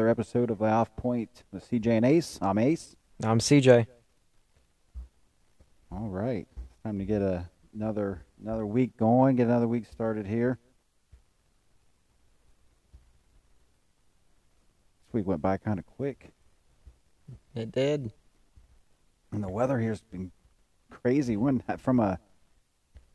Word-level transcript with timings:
welcome 0.00 0.16
back 0.16 0.26
to 0.26 0.38
another 0.38 0.48
episode 0.48 0.50
of 0.50 0.62
Off 0.62 0.96
Point 0.96 1.42
with 1.52 1.68
CJ 1.70 1.86
and 1.88 2.06
Ace. 2.06 2.38
I'm 2.40 2.56
Ace. 2.58 2.96
I'm 3.22 3.38
CJ. 3.38 3.86
All 5.92 6.08
right, 6.08 6.46
time 6.84 6.98
to 6.98 7.04
get 7.04 7.20
a, 7.20 7.48
another 7.74 8.22
another 8.42 8.64
week 8.64 8.96
going. 8.96 9.36
Get 9.36 9.46
another 9.48 9.68
week 9.68 9.84
started 9.86 10.26
here. 10.26 10.58
This 15.06 15.12
week 15.14 15.26
went 15.26 15.42
by 15.42 15.56
kind 15.58 15.78
of 15.78 15.86
quick, 15.86 16.30
It 17.54 17.70
did. 17.72 18.12
and 19.32 19.42
the 19.44 19.48
weather 19.52 19.78
here's 19.78 20.00
been 20.02 20.30
crazy. 20.90 21.36
Went 21.36 21.62
from 21.80 22.00
a 22.00 22.18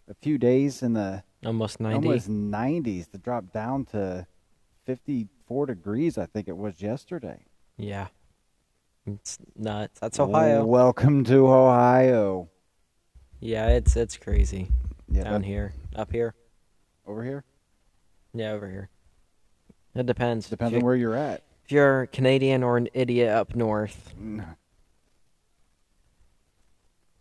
a 0.08 0.14
few 0.14 0.38
days 0.38 0.84
in 0.84 0.94
the 0.94 1.24
Almost 1.44 1.80
90. 1.80 1.96
almost 2.08 2.30
90s 2.30 3.10
to 3.12 3.18
drop 3.18 3.52
down 3.52 3.86
to 3.86 4.28
54 5.48 5.66
degrees. 5.68 6.18
I 6.18 6.26
think 6.26 6.48
it 6.48 6.58
was 6.58 6.82
yesterday. 6.82 7.46
Yeah. 7.78 8.08
It's 9.06 9.38
nuts. 9.56 10.00
That's 10.00 10.20
Ohio. 10.20 10.66
Welcome 10.66 11.24
to 11.26 11.48
Ohio. 11.48 12.50
Yeah, 13.40 13.68
it's 13.68 13.96
it's 13.96 14.18
crazy 14.18 14.70
Yeah, 15.08 15.26
down 15.26 15.42
that- 15.42 15.48
here. 15.48 15.74
Up 15.96 16.12
here. 16.12 16.34
over 17.06 17.24
here. 17.24 17.44
Yeah, 18.34 18.52
over 18.54 18.68
here. 18.68 18.90
It 19.94 20.08
depends. 20.08 20.50
Depends 20.50 20.74
on 20.76 20.82
where 20.82 20.96
you're 20.96 21.14
at. 21.16 21.44
if 21.64 21.72
you're 21.72 22.08
Canadian 22.08 22.64
or 22.64 22.78
an 22.78 22.90
idiot 22.96 23.30
up 23.30 23.56
north, 23.56 24.14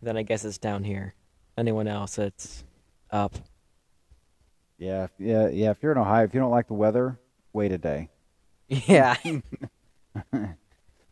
then 0.01 0.17
I 0.17 0.23
guess 0.23 0.43
it's 0.43 0.57
down 0.57 0.83
here. 0.83 1.13
Anyone 1.57 1.87
else, 1.87 2.17
it's 2.17 2.63
up. 3.11 3.35
Yeah, 4.79 5.07
yeah, 5.19 5.47
yeah. 5.49 5.69
If 5.71 5.83
you're 5.83 5.91
in 5.91 5.97
Ohio, 5.99 6.23
if 6.25 6.33
you 6.33 6.39
don't 6.39 6.51
like 6.51 6.67
the 6.67 6.73
weather, 6.73 7.19
wait 7.53 7.71
a 7.71 7.77
day. 7.77 8.09
Yeah. 8.67 9.15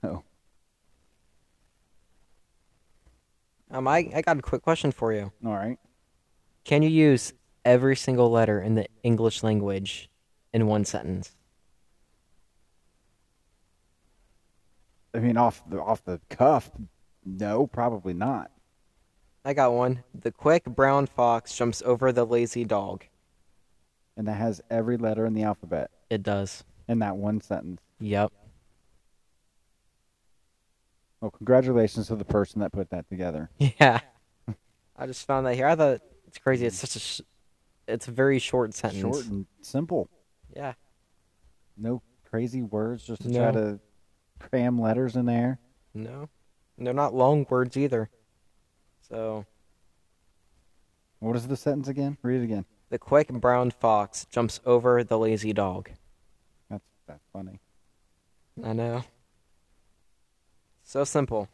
Oh, 0.05 0.21
um, 3.71 3.87
I, 3.87 4.11
I 4.13 4.21
got 4.21 4.37
a 4.37 4.41
quick 4.41 4.61
question 4.61 4.91
for 4.91 5.13
you. 5.13 5.31
all 5.45 5.53
right. 5.53 5.77
Can 6.65 6.83
you 6.83 6.89
use 6.89 7.33
every 7.63 7.95
single 7.95 8.29
letter 8.29 8.61
in 8.61 8.75
the 8.75 8.87
English 9.01 9.43
language 9.43 10.09
in 10.53 10.67
one 10.67 10.83
sentence? 10.83 11.35
I 15.13 15.19
mean, 15.19 15.37
off 15.37 15.63
the 15.69 15.81
off 15.81 16.03
the 16.03 16.19
cuff, 16.29 16.69
no, 17.25 17.67
probably 17.67 18.13
not. 18.13 18.51
I 19.45 19.53
got 19.53 19.73
one. 19.73 20.03
The 20.13 20.31
quick 20.31 20.65
brown 20.65 21.05
fox 21.05 21.55
jumps 21.55 21.81
over 21.85 22.11
the 22.11 22.25
lazy 22.25 22.63
dog. 22.63 23.05
And 24.15 24.27
that 24.27 24.33
has 24.33 24.61
every 24.69 24.97
letter 24.97 25.25
in 25.25 25.33
the 25.33 25.43
alphabet 25.43 25.91
It 26.09 26.23
does. 26.23 26.63
In 26.87 26.99
that 26.99 27.15
one 27.15 27.41
sentence. 27.41 27.81
Yep. 27.99 28.31
Well, 31.21 31.31
congratulations 31.31 32.07
to 32.07 32.15
the 32.15 32.25
person 32.25 32.59
that 32.61 32.71
put 32.71 32.89
that 32.89 33.07
together. 33.09 33.49
Yeah. 33.79 33.99
I 34.95 35.07
just 35.07 35.25
found 35.25 35.45
that 35.47 35.55
here. 35.55 35.67
I 35.67 35.75
thought 35.75 36.01
it's 36.27 36.37
crazy. 36.37 36.65
It's 36.67 36.77
such 36.77 36.95
a, 36.95 36.99
sh- 36.99 37.21
it's 37.87 38.07
a 38.07 38.11
very 38.11 38.37
short 38.39 38.73
sentence. 38.75 39.01
Short 39.01 39.25
and 39.25 39.45
simple. 39.61 40.07
Yeah. 40.55 40.73
No 41.77 42.01
crazy 42.29 42.61
words, 42.61 43.03
just 43.03 43.23
to 43.23 43.29
No. 43.29 43.39
try 43.39 43.51
to 43.59 43.79
cram 44.39 44.79
letters 44.79 45.15
in 45.15 45.25
there. 45.25 45.59
No. 45.95 46.29
And 46.77 46.85
they're 46.85 46.93
not 46.93 47.15
long 47.15 47.45
words 47.49 47.75
either. 47.77 48.09
So 49.09 49.45
What 51.19 51.35
is 51.35 51.47
the 51.47 51.57
sentence 51.57 51.87
again? 51.87 52.17
Read 52.21 52.41
it 52.41 52.43
again. 52.43 52.65
the 52.89 52.99
quick 52.99 53.29
brown 53.29 53.71
fox 53.71 54.25
jumps 54.29 54.59
over 54.65 55.03
the 55.03 55.17
lazy 55.17 55.53
dog. 55.53 55.89
That's 57.13 57.27
funny. 57.31 57.59
I 58.63 58.73
know. 58.73 59.03
So 60.83 61.03
simple. 61.03 61.47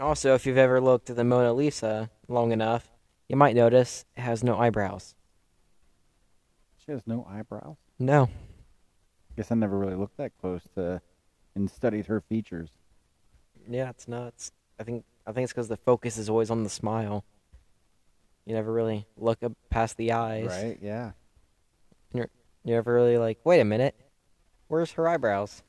Also, 0.00 0.36
if 0.36 0.46
you've 0.46 0.56
ever 0.56 0.80
looked 0.80 1.10
at 1.10 1.16
the 1.16 1.24
Mona 1.24 1.52
Lisa 1.52 2.10
long 2.28 2.52
enough, 2.52 2.92
you 3.28 3.34
might 3.34 3.56
notice 3.56 4.04
it 4.16 4.20
has 4.20 4.44
no 4.44 4.56
eyebrows. 4.56 5.16
She 6.76 6.92
has 6.92 7.02
no 7.08 7.26
eyebrows. 7.28 7.74
No. 7.98 8.30
I 9.32 9.34
guess 9.36 9.50
I 9.50 9.56
never 9.56 9.76
really 9.76 9.96
looked 9.96 10.16
that 10.18 10.30
close 10.40 10.62
to 10.76 11.02
and 11.56 11.68
studied 11.68 12.06
her 12.06 12.20
features. 12.20 12.68
Yeah, 13.68 13.90
it's 13.90 14.06
nuts. 14.06 14.52
I 14.78 14.84
think 14.84 15.04
I 15.26 15.32
think 15.32 15.42
it's 15.42 15.52
because 15.52 15.66
the 15.66 15.76
focus 15.76 16.18
is 16.18 16.30
always 16.30 16.52
on 16.52 16.62
the 16.62 16.70
smile. 16.70 17.24
You 18.46 18.54
never 18.54 18.72
really 18.72 19.08
look 19.16 19.42
up 19.42 19.54
past 19.70 19.96
the 19.96 20.12
eyes. 20.12 20.46
Right? 20.46 20.78
Yeah. 20.80 21.10
You 22.68 22.74
never 22.74 22.92
really 22.92 23.16
like, 23.16 23.38
wait 23.44 23.60
a 23.60 23.64
minute, 23.64 23.94
where's 24.66 24.92
her 24.92 25.08
eyebrows? 25.08 25.62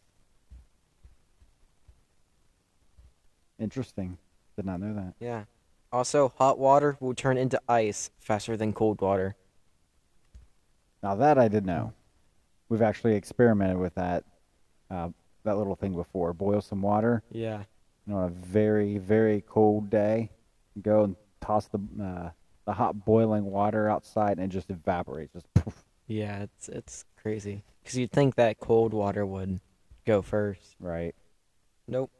Interesting. 3.57 4.17
Did 4.57 4.65
not 4.65 4.81
know 4.81 4.93
that. 4.93 5.13
Yeah. 5.21 5.45
Also, 5.93 6.33
hot 6.37 6.59
water 6.59 6.97
will 6.99 7.13
turn 7.13 7.37
into 7.37 7.61
ice 7.69 8.11
faster 8.19 8.57
than 8.57 8.73
cold 8.73 8.99
water. 8.99 9.37
Now 11.01 11.15
that 11.15 11.37
I 11.37 11.47
did 11.47 11.65
know. 11.65 11.93
We've 12.67 12.81
actually 12.81 13.15
experimented 13.15 13.77
with 13.77 13.95
that 13.95 14.25
uh, 14.91 15.07
that 15.45 15.57
little 15.57 15.77
thing 15.77 15.95
before. 15.95 16.33
Boil 16.33 16.59
some 16.59 16.81
water 16.81 17.23
Yeah. 17.31 17.59
you 18.05 18.13
know, 18.13 18.17
on 18.19 18.23
a 18.25 18.29
very 18.29 18.97
very 18.97 19.41
cold 19.47 19.89
day. 19.89 20.31
Go 20.81 21.05
and 21.05 21.15
toss 21.39 21.67
the 21.69 21.79
uh, 22.03 22.29
the 22.65 22.73
hot 22.73 23.05
boiling 23.05 23.45
water 23.45 23.89
outside 23.89 24.33
and 24.37 24.41
it 24.41 24.49
just 24.53 24.69
evaporates. 24.69 25.31
Just 25.31 25.53
poof. 25.53 25.85
Yeah, 26.09 26.41
it's 26.41 26.67
it's 26.67 27.05
crazy. 27.21 27.63
Because 27.83 27.97
you'd 27.97 28.11
think 28.11 28.35
that 28.35 28.59
cold 28.59 28.93
water 28.93 29.25
would 29.25 29.59
go 30.05 30.23
first. 30.23 30.75
Right. 30.79 31.13
Nope. 31.87 32.11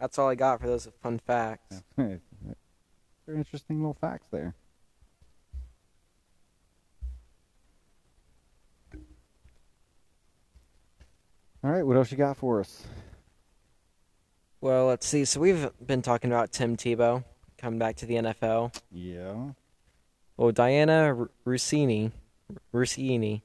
That's 0.00 0.18
all 0.18 0.28
I 0.28 0.34
got 0.34 0.60
for 0.60 0.66
those 0.66 0.88
fun 1.02 1.18
facts. 1.18 1.82
Very 1.96 2.20
interesting 3.28 3.80
little 3.80 3.96
facts 4.00 4.28
there. 4.30 4.54
All 11.62 11.70
right, 11.72 11.82
what 11.84 11.96
else 11.96 12.10
you 12.12 12.16
got 12.16 12.36
for 12.36 12.60
us? 12.60 12.84
Well, 14.60 14.86
let's 14.86 15.06
see. 15.06 15.24
So 15.24 15.40
we've 15.40 15.68
been 15.84 16.00
talking 16.00 16.30
about 16.30 16.52
Tim 16.52 16.76
Tebow 16.76 17.24
coming 17.58 17.78
back 17.78 17.96
to 17.96 18.06
the 18.06 18.14
NFL. 18.14 18.74
Yeah. 18.92 19.50
Well, 20.36 20.52
Diana 20.52 21.14
R- 21.18 21.30
Russini, 21.46 22.12
Russini, 22.72 23.42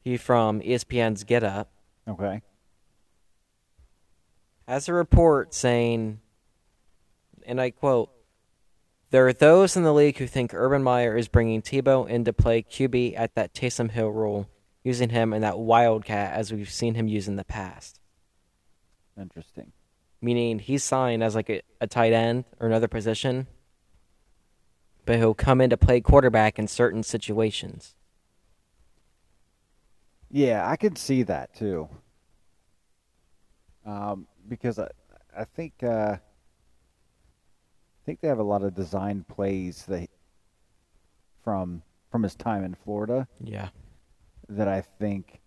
he 0.00 0.16
from 0.16 0.60
ESPN's 0.60 1.24
Get 1.24 1.42
Up, 1.42 1.70
Okay. 2.06 2.42
has 4.68 4.88
a 4.88 4.92
report 4.92 5.54
saying, 5.54 6.20
and 7.46 7.60
I 7.60 7.70
quote, 7.70 8.10
There 9.10 9.26
are 9.26 9.32
those 9.32 9.76
in 9.76 9.82
the 9.82 9.94
league 9.94 10.18
who 10.18 10.26
think 10.26 10.52
Urban 10.54 10.82
Meyer 10.82 11.16
is 11.16 11.28
bringing 11.28 11.62
Tebow 11.62 12.08
in 12.08 12.24
to 12.24 12.32
play 12.32 12.62
QB 12.62 13.14
at 13.16 13.34
that 13.34 13.54
Taysom 13.54 13.90
Hill 13.90 14.10
role, 14.10 14.48
using 14.84 15.10
him 15.10 15.32
in 15.32 15.40
that 15.42 15.58
wildcat 15.58 16.34
as 16.34 16.52
we've 16.52 16.70
seen 16.70 16.94
him 16.94 17.08
use 17.08 17.28
in 17.28 17.36
the 17.36 17.44
past. 17.44 17.98
Interesting. 19.18 19.72
Meaning 20.20 20.58
he's 20.58 20.82
signed 20.84 21.22
as 21.22 21.34
like 21.34 21.50
a, 21.50 21.62
a 21.80 21.86
tight 21.86 22.12
end 22.12 22.44
or 22.60 22.66
another 22.66 22.88
position, 22.88 23.46
but 25.04 25.16
he'll 25.18 25.34
come 25.34 25.60
in 25.60 25.70
to 25.70 25.76
play 25.76 26.00
quarterback 26.00 26.58
in 26.58 26.66
certain 26.68 27.02
situations. 27.02 27.94
Yeah, 30.30 30.66
I 30.68 30.76
could 30.76 30.96
see 30.96 31.22
that 31.24 31.54
too. 31.54 31.88
Um, 33.84 34.26
because 34.48 34.78
I, 34.78 34.88
I 35.36 35.44
think 35.44 35.74
uh, 35.82 36.16
I 36.16 36.20
think 38.06 38.20
they 38.20 38.28
have 38.28 38.38
a 38.38 38.44
lot 38.44 38.62
of 38.62 38.74
design 38.74 39.24
plays 39.28 39.84
that 39.86 40.08
from 41.42 41.82
from 42.10 42.22
his 42.22 42.34
time 42.34 42.62
in 42.64 42.74
Florida 42.74 43.26
Yeah. 43.42 43.68
that 44.48 44.68
I 44.68 44.82
think 44.82 45.40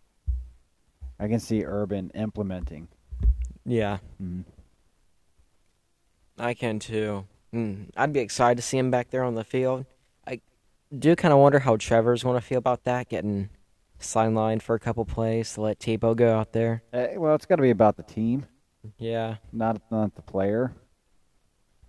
I 1.20 1.28
can 1.28 1.40
see 1.40 1.64
Urban 1.64 2.12
implementing. 2.16 2.88
Yeah. 3.66 4.00
Mm. 4.22 4.44
I 6.38 6.54
can 6.54 6.80
too. 6.80 7.26
Mm, 7.56 7.90
I'd 7.96 8.12
be 8.14 8.20
excited 8.20 8.58
to 8.58 8.62
see 8.62 8.78
him 8.78 8.92
back 8.92 9.10
there 9.12 9.24
on 9.24 9.36
the 9.36 9.44
field. 9.46 9.86
I 10.28 10.42
do 10.98 11.16
kind 11.16 11.34
of 11.34 11.40
wonder 11.40 11.60
how 11.60 11.78
Trevor's 11.78 12.22
going 12.24 12.36
to 12.40 12.46
feel 12.46 12.58
about 12.58 12.84
that, 12.84 13.08
getting 13.10 13.50
sidelined 14.00 14.62
for 14.62 14.76
a 14.76 14.80
couple 14.80 15.06
plays 15.06 15.54
to 15.54 15.62
let 15.62 15.80
Tebow 15.80 16.16
go 16.16 16.36
out 16.38 16.52
there. 16.52 16.84
Uh, 16.92 17.08
well, 17.16 17.34
it's 17.34 17.46
got 17.46 17.56
to 17.56 17.62
be 17.62 17.70
about 17.70 17.96
the 17.96 18.04
team, 18.04 18.46
Yeah, 18.98 19.38
not 19.54 19.82
not 19.90 20.16
the 20.16 20.22
player. 20.22 20.74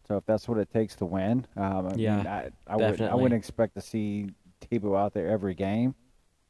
So 0.07 0.17
if 0.19 0.25
that's 0.25 0.47
what 0.47 0.59
it 0.59 0.71
takes 0.73 0.95
to 0.97 1.05
win, 1.05 1.47
um, 1.57 1.89
I 1.89 1.95
Yeah, 1.97 2.17
mean, 2.19 2.27
I, 2.29 2.51
I 2.69 2.77
would 2.77 3.01
I 3.01 3.15
wouldn't 3.17 3.35
expect 3.39 3.75
to 3.75 3.81
see 3.81 4.29
Tebow 4.71 4.97
out 4.97 5.13
there 5.15 5.29
every 5.29 5.55
game. 5.55 5.97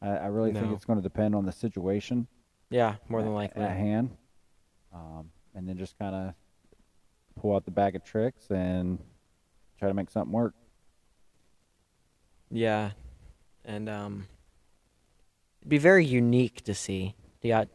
I, 0.02 0.08
I 0.10 0.26
really 0.26 0.52
think 0.52 0.72
it's 0.74 0.84
going 0.84 0.98
to 0.98 1.02
depend 1.02 1.34
on 1.34 1.46
the 1.46 1.52
situation. 1.52 2.26
yeah, 2.68 2.96
more 3.08 3.22
than 3.22 3.30
at- 3.30 3.34
likely. 3.34 3.62
at 3.62 3.76
hand, 3.76 4.10
um, 4.92 5.30
and 5.54 5.66
then 5.66 5.78
just 5.78 5.98
kind 5.98 6.14
of 6.14 6.34
pull 7.36 7.54
out 7.54 7.64
the 7.64 7.70
bag 7.70 7.94
of 7.94 8.04
tricks 8.04 8.50
and 8.50 8.98
try 9.78 9.88
to 9.88 9.94
make 9.94 10.10
something 10.10 10.32
work. 10.32 10.54
Yeah, 12.50 12.92
and 13.64 13.88
um, 13.88 14.26
it'd 15.60 15.68
be 15.68 15.78
very 15.78 16.04
unique 16.04 16.62
to 16.64 16.74
see. 16.74 17.14
You 17.42 17.50
got 17.52 17.68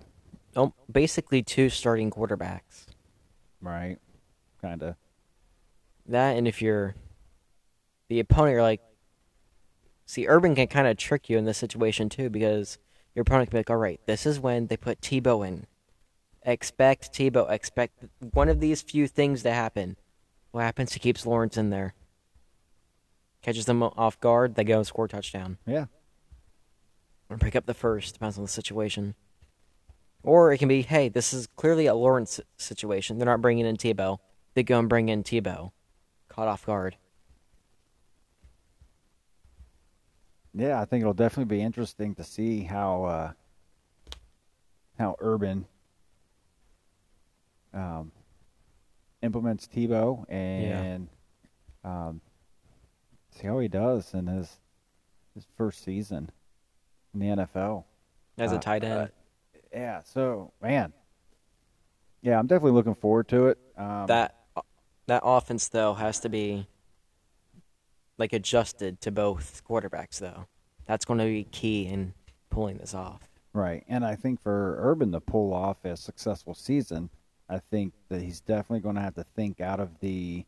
oh, 0.56 0.74
basically 0.92 1.44
two 1.44 1.70
starting 1.70 2.10
quarterbacks. 2.10 2.86
Right. 3.62 3.98
Kind 4.62 4.84
of. 4.84 4.96
That 6.08 6.38
and 6.38 6.48
if 6.48 6.62
you're 6.62 6.96
the 8.10 8.20
opponent, 8.20 8.54
you're 8.54 8.62
like, 8.62 8.82
see, 10.06 10.28
Urban 10.28 10.56
can 10.56 10.68
kind 10.68 10.88
of 10.88 10.98
trick 10.98 11.30
you 11.30 11.38
in 11.38 11.46
this 11.46 11.58
situation 11.58 12.10
too 12.10 12.30
because 12.30 12.78
your 13.16 13.22
opponent 13.22 13.50
can 13.50 13.58
be 13.58 13.60
like, 13.60 13.70
all 13.70 13.78
right, 13.78 14.00
this 14.06 14.26
is 14.26 14.40
when 14.40 14.68
they 14.68 14.78
put 14.78 15.02
Tebow 15.02 15.48
in. 15.48 15.68
Expect 16.44 17.14
Tebow. 17.14 17.50
Expect 17.52 18.06
one 18.34 18.50
of 18.50 18.60
these 18.60 18.82
few 18.82 19.08
things 19.08 19.44
to 19.44 19.52
happen. 19.52 19.96
What 20.52 20.62
happens? 20.62 20.94
He 20.94 21.00
keeps 21.00 21.26
Lawrence 21.26 21.58
in 21.58 21.70
there. 21.70 21.94
Catches 23.42 23.66
them 23.66 23.84
off 23.84 24.20
guard. 24.20 24.56
They 24.56 24.64
go 24.64 24.78
and 24.78 24.88
score 24.88 25.06
a 25.06 25.10
touchdown. 25.10 25.58
Yeah. 25.66 25.86
Or 27.30 27.38
pick 27.38 27.56
up 27.56 27.66
the 27.66 27.74
first. 27.74 28.14
Depends 28.14 28.38
on 28.38 28.44
the 28.44 28.50
situation. 28.50 29.16
Or 30.24 30.52
it 30.52 30.58
can 30.58 30.68
be, 30.68 30.82
hey, 30.82 31.10
this 31.10 31.34
is 31.34 31.48
clearly 31.56 31.88
a 31.88 31.96
Lawrence 31.96 32.40
situation. 32.58 33.18
They're 33.18 33.26
not 33.26 33.42
bringing 33.42 33.66
in 33.66 33.78
Tebow. 33.78 34.20
They 34.54 34.64
go 34.64 34.80
and 34.80 34.90
bring 34.90 35.10
in 35.10 35.24
Tebow. 35.24 35.72
Caught 36.28 36.48
off 36.48 36.66
guard. 36.66 36.98
Yeah, 40.54 40.82
I 40.82 40.86
think 40.86 41.02
it'll 41.02 41.14
definitely 41.14 41.56
be 41.56 41.64
interesting 41.64 42.14
to 42.16 42.24
see 42.24 42.64
how 42.64 43.04
uh, 43.06 43.32
how 45.00 45.16
Urban 45.20 45.66
um, 47.74 48.12
implements 49.22 49.68
Tebow 49.68 50.26
and 50.30 51.08
um, 51.84 52.22
see 53.32 53.48
how 53.48 53.60
he 53.60 53.68
does 53.68 54.14
in 54.14 54.28
his 54.28 54.60
his 55.34 55.46
first 55.58 55.84
season 55.84 56.30
in 57.14 57.20
the 57.20 57.28
NFL. 57.28 57.86
As 58.38 58.52
a 58.52 58.56
Uh, 58.56 58.60
tight 58.60 58.84
end. 58.84 58.94
uh, 59.00 59.08
yeah, 59.74 60.02
so 60.04 60.52
man, 60.62 60.92
yeah, 62.22 62.38
I'm 62.38 62.48
definitely 62.48 62.74
looking 62.74 62.96
forward 62.96 63.28
to 63.30 63.48
it. 63.48 63.58
Um, 63.78 64.08
that 64.08 64.36
that 65.08 65.22
offense 65.26 65.68
though 65.70 65.94
has 65.94 66.20
to 66.22 66.30
be 66.30 66.68
like 68.18 68.34
adjusted 68.34 69.02
to 69.02 69.12
both 69.12 69.62
quarterbacks 69.68 70.20
though. 70.20 70.46
That's 70.86 71.06
going 71.06 71.20
to 71.20 71.26
be 71.26 71.46
key 71.46 71.88
in 71.88 72.14
pulling 72.50 72.78
this 72.78 72.94
off. 72.94 73.22
Right. 73.54 73.84
And 73.88 74.06
I 74.06 74.16
think 74.16 74.42
for 74.42 74.76
Urban 74.80 75.12
to 75.14 75.20
pull 75.22 75.54
off 75.54 75.84
a 75.86 75.96
successful 75.96 76.54
season, 76.54 77.10
I 77.52 77.60
think 77.60 77.94
that 78.08 78.22
he's 78.22 78.40
definitely 78.40 78.80
going 78.80 78.96
to 78.96 79.02
have 79.02 79.16
to 79.16 79.26
think 79.36 79.60
out 79.60 79.80
of 79.82 80.00
the 80.00 80.46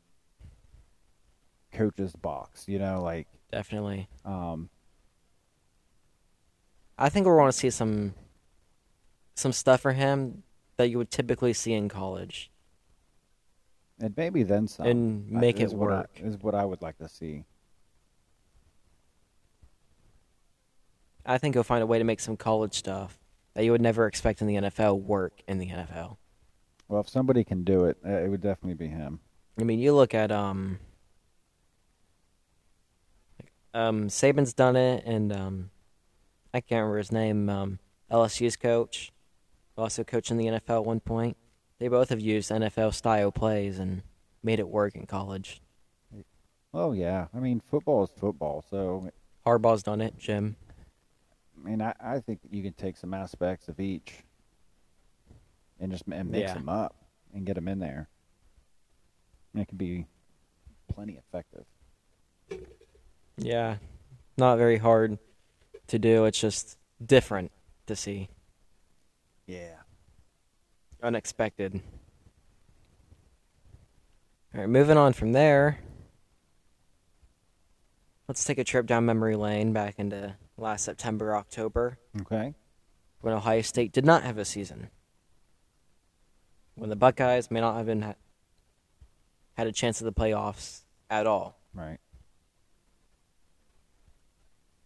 coach's 1.73 2.15
box, 2.15 2.65
you 2.67 2.79
know, 2.79 3.01
like 3.03 3.27
Definitely. 3.51 4.07
um 4.25 4.69
I 6.97 7.09
think 7.09 7.25
we're 7.25 7.35
going 7.37 7.49
to 7.51 7.57
see 7.57 7.69
some 7.69 8.13
some 9.35 9.51
stuff 9.51 9.81
for 9.81 9.91
him 9.93 10.43
that 10.77 10.89
you 10.89 10.97
would 10.97 11.11
typically 11.11 11.51
see 11.53 11.73
in 11.73 11.89
college. 11.89 12.49
and 13.99 14.15
maybe 14.17 14.43
then 14.43 14.67
some 14.67 14.85
And 14.87 15.35
I- 15.37 15.39
make 15.39 15.59
it 15.59 15.63
is 15.63 15.73
what 15.75 15.91
I- 15.91 15.97
work. 15.97 16.09
is 16.21 16.37
what 16.37 16.55
I 16.55 16.63
would 16.65 16.81
like 16.81 16.97
to 16.99 17.07
see. 17.09 17.43
I 21.25 21.37
think 21.37 21.55
he'll 21.55 21.63
find 21.63 21.81
a 21.83 21.85
way 21.87 21.97
to 21.99 22.03
make 22.03 22.19
some 22.19 22.35
college 22.37 22.73
stuff 22.75 23.17
that 23.53 23.63
you 23.63 23.71
would 23.71 23.81
never 23.81 24.07
expect 24.07 24.41
in 24.41 24.47
the 24.47 24.55
NFL 24.55 24.99
work 24.99 25.41
in 25.47 25.57
the 25.57 25.67
NFL. 25.69 26.17
Well, 26.93 27.01
if 27.01 27.09
somebody 27.09 27.43
can 27.43 27.63
do 27.63 27.85
it, 27.85 27.97
uh, 28.05 28.19
it 28.19 28.29
would 28.29 28.41
definitely 28.41 28.75
be 28.75 28.87
him. 28.87 29.19
I 29.59 29.63
mean, 29.63 29.79
you 29.79 29.95
look 29.95 30.13
at 30.13 30.31
um, 30.31 30.77
um, 33.73 34.09
Saban's 34.09 34.53
done 34.53 34.75
it, 34.75 35.03
and 35.03 35.33
um, 35.33 35.71
I 36.53 36.61
can't 36.61 36.81
remember 36.81 36.99
his 36.99 37.11
name. 37.11 37.49
Um, 37.49 37.79
LSU's 38.11 38.55
coach, 38.55 39.11
also 39.75 40.03
coaching 40.03 40.37
the 40.37 40.45
NFL 40.45 40.81
at 40.81 40.85
one 40.85 40.99
point. 40.99 41.35
They 41.79 41.87
both 41.87 42.09
have 42.09 42.21
used 42.21 42.51
NFL 42.51 42.93
style 42.93 43.31
plays 43.31 43.79
and 43.79 44.03
made 44.43 44.59
it 44.59 44.67
work 44.67 44.93
in 44.93 45.07
college. 45.07 45.63
Oh 46.75 46.91
yeah, 46.91 47.25
I 47.33 47.39
mean 47.39 47.59
football 47.71 48.03
is 48.03 48.11
football, 48.11 48.63
so 48.69 49.09
Harbaugh's 49.43 49.81
done 49.81 49.99
it. 49.99 50.19
Jim. 50.19 50.57
I 51.57 51.67
mean 51.67 51.81
I, 51.81 51.95
I 51.99 52.19
think 52.19 52.41
you 52.51 52.61
can 52.61 52.73
take 52.73 52.97
some 52.97 53.15
aspects 53.15 53.67
of 53.67 53.79
each 53.79 54.23
and 55.83 55.91
just 55.91 56.07
and 56.07 56.31
mix 56.31 56.47
Yeah. 56.49 56.53
them 56.53 56.69
up 56.69 56.95
and 57.33 57.45
get 57.45 57.55
them 57.55 57.67
in 57.67 57.79
there. 57.79 58.07
And 59.53 59.61
it 59.61 59.67
can 59.67 59.77
be 59.77 60.07
plenty 60.87 61.17
effective. 61.17 61.65
Yeah, 63.37 63.77
not 64.37 64.57
very 64.57 64.77
hard 64.77 65.19
to 65.87 65.99
do. 65.99 66.25
It's 66.25 66.39
just 66.39 66.77
different 67.05 67.51
to 67.87 67.95
see, 67.95 68.29
Yeah. 69.45 69.81
unexpected. 71.01 71.81
All 74.53 74.61
right, 74.61 74.69
moving 74.69 74.97
on 74.97 75.13
from 75.13 75.33
there. 75.33 75.79
Let's 78.27 78.45
take 78.45 78.57
a 78.57 78.63
trip 78.63 78.85
down 78.85 79.05
memory 79.05 79.35
lane 79.35 79.73
back 79.73 79.95
into 79.99 80.35
last 80.57 80.85
September, 80.85 81.35
October, 81.35 81.97
Okay. 82.21 82.53
when 83.19 83.33
Ohio 83.33 83.61
State 83.61 83.91
did 83.91 84.05
not 84.05 84.23
have 84.23 84.37
a 84.37 84.45
season. 84.45 84.89
When 86.75 86.89
the 86.89 86.95
Buckeyes 86.95 87.51
may 87.51 87.61
not 87.61 87.77
have 87.77 87.85
been 87.85 88.01
ha- 88.01 88.15
had 89.53 89.67
a 89.67 89.71
chance 89.71 90.01
at 90.01 90.05
the 90.05 90.13
playoffs 90.13 90.81
at 91.09 91.27
all. 91.27 91.59
Right. 91.73 91.99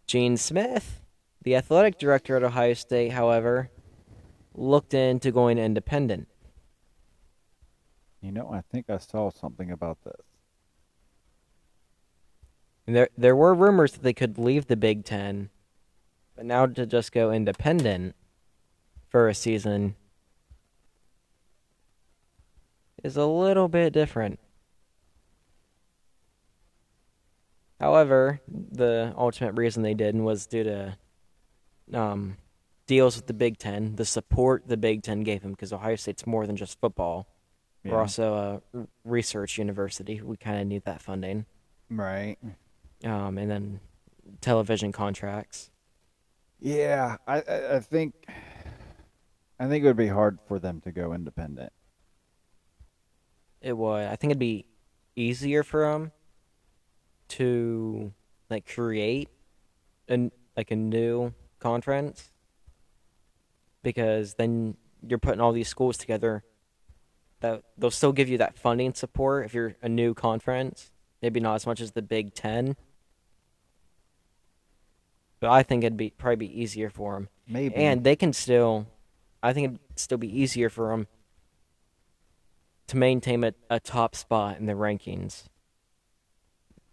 Gene 0.06 0.36
Smith, 0.36 1.02
the 1.42 1.54
athletic 1.54 1.98
director 1.98 2.36
at 2.36 2.42
Ohio 2.42 2.74
State, 2.74 3.12
however, 3.12 3.70
looked 4.54 4.94
into 4.94 5.30
going 5.30 5.58
independent. 5.58 6.28
You 8.20 8.32
know, 8.32 8.50
I 8.52 8.62
think 8.62 8.90
I 8.90 8.98
saw 8.98 9.30
something 9.30 9.70
about 9.70 9.98
this. 10.04 10.26
And 12.86 12.96
there 12.96 13.08
there 13.16 13.36
were 13.36 13.54
rumors 13.54 13.92
that 13.92 14.02
they 14.02 14.14
could 14.14 14.38
leave 14.38 14.66
the 14.66 14.76
Big 14.76 15.04
Ten, 15.04 15.50
but 16.34 16.46
now 16.46 16.64
to 16.66 16.86
just 16.86 17.12
go 17.12 17.30
independent 17.30 18.16
for 19.08 19.28
a 19.28 19.34
season 19.34 19.94
is 23.04 23.16
a 23.16 23.26
little 23.26 23.68
bit 23.68 23.92
different. 23.92 24.38
However, 27.80 28.40
the 28.48 29.14
ultimate 29.16 29.52
reason 29.52 29.82
they 29.82 29.94
didn't 29.94 30.24
was 30.24 30.46
due 30.46 30.64
to 30.64 30.98
um, 31.94 32.36
deals 32.86 33.16
with 33.16 33.26
the 33.26 33.34
Big 33.34 33.58
Ten, 33.58 33.94
the 33.96 34.04
support 34.04 34.66
the 34.66 34.76
Big 34.76 35.02
Ten 35.02 35.20
gave 35.20 35.42
them, 35.42 35.52
because 35.52 35.72
Ohio 35.72 35.94
State's 35.96 36.26
more 36.26 36.46
than 36.46 36.56
just 36.56 36.80
football. 36.80 37.28
We're 37.84 38.00
also 38.00 38.60
a 38.74 38.86
research 39.04 39.56
university. 39.56 40.20
We 40.20 40.36
kind 40.36 40.60
of 40.60 40.66
need 40.66 40.84
that 40.84 41.00
funding 41.00 41.46
Right. 41.88 42.36
um, 43.02 43.38
and 43.38 43.50
then 43.50 43.80
television 44.42 44.92
contracts. 44.92 45.70
Yeah, 46.60 47.16
I 47.26 47.36
I 47.76 47.80
think 47.80 48.12
I 49.58 49.68
think 49.68 49.84
it 49.84 49.86
would 49.86 49.96
be 49.96 50.08
hard 50.08 50.38
for 50.48 50.58
them 50.58 50.80
to 50.82 50.92
go 50.92 51.14
independent. 51.14 51.72
It 53.60 53.76
would. 53.76 54.06
I 54.06 54.16
think 54.16 54.30
it'd 54.30 54.38
be 54.38 54.66
easier 55.16 55.62
for 55.62 55.90
them 55.90 56.12
to 57.28 58.12
like 58.48 58.66
create 58.66 59.28
an 60.08 60.32
like 60.56 60.70
a 60.70 60.76
new 60.76 61.32
conference 61.58 62.30
because 63.82 64.34
then 64.34 64.76
you're 65.06 65.18
putting 65.18 65.40
all 65.40 65.52
these 65.52 65.68
schools 65.68 65.96
together. 65.96 66.44
That 67.40 67.62
they'll 67.76 67.90
still 67.90 68.12
give 68.12 68.28
you 68.28 68.38
that 68.38 68.58
funding 68.58 68.94
support 68.94 69.46
if 69.46 69.54
you're 69.54 69.76
a 69.82 69.88
new 69.88 70.14
conference. 70.14 70.90
Maybe 71.22 71.40
not 71.40 71.54
as 71.54 71.66
much 71.66 71.80
as 71.80 71.92
the 71.92 72.02
Big 72.02 72.34
Ten, 72.34 72.76
but 75.40 75.50
I 75.50 75.62
think 75.62 75.84
it'd 75.84 75.96
be 75.96 76.10
probably 76.10 76.48
be 76.48 76.60
easier 76.60 76.90
for 76.90 77.14
them. 77.14 77.28
Maybe. 77.46 77.74
And 77.74 78.04
they 78.04 78.16
can 78.16 78.32
still, 78.32 78.86
I 79.42 79.52
think 79.52 79.64
it'd 79.64 79.80
still 79.96 80.18
be 80.18 80.40
easier 80.40 80.68
for 80.68 80.90
them 80.90 81.06
to 82.88 82.96
maintain 82.96 83.44
a, 83.44 83.54
a 83.70 83.80
top 83.80 84.14
spot 84.14 84.58
in 84.58 84.66
the 84.66 84.72
rankings 84.72 85.44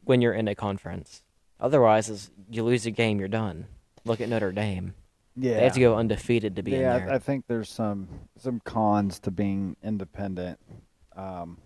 when 0.03 0.21
you're 0.21 0.33
in 0.33 0.47
a 0.47 0.55
conference. 0.55 1.23
Otherwise, 1.59 2.09
is 2.09 2.31
you 2.49 2.63
lose 2.63 2.85
a 2.85 2.91
game, 2.91 3.19
you're 3.19 3.27
done. 3.27 3.65
Look 4.05 4.21
at 4.21 4.29
Notre 4.29 4.51
Dame; 4.51 4.93
yeah. 5.35 5.55
they 5.55 5.63
have 5.63 5.73
to 5.73 5.79
go 5.79 5.95
undefeated 5.95 6.55
to 6.57 6.63
be 6.63 6.71
yeah, 6.71 6.77
in 6.77 7.05
there. 7.05 7.13
I, 7.13 7.15
I 7.15 7.19
think 7.19 7.45
there's 7.47 7.69
some 7.69 8.07
some 8.37 8.59
cons 8.63 9.19
to 9.21 9.31
being 9.31 9.75
independent. 9.83 10.59
Um, 11.15 11.57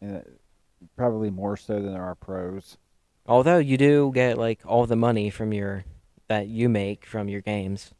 and 0.00 0.24
probably 0.96 1.30
more 1.30 1.56
so 1.56 1.74
than 1.74 1.92
there 1.92 2.02
are 2.02 2.14
pros. 2.14 2.76
Although 3.26 3.58
you 3.58 3.78
do 3.78 4.10
get 4.14 4.36
like 4.36 4.60
all 4.66 4.86
the 4.86 4.96
money 4.96 5.30
from 5.30 5.52
your 5.52 5.84
that 6.28 6.48
you 6.48 6.68
make 6.68 7.06
from 7.06 7.28
your 7.28 7.40
games, 7.40 7.92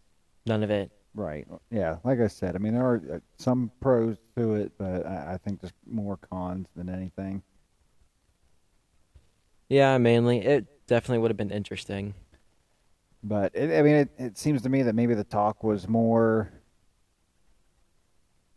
none 0.46 0.62
of 0.62 0.70
it. 0.70 0.90
Right. 1.14 1.46
Yeah. 1.70 1.98
Like 2.04 2.20
I 2.20 2.26
said, 2.28 2.54
I 2.54 2.58
mean 2.58 2.72
there 2.74 2.84
are 2.86 3.02
uh, 3.14 3.18
some 3.36 3.70
pros 3.80 4.16
to 4.36 4.54
it, 4.54 4.72
but 4.78 5.06
I, 5.06 5.34
I 5.34 5.38
think 5.38 5.60
there's 5.60 5.72
more 5.86 6.16
cons 6.16 6.68
than 6.74 6.88
anything. 6.88 7.42
Yeah, 9.68 9.98
mainly 9.98 10.38
it 10.38 10.66
definitely 10.86 11.18
would 11.18 11.30
have 11.30 11.36
been 11.36 11.50
interesting. 11.50 12.14
But 13.22 13.52
it, 13.54 13.78
I 13.78 13.82
mean, 13.82 13.94
it, 13.94 14.10
it 14.18 14.38
seems 14.38 14.62
to 14.62 14.68
me 14.68 14.82
that 14.82 14.94
maybe 14.94 15.14
the 15.14 15.24
talk 15.24 15.62
was 15.62 15.88
more 15.88 16.52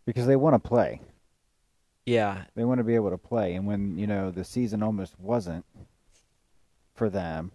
because 0.05 0.25
they 0.25 0.35
want 0.35 0.53
to 0.62 0.67
play. 0.67 1.01
Yeah, 2.05 2.45
They 2.55 2.65
want 2.65 2.77
to 2.79 2.83
be 2.83 2.95
able 2.95 3.09
to 3.09 3.17
play, 3.17 3.55
and 3.55 3.65
when 3.65 3.97
you 3.97 4.05
know 4.07 4.29
the 4.31 4.43
season 4.43 4.83
almost 4.83 5.19
wasn't 5.19 5.65
for 6.95 7.09
them, 7.09 7.51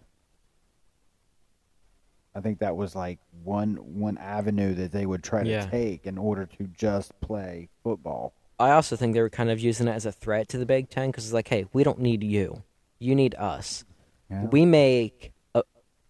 I 2.35 2.41
think 2.41 2.61
that 2.61 2.77
was 2.77 2.95
like 2.95 3.19
one 3.43 3.75
one 3.77 4.17
avenue 4.19 4.75
that 4.75 4.93
they 4.93 5.05
would 5.07 5.23
try 5.23 5.43
to 5.43 5.51
Yeah. 5.51 5.67
take 5.67 6.07
in 6.07 6.17
order 6.19 6.47
to 6.47 6.65
just 6.69 7.19
play 7.21 7.69
football. 7.83 8.33
I 8.59 8.71
also 8.73 8.95
think 8.95 9.15
they 9.15 9.21
were 9.23 9.31
kind 9.31 9.51
of 9.51 9.59
using 9.59 9.89
it 9.89 9.93
as 9.93 10.07
a 10.07 10.13
threat 10.13 10.49
to 10.51 10.59
the 10.59 10.67
Big 10.67 10.91
Ten 10.91 11.11
because 11.11 11.25
it's 11.25 11.33
like, 11.33 11.49
hey, 11.49 11.67
we 11.73 11.83
don't 11.83 11.99
need 11.99 12.23
you. 12.23 12.63
You 12.99 13.15
need 13.15 13.35
us. 13.37 13.85
Yeah. 14.31 14.45
We 14.45 14.65
make 14.67 15.33
a, 15.55 15.63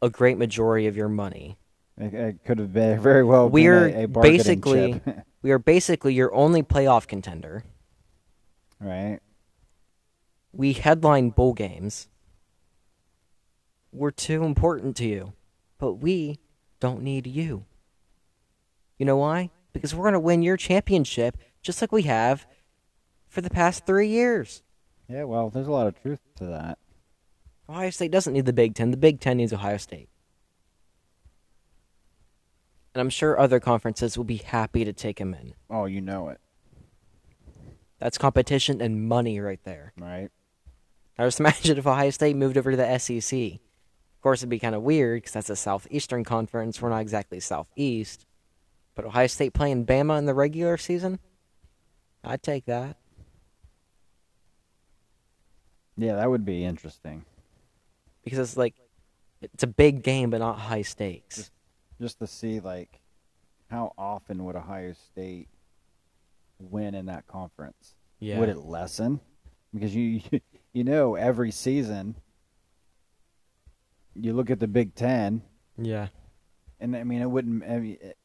a 0.03 0.11
great 0.11 0.37
majority 0.37 0.87
of 0.89 0.97
your 0.97 1.09
money. 1.09 1.57
It, 1.97 2.13
it 2.13 2.45
could 2.45 2.59
have 2.59 2.73
been 2.73 3.01
very 3.11 3.25
well. 3.25 3.45
been 3.49 3.53
We're 3.53 3.87
a, 3.89 4.03
a 4.03 4.09
basically 4.09 5.01
we 5.43 5.53
are 5.53 5.59
basically 5.59 6.13
your 6.13 6.35
only 6.35 6.63
playoff 6.63 7.07
contender. 7.07 7.65
right. 8.81 9.21
We 10.53 10.73
headline 10.73 11.31
bowl 11.31 11.55
games. 11.55 12.09
We're 13.93 14.11
too 14.11 14.43
important 14.45 14.97
to 14.97 15.07
you, 15.07 15.33
but 15.81 15.95
we 15.95 16.39
don't 16.79 17.03
need 17.03 17.27
you. 17.27 17.65
You 18.99 19.07
know 19.07 19.17
why? 19.17 19.51
Because 19.73 19.95
we're 19.95 20.05
going 20.05 20.13
to 20.13 20.21
win 20.21 20.43
your 20.43 20.57
championship 20.57 21.37
just 21.63 21.81
like 21.81 21.91
we 21.91 22.03
have 22.03 22.47
for 23.29 23.41
the 23.41 23.51
past 23.51 23.87
three 23.87 24.09
years. 24.09 24.63
Yeah, 25.09 25.25
well, 25.25 25.51
there's 25.51 25.67
a 25.67 25.73
lot 25.73 25.87
of 25.87 26.01
truth 26.01 26.21
to 26.37 26.45
that. 26.47 26.79
Ohio 27.69 27.91
State 27.91 28.11
doesn't 28.11 28.33
need 28.33 28.47
the 28.47 28.53
Big 28.53 28.75
Ten. 28.75 28.91
The 28.91 28.97
Big 28.97 29.21
Ten 29.21 29.39
needs 29.39 29.53
Ohio 29.53 29.77
State. 29.79 30.09
And 32.95 33.01
I'm 33.01 33.11
sure 33.11 33.39
other 33.39 33.61
conferences 33.61 34.17
will 34.17 34.25
be 34.25 34.39
happy 34.39 34.85
to 34.85 34.93
take 34.93 35.21
him 35.21 35.33
in. 35.35 35.55
Oh, 35.71 35.85
you 35.85 36.01
know 36.01 36.29
it, 36.29 36.41
That's 37.99 38.19
competition 38.19 38.81
and 38.81 39.09
money 39.09 39.39
right 39.41 39.61
there. 39.65 39.93
right? 39.99 40.29
Now 41.19 41.27
just 41.27 41.41
imagine 41.41 41.79
if 41.79 41.87
Ohio 41.87 42.11
State 42.11 42.37
moved 42.37 42.59
over 42.59 42.73
to 42.73 42.77
the 42.77 42.99
SEC. 42.99 43.61
Of 44.21 44.23
course, 44.23 44.41
it'd 44.41 44.51
be 44.51 44.59
kind 44.59 44.75
of 44.75 44.83
weird 44.83 45.23
because 45.23 45.33
that's 45.33 45.49
a 45.49 45.57
Southeastern 45.57 46.25
conference. 46.25 46.83
We're 46.83 46.91
not 46.91 46.99
exactly 47.01 47.41
Southeast. 47.41 48.27
But 48.95 49.07
Ohio 49.07 49.29
State 49.29 49.55
playing 49.55 49.87
Bama 49.87 50.19
in 50.19 50.27
the 50.27 50.35
regular 50.35 50.77
season? 50.77 51.21
I'd 52.23 52.43
take 52.43 52.67
that. 52.67 52.99
Yeah, 55.97 56.17
that 56.17 56.29
would 56.29 56.45
be 56.45 56.67
interesting. 56.67 57.25
Because 58.23 58.41
it's 58.41 58.59
like, 58.59 58.75
it's 59.41 59.63
a 59.63 59.67
big 59.67 60.03
game, 60.03 60.29
but 60.29 60.41
not 60.41 60.59
high 60.59 60.83
stakes. 60.83 61.51
just 61.99 62.19
to 62.19 62.27
see 62.27 62.61
like 62.61 63.01
how 63.71 63.95
often 63.97 64.45
would 64.45 64.55
Ohio 64.55 64.93
State 64.93 65.49
win 66.59 66.95
in 66.95 67.07
that 67.07 67.27
conference? 67.27 67.95
Yeah. 68.19 68.39
Would 68.39 68.51
it 68.51 68.59
lessen? 68.59 69.21
Because 69.73 69.97
you 69.97 70.21
you 70.75 70.85
know 70.85 71.15
every 71.15 71.53
season 71.53 72.17
you 74.15 74.33
look 74.33 74.51
at 74.51 74.61
the 74.61 74.69
Big 74.69 74.95
Ten, 74.95 75.43
Yeah. 75.79 76.09
and 76.81 76.97
I 76.97 77.05
mean 77.05 77.23
it 77.23 77.31
wouldn't. 77.31 77.63
I 77.65 77.79
mean, 77.79 77.99
it, 78.01 78.17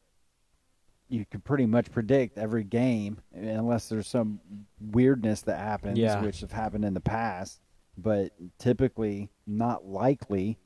you 1.08 1.24
could 1.24 1.44
pretty 1.44 1.66
much 1.66 1.90
predict 1.92 2.36
every 2.36 2.64
game 2.64 3.20
unless 3.32 3.88
there's 3.88 4.08
some 4.08 4.40
weirdness 4.80 5.42
that 5.42 5.58
happens, 5.58 5.98
Yeah. 5.98 6.20
which 6.20 6.40
have 6.40 6.50
happened 6.52 6.84
in 6.84 6.94
the 6.94 7.00
past, 7.00 7.60
but 7.96 8.32
typically 8.58 9.30
not 9.46 9.84
likely 9.86 10.58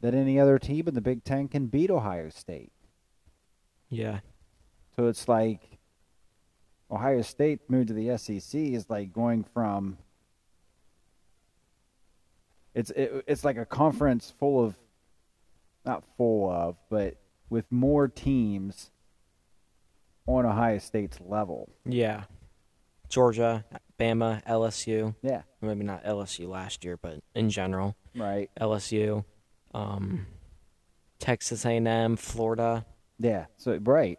that 0.00 0.14
any 0.14 0.40
other 0.40 0.58
team 0.58 0.88
in 0.88 0.94
the 0.94 1.00
Big 1.02 1.24
Ten 1.24 1.46
can 1.48 1.66
beat 1.66 1.90
Ohio 1.90 2.30
State. 2.30 2.72
Yeah. 3.90 4.20
So 4.96 5.06
it's 5.08 5.28
like 5.28 5.78
Ohio 6.90 7.20
State 7.22 7.68
moved 7.68 7.88
to 7.88 7.94
the 7.94 8.16
SEC 8.16 8.58
is 8.72 8.88
like 8.88 9.12
going 9.12 9.44
from 9.44 9.98
it's 12.76 12.90
it, 12.92 13.24
it's 13.26 13.42
like 13.44 13.56
a 13.56 13.66
conference 13.66 14.32
full 14.38 14.62
of 14.64 14.76
not 15.84 16.04
full 16.16 16.48
of 16.48 16.76
but 16.90 17.16
with 17.50 17.64
more 17.72 18.06
teams 18.06 18.90
on 20.26 20.44
Ohio 20.46 20.78
State's 20.78 21.18
level. 21.20 21.68
Yeah. 21.84 22.24
Georgia, 23.08 23.64
Bama, 24.00 24.44
LSU. 24.46 25.14
Yeah, 25.22 25.42
Maybe 25.60 25.84
not 25.84 26.02
LSU 26.04 26.48
last 26.48 26.84
year, 26.84 26.96
but 26.96 27.20
in 27.36 27.50
general, 27.50 27.94
right. 28.16 28.50
LSU, 28.60 29.24
um, 29.72 30.26
Texas 31.20 31.64
A&M, 31.64 32.16
Florida. 32.16 32.84
Yeah, 33.20 33.46
so 33.56 33.78
right. 33.84 34.18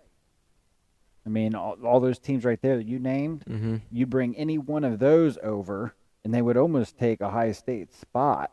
I 1.25 1.29
mean, 1.29 1.53
all, 1.53 1.75
all 1.83 1.99
those 1.99 2.17
teams 2.17 2.45
right 2.45 2.61
there 2.61 2.77
that 2.77 2.85
you 2.85 2.97
named, 2.97 3.43
Mm-hmm. 3.45 3.75
you 3.91 4.05
bring 4.05 4.37
any 4.37 4.57
one 4.57 4.85
of 4.85 4.99
those 4.99 5.37
over, 5.43 5.93
and 6.23 6.33
they 6.33 6.41
would 6.41 6.57
almost 6.57 6.97
take 6.97 7.21
Ohio 7.21 7.51
State 7.51 7.93
spot. 7.93 8.51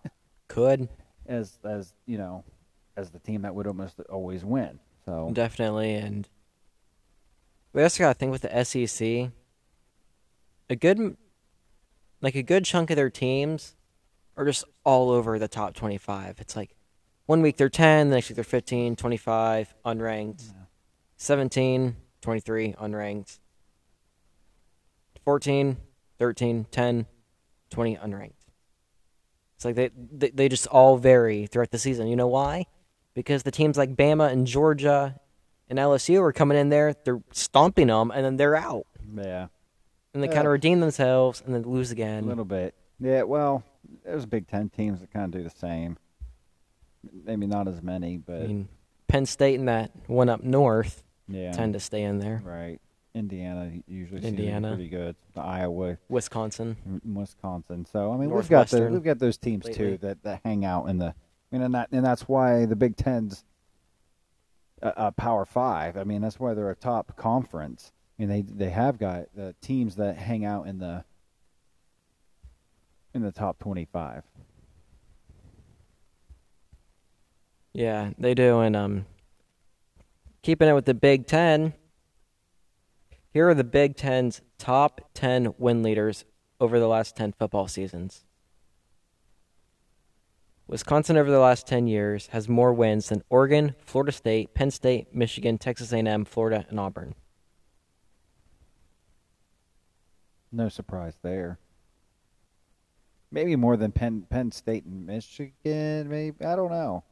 Could 0.48 0.88
as 1.26 1.58
as 1.64 1.94
you 2.06 2.18
know 2.18 2.44
as 2.96 3.10
the 3.10 3.18
team 3.18 3.42
that 3.42 3.54
would 3.54 3.66
almost 3.66 3.98
always 4.10 4.44
win. 4.44 4.78
So 5.04 5.30
definitely, 5.32 5.94
and 5.94 6.28
we 7.72 7.82
also 7.82 8.04
got 8.04 8.12
to 8.12 8.18
think 8.18 8.32
with 8.32 8.42
the 8.42 8.64
SEC. 8.64 9.30
A 10.70 10.76
good, 10.76 11.18
like 12.22 12.34
a 12.34 12.42
good 12.42 12.64
chunk 12.64 12.88
of 12.88 12.96
their 12.96 13.10
teams, 13.10 13.76
are 14.36 14.46
just 14.46 14.64
all 14.82 15.10
over 15.10 15.38
the 15.38 15.48
top 15.48 15.74
twenty-five. 15.74 16.40
It's 16.40 16.56
like 16.56 16.74
one 17.26 17.42
week 17.42 17.56
they're 17.56 17.68
ten, 17.68 18.10
the 18.10 18.16
next 18.16 18.28
week 18.28 18.36
they're 18.36 18.44
15, 18.44 18.96
25, 18.96 19.74
unranked, 19.84 20.52
17, 21.16 21.96
23, 22.20 22.72
unranked, 22.74 23.38
14, 25.24 25.76
13, 26.18 26.66
10, 26.70 27.06
20, 27.74 27.96
unranked. 27.96 28.32
It's 29.56 29.64
like 29.64 29.74
they, 29.74 29.90
they 30.12 30.30
they 30.30 30.48
just 30.48 30.66
all 30.68 30.96
vary 30.96 31.46
throughout 31.46 31.70
the 31.70 31.78
season. 31.78 32.06
You 32.08 32.16
know 32.16 32.26
why? 32.28 32.66
Because 33.14 33.42
the 33.42 33.50
teams 33.50 33.76
like 33.76 33.94
Bama 33.94 34.30
and 34.32 34.46
Georgia 34.46 35.18
and 35.68 35.78
LSU 35.78 36.20
are 36.20 36.32
coming 36.32 36.58
in 36.58 36.68
there, 36.68 36.94
they're 37.04 37.22
stomping 37.32 37.86
them, 37.88 38.10
and 38.10 38.24
then 38.24 38.36
they're 38.36 38.56
out, 38.56 38.86
yeah, 39.16 39.46
and 40.12 40.22
they 40.22 40.26
Yeah. 40.28 40.34
kind 40.34 40.46
of 40.46 40.52
redeem 40.52 40.80
themselves, 40.80 41.42
and 41.44 41.54
then 41.54 41.62
lose 41.62 41.90
again. 41.90 42.24
a 42.24 42.26
little 42.26 42.44
bit. 42.44 42.74
Yeah, 43.00 43.22
well, 43.22 43.62
there's 44.04 44.26
Big 44.26 44.46
Ten 44.48 44.68
teams 44.70 45.00
that 45.00 45.12
kind 45.12 45.24
of 45.26 45.30
do 45.30 45.42
the 45.42 45.50
same. 45.50 45.96
Maybe 47.24 47.46
not 47.46 47.68
as 47.68 47.82
many, 47.82 48.16
but 48.18 48.42
I 48.42 48.46
mean, 48.46 48.68
Penn 49.08 49.26
State 49.26 49.58
and 49.58 49.68
that 49.68 49.90
one 50.06 50.28
up 50.28 50.42
north 50.42 51.02
yeah, 51.28 51.52
tend 51.52 51.74
to 51.74 51.80
stay 51.80 52.02
in 52.02 52.18
there. 52.18 52.42
right. 52.44 52.80
Indiana 53.14 53.72
usually 53.86 54.20
seems 54.20 54.32
Indiana. 54.32 54.68
pretty 54.74 54.88
good. 54.88 55.16
Iowa, 55.36 55.98
Wisconsin, 56.08 56.76
and 56.84 57.16
Wisconsin. 57.16 57.86
So 57.86 58.12
I 58.12 58.16
mean, 58.16 58.30
we've 58.30 58.48
got 58.48 58.68
the, 58.68 58.88
we've 58.88 59.04
got 59.04 59.18
those 59.18 59.36
teams 59.36 59.64
lately. 59.64 59.90
too 59.92 59.98
that, 59.98 60.22
that 60.24 60.40
hang 60.44 60.64
out 60.64 60.86
in 60.86 60.98
the. 60.98 61.06
I 61.06 61.14
mean, 61.52 61.62
and 61.62 61.74
that 61.74 61.88
and 61.92 62.04
that's 62.04 62.22
why 62.22 62.66
the 62.66 62.76
Big 62.76 62.96
Ten's 62.96 63.44
a, 64.82 64.92
a 64.96 65.12
Power 65.12 65.44
Five. 65.44 65.96
I 65.96 66.04
mean, 66.04 66.22
that's 66.22 66.40
why 66.40 66.54
they're 66.54 66.70
a 66.70 66.76
top 66.76 67.16
conference. 67.16 67.92
I 68.18 68.22
mean, 68.22 68.28
they 68.28 68.42
they 68.42 68.70
have 68.70 68.98
got 68.98 69.26
the 69.34 69.54
teams 69.60 69.96
that 69.96 70.16
hang 70.16 70.44
out 70.44 70.66
in 70.66 70.78
the 70.78 71.04
in 73.14 73.22
the 73.22 73.32
top 73.32 73.58
twenty-five. 73.60 74.24
yeah, 77.74 78.10
they 78.18 78.34
do. 78.34 78.60
And 78.60 78.74
um, 78.76 79.06
keeping 80.42 80.68
it 80.68 80.72
with 80.72 80.86
the 80.86 80.94
Big 80.94 81.26
Ten, 81.26 81.74
here 83.34 83.48
are 83.48 83.54
the 83.54 83.64
Big 83.64 83.96
Ten's 83.96 84.40
top 84.58 85.10
ten 85.12 85.52
win 85.58 85.82
leaders 85.82 86.24
over 86.60 86.78
the 86.78 86.86
last 86.86 87.16
ten 87.16 87.32
football 87.32 87.66
seasons. 87.68 88.24
Wisconsin 90.66 91.18
over 91.18 91.30
the 91.30 91.40
last 91.40 91.66
10 91.66 91.86
years 91.88 92.28
has 92.28 92.48
more 92.48 92.72
wins 92.72 93.10
than 93.10 93.22
Oregon, 93.28 93.74
Florida 93.84 94.12
State, 94.12 94.54
Penn 94.54 94.70
State, 94.70 95.14
Michigan, 95.14 95.58
Texas 95.58 95.92
A&M, 95.92 96.24
Florida, 96.24 96.64
and 96.70 96.80
Auburn. 96.80 97.14
No 100.50 100.70
surprise 100.70 101.18
there. 101.22 101.58
Maybe 103.30 103.56
more 103.56 103.76
than 103.76 103.92
Penn 103.92 104.26
Penn 104.30 104.52
State 104.52 104.84
and 104.84 105.04
Michigan. 105.04 106.08
Maybe 106.08 106.42
I 106.42 106.56
don't 106.56 106.70
know. 106.70 107.04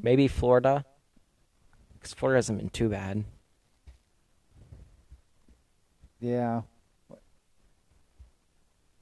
Maybe 0.00 0.28
Florida, 0.28 0.84
because 1.94 2.12
Florida 2.12 2.36
hasn't 2.36 2.58
been 2.58 2.68
too 2.68 2.90
bad. 2.90 3.24
Yeah. 6.20 6.62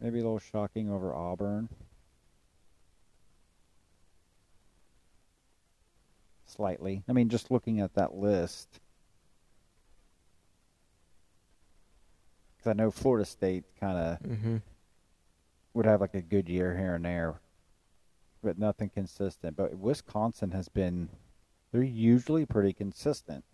Maybe 0.00 0.18
a 0.18 0.22
little 0.22 0.38
shocking 0.38 0.90
over 0.90 1.14
Auburn. 1.14 1.68
Slightly. 6.46 7.02
I 7.08 7.12
mean, 7.12 7.28
just 7.28 7.50
looking 7.50 7.80
at 7.80 7.94
that 7.94 8.14
list. 8.14 8.80
Because 12.56 12.70
I 12.70 12.72
know 12.74 12.90
Florida 12.90 13.24
State 13.24 13.64
kind 13.80 13.98
of 13.98 14.18
Mm-hmm. 14.28 14.56
would 15.74 15.86
have 15.86 16.00
like 16.00 16.14
a 16.14 16.22
good 16.22 16.48
year 16.48 16.76
here 16.76 16.94
and 16.94 17.04
there. 17.04 17.40
but 18.42 18.58
nothing 18.58 18.88
consistent. 18.90 19.56
But 19.56 19.76
Wisconsin 19.76 20.52
has 20.52 20.68
been, 20.68 21.08
they're 21.72 21.82
usually 21.82 22.46
pretty 22.46 22.72
consistent. 22.72 23.44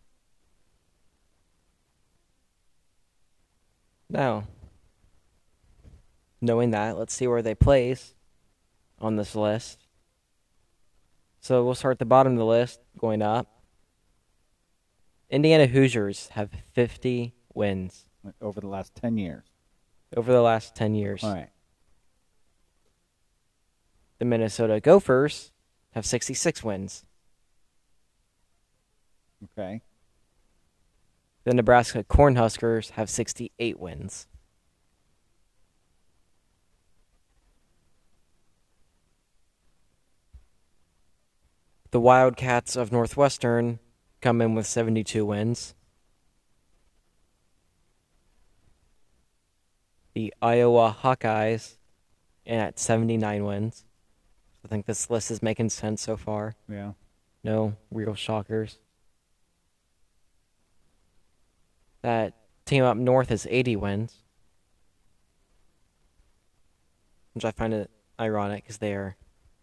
Now, 4.12 4.44
knowing 6.38 6.72
that, 6.72 6.98
let's 6.98 7.14
see 7.14 7.26
where 7.26 7.40
they 7.40 7.54
place 7.54 8.14
on 9.00 9.16
this 9.16 9.34
list. 9.34 9.86
So 11.40 11.64
we'll 11.64 11.74
start 11.74 11.92
at 11.92 11.98
the 11.98 12.04
bottom 12.04 12.32
of 12.32 12.38
the 12.38 12.44
list, 12.44 12.80
going 12.98 13.22
up. 13.22 13.48
Indiana 15.30 15.66
Hoosiers 15.66 16.28
have 16.32 16.50
50 16.72 17.32
wins 17.54 18.04
over 18.42 18.60
the 18.60 18.68
last 18.68 18.94
10 18.96 19.16
years. 19.16 19.44
over 20.14 20.30
the 20.30 20.42
last 20.42 20.76
10 20.76 20.94
years. 20.94 21.24
All 21.24 21.32
right. 21.32 21.48
The 24.18 24.26
Minnesota 24.26 24.78
Gophers 24.78 25.52
have 25.92 26.04
66 26.04 26.62
wins. 26.62 27.06
Okay. 29.58 29.80
The 31.44 31.54
Nebraska 31.54 32.04
Cornhuskers 32.04 32.90
have 32.90 33.10
68 33.10 33.80
wins. 33.80 34.28
The 41.90 42.00
Wildcats 42.00 42.74
of 42.74 42.90
Northwestern 42.90 43.78
come 44.20 44.40
in 44.40 44.54
with 44.54 44.66
72 44.66 45.26
wins. 45.26 45.74
The 50.14 50.32
Iowa 50.40 50.96
Hawkeyes 51.02 51.76
at 52.46 52.78
79 52.78 53.44
wins. 53.44 53.84
I 54.64 54.68
think 54.68 54.86
this 54.86 55.10
list 55.10 55.30
is 55.30 55.42
making 55.42 55.70
sense 55.70 56.00
so 56.02 56.16
far. 56.16 56.54
Yeah. 56.68 56.92
No 57.42 57.74
real 57.90 58.14
shockers. 58.14 58.78
That 62.02 62.34
team 62.64 62.84
up 62.84 62.96
north 62.96 63.30
is 63.30 63.46
80 63.48 63.76
wins, 63.76 64.14
which 67.32 67.44
I 67.44 67.50
find 67.50 67.72
it 67.72 67.90
ironic 68.20 68.64
because 68.64 68.78
they 68.78 68.92
are 68.92 69.16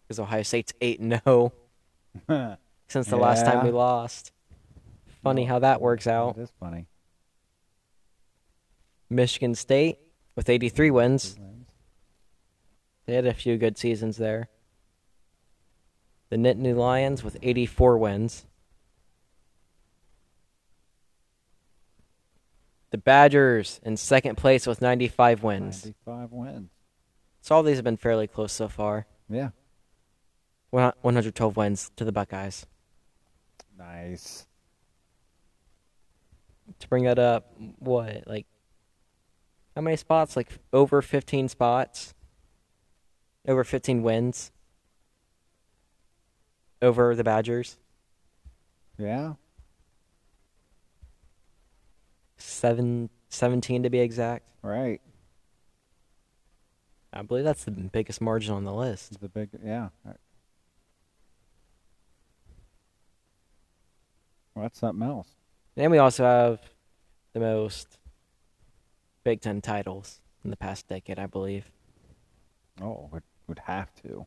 because 0.08 0.20
Ohio 0.20 0.42
State's 0.42 0.74
eight 0.82 1.00
and 1.00 1.12
zero 1.24 1.54
oh 2.28 2.56
since 2.88 3.08
the 3.08 3.18
last 3.18 3.46
time 3.46 3.64
we 3.64 3.72
lost. 3.72 4.32
Funny 5.24 5.46
how 5.46 5.60
that 5.60 5.82
works 5.82 6.08
out. 6.08 6.38
It 6.38 6.42
is 6.42 6.52
funny. 6.60 6.88
Michigan 9.10 9.54
State 9.56 9.98
with 10.36 10.50
83 10.50 10.92
wins. 10.92 11.38
They 13.06 13.16
had 13.16 13.26
a 13.26 13.34
few 13.34 13.58
good 13.58 13.78
seasons 13.78 14.18
there. 14.18 14.50
The 16.30 16.38
Nittany 16.38 16.76
Lions 16.76 17.24
with 17.24 17.38
84 17.42 17.98
wins. 17.98 18.46
The 22.92 22.98
Badgers 22.98 23.80
in 23.84 23.98
second 23.98 24.36
place 24.36 24.66
with 24.66 24.82
95 24.82 25.44
wins. 25.44 25.86
95 25.86 26.32
wins. 26.32 26.70
So 27.42 27.56
all 27.56 27.64
these 27.64 27.78
have 27.78 27.84
been 27.86 27.98
fairly 27.98 28.28
close 28.28 28.52
so 28.52 28.68
far. 28.68 29.06
Yeah. 29.30 29.50
One- 30.72 30.94
112 31.02 31.56
wins 31.56 31.92
to 31.96 32.04
the 32.06 32.12
Buckeyes. 32.12 32.66
Nice. 33.78 34.46
To 36.80 36.88
bring 36.88 37.04
that 37.06 37.18
up, 37.20 37.54
what, 37.80 38.28
like, 38.28 38.46
how 39.76 39.82
many 39.82 39.96
spots? 39.96 40.36
Like 40.36 40.50
over 40.74 41.02
15 41.02 41.48
spots? 41.48 42.14
Over 43.48 43.64
15 43.64 44.04
wins? 44.04 44.52
Over 46.82 47.16
the 47.16 47.24
Badgers? 47.24 47.78
Yeah. 48.98 49.34
Seven, 52.40 53.10
17 53.30 53.84
to 53.84 53.90
be 53.90 54.00
exact. 54.00 54.46
Right. 54.62 55.02
I 57.14 57.22
believe 57.22 57.44
that's 57.44 57.64
the 57.64 57.72
biggest 57.72 58.22
margin 58.22 58.54
on 58.54 58.64
the 58.64 58.74
list. 58.74 59.20
The 59.20 59.30
big, 59.30 59.50
yeah. 59.64 59.90
Well, 64.54 64.64
that's 64.64 64.80
something 64.80 65.08
else. 65.08 65.36
And 65.78 65.92
we 65.92 65.98
also 65.98 66.24
have 66.24 66.60
the 67.34 67.40
most 67.40 68.00
Big 69.24 69.42
Ten 69.42 69.62
titles 69.62 70.22
in 70.44 70.50
the 70.50 70.58
past 70.58 70.88
decade, 70.88 71.20
I 71.20 71.26
believe. 71.26 71.72
Oh, 72.82 73.10
would 73.12 73.24
would 73.48 73.60
have 73.60 73.94
to. 74.04 74.26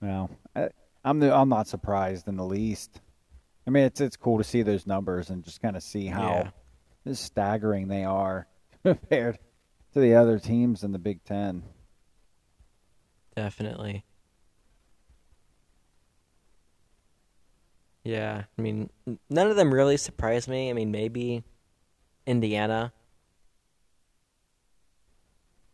Well, 0.00 0.30
I, 0.54 0.68
I'm 1.04 1.18
the, 1.18 1.34
I'm 1.34 1.48
not 1.48 1.66
surprised 1.66 2.28
in 2.28 2.36
the 2.36 2.44
least. 2.44 3.00
I 3.68 3.70
mean, 3.70 3.84
it's 3.84 4.00
it's 4.00 4.16
cool 4.16 4.38
to 4.38 4.44
see 4.44 4.62
those 4.62 4.86
numbers 4.86 5.28
and 5.28 5.44
just 5.44 5.60
kind 5.60 5.76
of 5.76 5.82
see 5.82 6.06
how 6.06 6.50
Yeah. 7.04 7.12
staggering 7.12 7.88
they 7.88 8.02
are 8.02 8.48
compared 8.82 9.38
to 9.92 10.00
the 10.00 10.14
other 10.14 10.38
teams 10.38 10.84
in 10.84 10.92
the 10.92 10.98
Big 10.98 11.22
Ten. 11.22 11.62
Definitely. 13.36 14.06
Yeah, 18.04 18.44
I 18.58 18.62
mean, 18.62 18.88
none 19.28 19.50
of 19.50 19.56
them 19.56 19.74
really 19.74 19.98
surprised 19.98 20.48
me. 20.48 20.70
I 20.70 20.72
mean, 20.72 20.90
maybe 20.90 21.44
Indiana. 22.26 22.94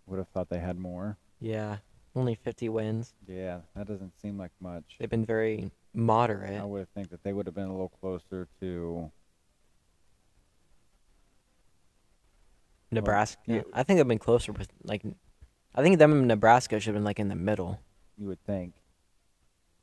Would 0.08 0.18
have 0.18 0.28
thought 0.30 0.48
they 0.50 0.58
had 0.58 0.78
more. 0.80 1.16
Yeah, 1.40 1.76
only 2.16 2.34
50 2.34 2.68
wins. 2.70 3.14
Yeah, 3.28 3.60
that 3.76 3.86
doesn't 3.86 4.20
seem 4.20 4.36
like 4.36 4.50
much. 4.60 4.96
They've 4.98 5.08
been 5.08 5.24
very 5.24 5.70
moderate. 5.94 6.60
I 6.60 6.64
would 6.64 6.88
think 6.94 7.10
that 7.10 7.22
they 7.22 7.32
would 7.32 7.46
have 7.46 7.54
been 7.54 7.66
a 7.66 7.72
little 7.72 7.92
closer 8.00 8.48
to. 8.60 9.10
Nebraska. 12.90 13.40
yeah. 13.46 13.62
I 13.72 13.82
think 13.82 13.98
they've 13.98 14.06
been 14.06 14.18
closer 14.18 14.52
with 14.52 14.68
like. 14.82 15.02
I 15.74 15.82
think 15.82 15.98
them 15.98 16.12
and 16.12 16.28
Nebraska 16.28 16.78
should 16.78 16.94
have 16.94 16.94
been 16.94 17.04
like 17.04 17.18
in 17.18 17.28
the 17.28 17.34
middle. 17.34 17.80
You 18.16 18.28
would 18.28 18.44
think. 18.44 18.74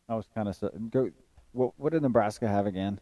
I 0.07 0.15
was 0.15 0.27
kind 0.33 0.47
of 0.47 0.55
so, 0.55 0.69
go. 0.89 1.09
What 1.51 1.73
what 1.77 1.91
did 1.91 2.01
Nebraska 2.01 2.47
have 2.47 2.65
again? 2.65 2.99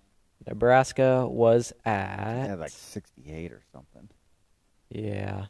Nebraska 0.47 1.27
was 1.27 1.73
at 1.85 2.47
had 2.47 2.59
like 2.59 2.71
68 2.71 3.51
or 3.51 3.61
something. 3.73 4.09
yeah. 4.89 5.47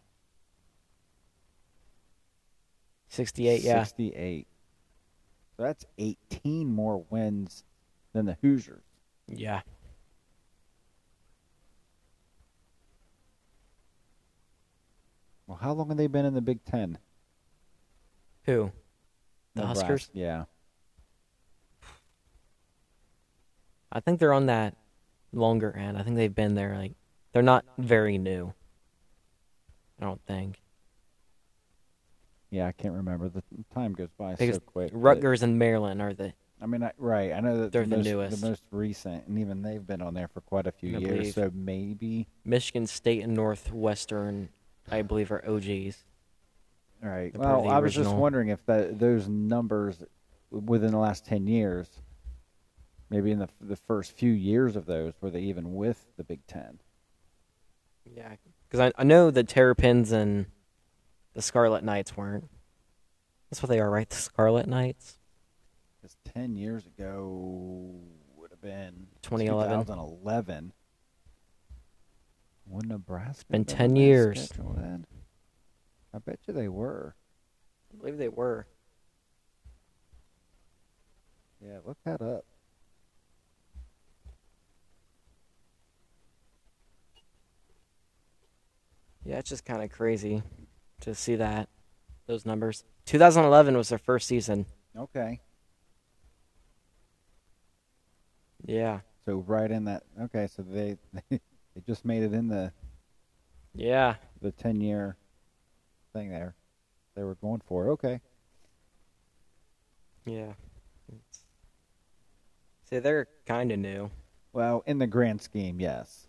68, 3.09 3.61
yeah. 3.61 3.83
68. 3.83 4.47
So 5.59 5.63
that's 5.65 5.83
18 5.97 6.73
more 6.73 7.03
wins 7.09 7.65
than 8.13 8.25
the 8.25 8.37
Hoosiers. 8.41 8.81
Yeah. 9.27 9.59
Well, 15.47 15.57
how 15.57 15.73
long 15.73 15.89
have 15.89 15.97
they 15.97 16.07
been 16.07 16.23
in 16.23 16.33
the 16.33 16.39
Big 16.39 16.63
Ten? 16.63 16.97
Who? 18.45 18.71
The 19.55 19.63
Nebraska- 19.63 19.85
Huskers? 19.85 20.09
Yeah. 20.13 20.45
I 23.91 23.99
think 23.99 24.21
they're 24.21 24.31
on 24.31 24.45
that 24.45 24.77
longer 25.33 25.75
end. 25.75 25.97
I 25.97 26.03
think 26.03 26.15
they've 26.15 26.33
been 26.33 26.55
there 26.55 26.77
like 26.77 26.93
they're 27.33 27.43
not 27.43 27.65
very 27.77 28.17
new. 28.17 28.53
I 29.99 30.05
don't 30.05 30.21
think. 30.25 30.61
Yeah, 32.51 32.67
I 32.67 32.71
can't 32.71 32.95
remember. 32.95 33.29
The 33.29 33.43
time 33.73 33.93
goes 33.93 34.09
by 34.17 34.35
Because 34.35 34.55
so 34.55 34.61
quick. 34.61 34.91
Rutgers 34.93 35.43
and 35.43 35.59
Maryland 35.59 36.01
are 36.01 36.13
the 36.13 36.33
I 36.61 36.65
mean, 36.65 36.83
I, 36.83 36.91
right. 36.97 37.31
I 37.31 37.39
know 37.39 37.61
that 37.61 37.71
They're 37.71 37.85
the, 37.85 37.95
most, 37.97 38.05
newest. 38.05 38.41
the 38.41 38.49
most 38.49 38.63
recent, 38.71 39.27
and 39.27 39.39
even 39.39 39.61
they've 39.61 39.85
been 39.85 40.01
on 40.01 40.13
there 40.13 40.27
for 40.27 40.41
quite 40.41 40.67
a 40.67 40.73
few 40.73 40.97
I 40.97 40.99
years. 40.99 41.11
believe. 41.17 41.33
So 41.33 41.51
maybe, 41.53 42.27
Michigan 42.43 42.85
State 42.85 43.23
and 43.23 43.33
Northwestern, 43.33 44.49
I 44.91 45.01
believe, 45.03 45.31
are 45.31 45.41
OGs. 45.47 46.03
all 47.01 47.09
right. 47.09 47.31
They're 47.31 47.41
part 47.41 47.55
of 47.59 47.61
Well, 47.61 47.61
the 47.63 47.69
I 47.69 47.79
was 47.79 47.93
just 47.93 48.07
original. 48.07 48.21
wondering 48.21 48.49
if 48.49 48.65
that 48.65 48.99
those 48.99 49.29
numbers 49.29 50.03
within 50.51 50.91
the 50.91 50.97
last 50.97 51.25
10 51.25 51.47
years, 51.47 51.87
maybe 53.09 53.31
in 53.31 53.39
the 53.39 53.47
the 53.61 53.77
first 53.77 54.11
few 54.11 54.31
years 54.33 54.75
of 54.75 54.85
those, 54.85 55.13
were 55.21 55.29
they 55.29 55.41
even 55.43 55.75
with 55.75 56.07
the 56.17 56.25
Big 56.25 56.45
Ten? 56.45 56.79
Yeah, 58.03 58.35
because 58.67 58.81
I 58.81 58.91
I 59.01 59.05
know 59.05 59.31
the 59.31 59.45
Terrapins 59.45 60.11
and 60.11 60.47
the 61.39 61.43
Scarlet 61.43 61.85
Knights 61.85 62.17
weren't. 62.17 62.49
That's 63.49 63.63
what 63.63 63.69
they 63.69 63.79
are, 63.79 63.89
right? 63.89 64.09
The 64.09 64.15
Scarlet 64.17 64.67
Knights. 64.67 65.19
Because 65.95 66.17
10 66.33 66.57
years 66.57 66.85
ago 66.85 67.95
would 68.35 68.51
have 68.51 68.61
been 68.61 69.07
2011. 69.21 69.85
2011. 69.85 70.73
Would 72.65 72.89
Nebraska 72.89 73.45
been 73.49 73.63
10 73.63 73.95
years. 73.95 74.51
I 76.13 76.17
bet 76.17 76.39
you 76.45 76.53
they 76.53 76.67
were. 76.67 77.15
I 77.93 77.97
believe 77.97 78.17
they 78.17 78.27
were. 78.27 78.67
Yeah, 81.65 81.77
look 81.85 81.99
that 82.03 82.21
up. 82.21 82.43
Yeah, 89.23 89.37
it's 89.37 89.49
just 89.49 89.63
kind 89.63 89.81
of 89.81 89.89
crazy 89.89 90.43
to 91.01 91.15
see 91.15 91.35
that 91.35 91.69
those 92.27 92.45
numbers. 92.45 92.83
2011 93.05 93.75
was 93.75 93.89
their 93.89 93.97
first 93.97 94.27
season. 94.27 94.65
Okay. 94.97 95.39
Yeah. 98.65 98.99
So 99.25 99.37
right 99.47 99.69
in 99.69 99.85
that. 99.85 100.03
Okay, 100.21 100.47
so 100.47 100.61
they 100.63 100.97
they 101.29 101.39
just 101.85 102.05
made 102.05 102.23
it 102.23 102.33
in 102.33 102.47
the 102.47 102.71
Yeah. 103.73 104.15
the 104.41 104.51
ten 104.51 104.81
year 104.81 105.15
thing 106.13 106.29
there. 106.29 106.55
They 107.15 107.23
were 107.23 107.35
going 107.35 107.61
for 107.65 107.89
okay. 107.91 108.21
Yeah. 110.25 110.53
See, 112.89 112.99
they're 112.99 113.27
kind 113.45 113.71
of 113.71 113.79
new. 113.79 114.09
Well, 114.51 114.83
in 114.87 114.97
the 114.97 115.05
grand 115.07 115.41
scheme, 115.41 115.79
yes, 115.79 116.27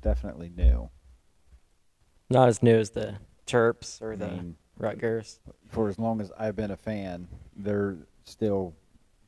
definitely 0.00 0.50
new. 0.54 0.88
Not 2.30 2.48
as 2.48 2.62
new 2.62 2.78
as 2.78 2.90
the 2.90 3.16
Terps 3.48 4.00
or 4.02 4.12
I 4.12 4.16
the 4.16 4.28
mean, 4.28 4.56
Rutgers. 4.78 5.40
for 5.68 5.88
as 5.88 5.98
long 5.98 6.20
as 6.20 6.30
I've 6.38 6.54
been 6.54 6.70
a 6.70 6.76
fan, 6.76 7.26
they're 7.56 7.96
still 8.24 8.74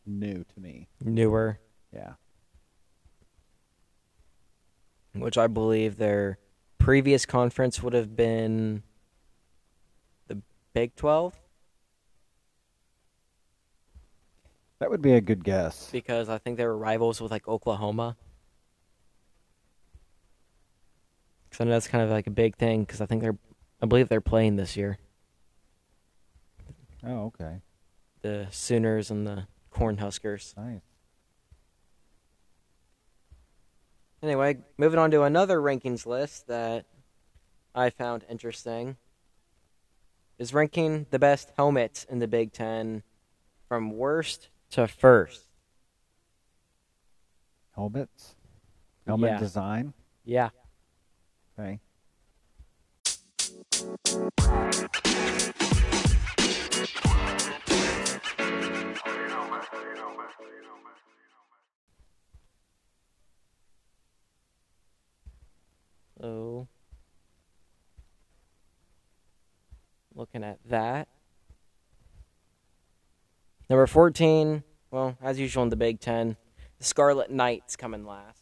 new 0.07 0.45
to 0.45 0.61
me. 0.61 0.89
Newer, 1.03 1.59
Yeah. 1.93 2.15
which 5.15 5.37
I 5.39 5.47
believe 5.47 5.97
their 5.97 6.39
previous 6.79 7.27
conference 7.27 7.83
would 7.83 7.93
have 7.95 8.15
been 8.15 8.83
the 10.29 10.41
Big 10.73 10.95
12 10.97 11.35
That 14.79 14.89
would 14.91 15.03
be 15.03 15.13
a 15.13 15.21
good 15.21 15.45
guess. 15.45 15.91
because 15.91 16.29
I 16.31 16.39
think 16.39 16.57
they 16.57 16.65
were 16.67 16.77
rivals 16.77 17.21
with 17.21 17.31
like 17.31 17.47
Oklahoma. 17.49 18.17
Because 21.51 21.61
I 21.63 21.65
know 21.65 21.73
that's 21.73 21.89
kind 21.89 22.03
of 22.05 22.11
like 22.11 22.27
a 22.27 22.31
big 22.31 22.57
thing 22.57 22.83
because 22.85 23.01
I 23.03 23.07
think 23.07 23.21
they're, 23.23 23.37
I 23.83 23.87
believe 23.87 24.09
they're 24.09 24.21
playing 24.21 24.57
this 24.57 24.77
year. 24.77 24.99
Oh, 27.05 27.27
okay. 27.27 27.63
The 28.21 28.47
Sooners 28.51 29.11
and 29.11 29.27
the 29.27 29.47
Cornhuskers. 29.73 30.57
Nice. 30.57 30.83
Anyway, 34.23 34.59
moving 34.77 34.99
on 34.99 35.11
to 35.13 35.23
another 35.23 35.59
rankings 35.59 36.05
list 36.05 36.47
that 36.49 36.85
I 37.75 37.89
found 37.89 38.25
interesting 38.29 38.99
is 40.39 40.53
ranking 40.53 41.07
the 41.11 41.19
best 41.19 41.51
helmets 41.57 42.05
in 42.05 42.19
the 42.19 42.29
Big 42.29 42.53
Ten 42.53 43.03
from 43.67 43.97
worst 43.97 44.51
to 44.71 44.87
first. 44.87 45.47
Helmets? 47.75 48.35
Helmet 49.07 49.31
Yeah. 49.31 49.39
design? 49.39 49.95
Yeah. 50.25 50.51
Okay. 51.59 51.81
So, 66.21 66.69
looking 70.15 70.45
at 70.45 70.59
that. 70.67 71.09
Number 73.71 73.87
14, 73.87 74.63
well, 74.91 75.17
as 75.23 75.41
usual 75.41 75.63
in 75.63 75.71
the 75.71 75.77
Big 75.77 76.01
Ten, 76.01 76.37
the 76.79 76.85
Scarlet 76.85 77.31
Knights 77.31 77.77
coming 77.77 78.05
last. 78.05 78.40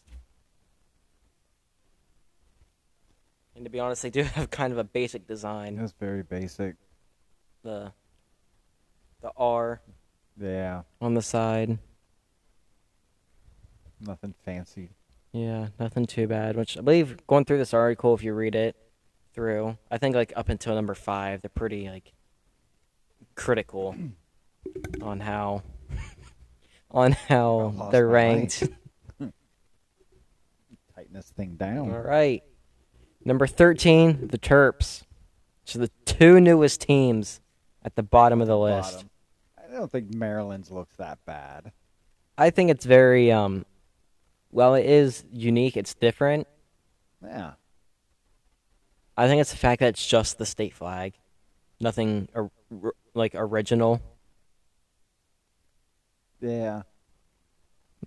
And 3.58 3.64
to 3.64 3.70
be 3.70 3.80
honest, 3.80 4.02
they 4.02 4.10
do 4.10 4.22
have 4.34 4.50
kind 4.50 4.72
of 4.72 4.78
a 4.78 4.84
basic 4.84 5.26
design. 5.26 5.76
That's 5.76 5.92
very 5.98 6.22
basic. 6.22 6.76
The 7.64 7.92
the 9.20 9.32
R 9.36 9.80
Yeah. 10.40 10.82
on 11.00 11.14
the 11.14 11.22
side. 11.22 11.78
Nothing 14.00 14.32
fancy. 14.44 14.90
Yeah, 15.32 15.68
nothing 15.80 16.06
too 16.06 16.28
bad. 16.28 16.54
Which 16.56 16.78
I 16.78 16.82
believe 16.82 17.26
going 17.26 17.44
through 17.44 17.58
this 17.58 17.74
article, 17.74 18.14
if 18.14 18.22
you 18.22 18.32
read 18.32 18.54
it 18.54 18.76
through, 19.34 19.76
I 19.90 19.98
think 19.98 20.14
like 20.14 20.32
up 20.36 20.48
until 20.48 20.76
number 20.76 20.94
five, 20.94 21.42
they're 21.42 21.48
pretty 21.50 21.88
like 21.88 22.12
critical 23.34 23.96
on 25.02 25.18
how 25.18 25.64
on 26.92 27.10
how 27.12 27.88
they're 27.90 28.06
ranked. 28.06 28.62
Tighten 30.94 31.12
this 31.12 31.30
thing 31.30 31.56
down. 31.56 31.90
All 31.92 32.00
right, 32.00 32.42
number 33.28 33.46
thirteen, 33.46 34.28
the 34.28 34.38
Terps. 34.38 35.04
So 35.64 35.78
the 35.78 35.90
two 36.06 36.40
newest 36.40 36.80
teams 36.80 37.40
at 37.84 37.94
the 37.94 38.02
bottom 38.02 38.40
of 38.40 38.48
the 38.48 38.58
list. 38.58 38.94
Bottom. 38.94 39.10
I 39.58 39.76
don't 39.76 39.92
think 39.92 40.14
Maryland's 40.14 40.70
looks 40.70 40.96
that 40.96 41.18
bad. 41.26 41.72
I 42.38 42.50
think 42.50 42.70
it's 42.70 42.84
very 42.86 43.30
um, 43.30 43.66
well, 44.50 44.74
it 44.74 44.86
is 44.86 45.24
unique. 45.32 45.76
It's 45.76 45.94
different. 45.94 46.46
Yeah. 47.22 47.52
I 49.16 49.26
think 49.26 49.40
it's 49.40 49.50
the 49.50 49.56
fact 49.56 49.80
that 49.80 49.88
it's 49.88 50.06
just 50.06 50.38
the 50.38 50.46
state 50.46 50.72
flag, 50.74 51.14
nothing 51.80 52.28
or, 52.34 52.50
like 53.14 53.32
original. 53.34 54.00
Yeah. 56.40 56.82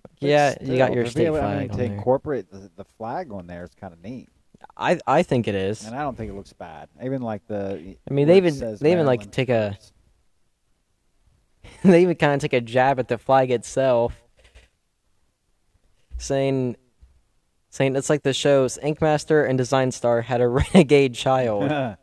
But 0.02 0.10
Yeah, 0.20 0.54
you 0.62 0.78
got 0.78 0.94
your 0.94 1.06
state 1.06 1.26
able- 1.26 1.36
I 1.36 1.40
flag 1.40 1.68
mean, 1.68 1.78
there. 1.78 1.92
incorporate 1.92 2.50
the, 2.50 2.70
the 2.76 2.84
flag 2.84 3.30
on 3.30 3.46
there 3.46 3.64
is 3.64 3.70
kind 3.78 3.92
of 3.92 4.02
neat, 4.02 4.30
I 4.76 4.98
I 5.06 5.22
think 5.22 5.48
it 5.48 5.54
is. 5.54 5.84
and 5.84 5.94
I 5.94 6.02
don't 6.02 6.16
think 6.16 6.30
it 6.30 6.34
looks 6.34 6.52
bad. 6.52 6.88
Even 7.02 7.22
like 7.22 7.46
the. 7.46 7.96
I 8.08 8.12
mean, 8.14 8.26
they 8.28 8.36
even- 8.38 8.54
says 8.54 8.80
they 8.80 8.92
even, 8.92 9.06
like, 9.06 9.30
take 9.30 9.48
a- 9.48 9.76
they 11.84 12.02
even 12.02 12.16
kind 12.16 12.34
of 12.34 12.40
take 12.40 12.52
a 12.52 12.60
jab 12.60 12.98
at 12.98 13.08
the 13.08 13.18
flag 13.18 13.50
itself, 13.50 14.22
saying 16.18 16.76
saying 17.70 17.96
it's 17.96 18.10
like 18.10 18.22
the 18.22 18.32
shows 18.34 18.78
Inkmaster 18.78 19.44
and 19.44 19.56
Design 19.56 19.90
Star 19.92 20.20
had 20.22 20.40
a 20.40 20.48
renegade 20.74 21.14
child. 21.14 21.70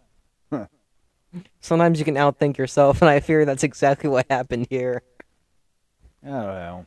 Sometimes 1.62 2.00
you 2.00 2.06
can 2.06 2.16
outthink 2.16 2.58
yourself, 2.58 3.02
and 3.04 3.10
I 3.10 3.20
fear 3.20 3.46
that's 3.46 3.64
exactly 3.64 4.10
what 4.10 4.26
happened 4.32 4.66
here. 4.70 5.04
I 6.26 6.28
don't 6.30 6.42
know. 6.42 6.86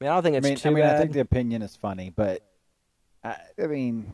I 0.00 0.04
mean, 0.04 0.10
I 0.10 0.14
don't 0.14 0.22
think 0.24 0.34
I 0.34 0.38
it's 0.38 0.44
mean, 0.48 0.56
too 0.56 0.68
I 0.68 0.72
mean, 0.72 0.82
bad. 0.84 0.96
I 0.96 0.98
think 0.98 1.12
the 1.12 1.20
opinion 1.20 1.62
is 1.62 1.76
funny, 1.76 2.10
but 2.14 2.42
I, 3.24 3.36
I 3.62 3.66
mean, 3.66 4.12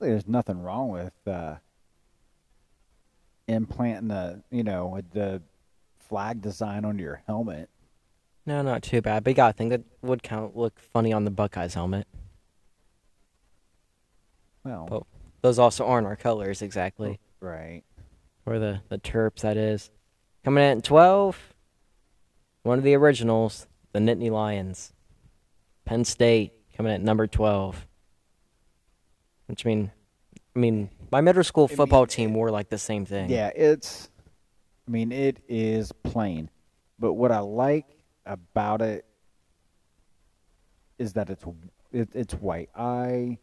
there's 0.00 0.26
nothing 0.26 0.62
wrong 0.62 0.90
with 0.90 1.12
uh, 1.26 1.56
implanting 3.46 4.08
the, 4.08 4.42
you 4.50 4.62
know, 4.64 5.00
the 5.12 5.42
flag 5.98 6.40
design 6.40 6.84
on 6.84 6.98
your 6.98 7.22
helmet. 7.26 7.68
No, 8.46 8.62
not 8.62 8.82
too 8.82 9.00
bad. 9.00 9.24
But 9.24 9.30
you 9.30 9.34
gotta 9.34 9.52
think 9.54 9.70
that 9.70 9.82
would 10.02 10.22
count 10.22 10.56
look 10.56 10.78
funny 10.78 11.12
on 11.12 11.24
the 11.24 11.30
Buckeyes 11.30 11.74
helmet. 11.74 12.06
Well, 14.64 14.88
Oh. 14.90 15.06
Those 15.42 15.58
also 15.58 15.84
aren't 15.84 16.06
our 16.06 16.16
colors 16.16 16.62
exactly. 16.62 17.20
right. 17.40 17.82
Or 18.46 18.58
the, 18.58 18.80
the 18.88 18.96
Terps, 18.98 19.40
that 19.40 19.58
is. 19.58 19.90
Coming 20.42 20.64
in 20.64 20.78
at 20.78 20.84
12, 20.84 21.54
one 22.62 22.78
of 22.78 22.84
the 22.84 22.94
originals, 22.94 23.66
the 23.92 23.98
Nittany 23.98 24.30
Lions. 24.30 24.94
Penn 25.84 26.06
State 26.06 26.53
coming 26.76 26.92
at 26.92 27.00
number 27.00 27.26
12. 27.26 27.86
Which 29.46 29.64
mean, 29.64 29.90
I 30.54 30.58
mean, 30.58 30.90
my 31.12 31.20
middle 31.20 31.44
school 31.44 31.64
I 31.64 31.68
mean, 31.68 31.76
football 31.76 32.06
team 32.06 32.34
wore 32.34 32.50
like 32.50 32.68
the 32.70 32.78
same 32.78 33.04
thing. 33.04 33.30
Yeah, 33.30 33.50
it's. 33.54 34.08
I 34.86 34.90
mean, 34.90 35.12
it 35.12 35.42
is 35.48 35.92
plain, 36.02 36.50
but 36.98 37.14
what 37.14 37.32
I 37.32 37.38
like 37.40 37.86
about 38.26 38.82
it 38.82 39.06
is 40.98 41.14
that 41.14 41.30
it's 41.30 41.44
it, 41.92 42.10
it's 42.14 42.34
white. 42.34 42.68
I 42.74 43.38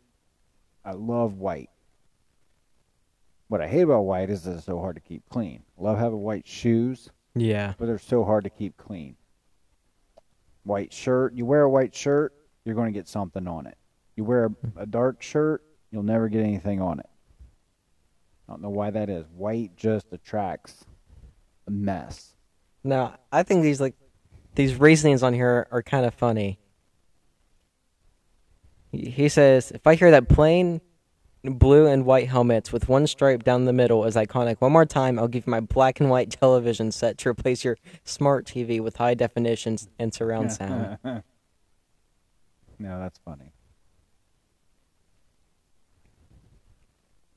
I 0.85 0.91
love 0.93 1.37
white. 1.37 1.69
What 3.47 3.59
I 3.61 3.67
hate 3.67 3.81
about 3.81 4.01
white 4.03 4.29
is 4.29 4.43
that 4.43 4.53
it's 4.55 4.65
so 4.65 4.79
hard 4.79 4.95
to 4.95 5.01
keep 5.01 5.27
clean. 5.29 5.63
Love 5.77 5.97
having 5.97 6.19
white 6.19 6.47
shoes, 6.47 7.09
Yeah. 7.35 7.73
but 7.77 7.85
they're 7.85 7.97
so 7.99 8.23
hard 8.23 8.45
to 8.45 8.49
keep 8.49 8.77
clean. 8.77 9.17
White 10.63 10.93
shirt, 10.93 11.33
you 11.33 11.45
wear 11.45 11.63
a 11.63 11.69
white 11.69 11.93
shirt, 11.93 12.33
you're 12.65 12.75
going 12.75 12.93
to 12.93 12.97
get 12.97 13.07
something 13.07 13.47
on 13.47 13.67
it. 13.67 13.77
You 14.15 14.23
wear 14.23 14.45
a, 14.45 14.81
a 14.81 14.85
dark 14.85 15.21
shirt, 15.21 15.63
you'll 15.91 16.03
never 16.03 16.29
get 16.29 16.43
anything 16.43 16.81
on 16.81 16.99
it. 16.99 17.09
I 18.47 18.53
don't 18.53 18.61
know 18.61 18.69
why 18.69 18.91
that 18.91 19.09
is. 19.09 19.25
White 19.35 19.75
just 19.75 20.07
attracts 20.11 20.85
a 21.67 21.71
mess. 21.71 22.35
Now, 22.83 23.15
I 23.31 23.43
think 23.43 23.63
these 23.63 23.79
like 23.79 23.95
these 24.55 24.75
reasonings 24.75 25.23
on 25.23 25.33
here 25.33 25.67
are 25.71 25.81
kind 25.81 26.05
of 26.05 26.13
funny. 26.13 26.59
He 28.91 29.29
says, 29.29 29.71
"If 29.71 29.87
I 29.87 29.95
hear 29.95 30.11
that 30.11 30.27
plain 30.27 30.81
blue 31.43 31.87
and 31.87 32.05
white 32.05 32.27
helmets 32.27 32.71
with 32.71 32.89
one 32.89 33.07
stripe 33.07 33.43
down 33.43 33.65
the 33.65 33.73
middle 33.73 34.05
is 34.05 34.15
iconic, 34.15 34.57
one 34.59 34.71
more 34.71 34.85
time, 34.85 35.17
I'll 35.17 35.27
give 35.27 35.47
you 35.47 35.51
my 35.51 35.61
black 35.61 35.99
and 35.99 36.09
white 36.09 36.29
television 36.41 36.91
set 36.91 37.17
to 37.19 37.29
replace 37.29 37.63
your 37.63 37.77
smart 38.03 38.45
TV 38.45 38.81
with 38.81 38.97
high 38.97 39.13
definition 39.13 39.77
and 39.97 40.13
surround 40.13 40.51
sound." 40.51 40.97
No, 42.81 42.99
that's 42.99 43.19
funny. 43.19 43.51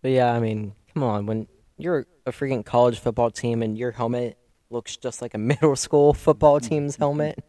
But 0.03 0.11
yeah, 0.11 0.33
I 0.33 0.41
mean, 0.41 0.75
come 0.93 1.03
on, 1.03 1.27
when 1.27 1.49
you're 1.77 2.07
a 2.27 2.33
freaking 2.33 2.65
college 2.65 2.99
football 2.99 3.31
team 3.31 3.63
and 3.63 3.79
your 3.79 3.91
helmet 3.91 4.39
looks 4.71 4.97
just 4.97 5.23
like 5.23 5.35
a 5.35 5.39
middle 5.51 5.77
school 5.77 6.15
football 6.15 6.61
team's 6.61 6.97
helmet, 6.97 7.43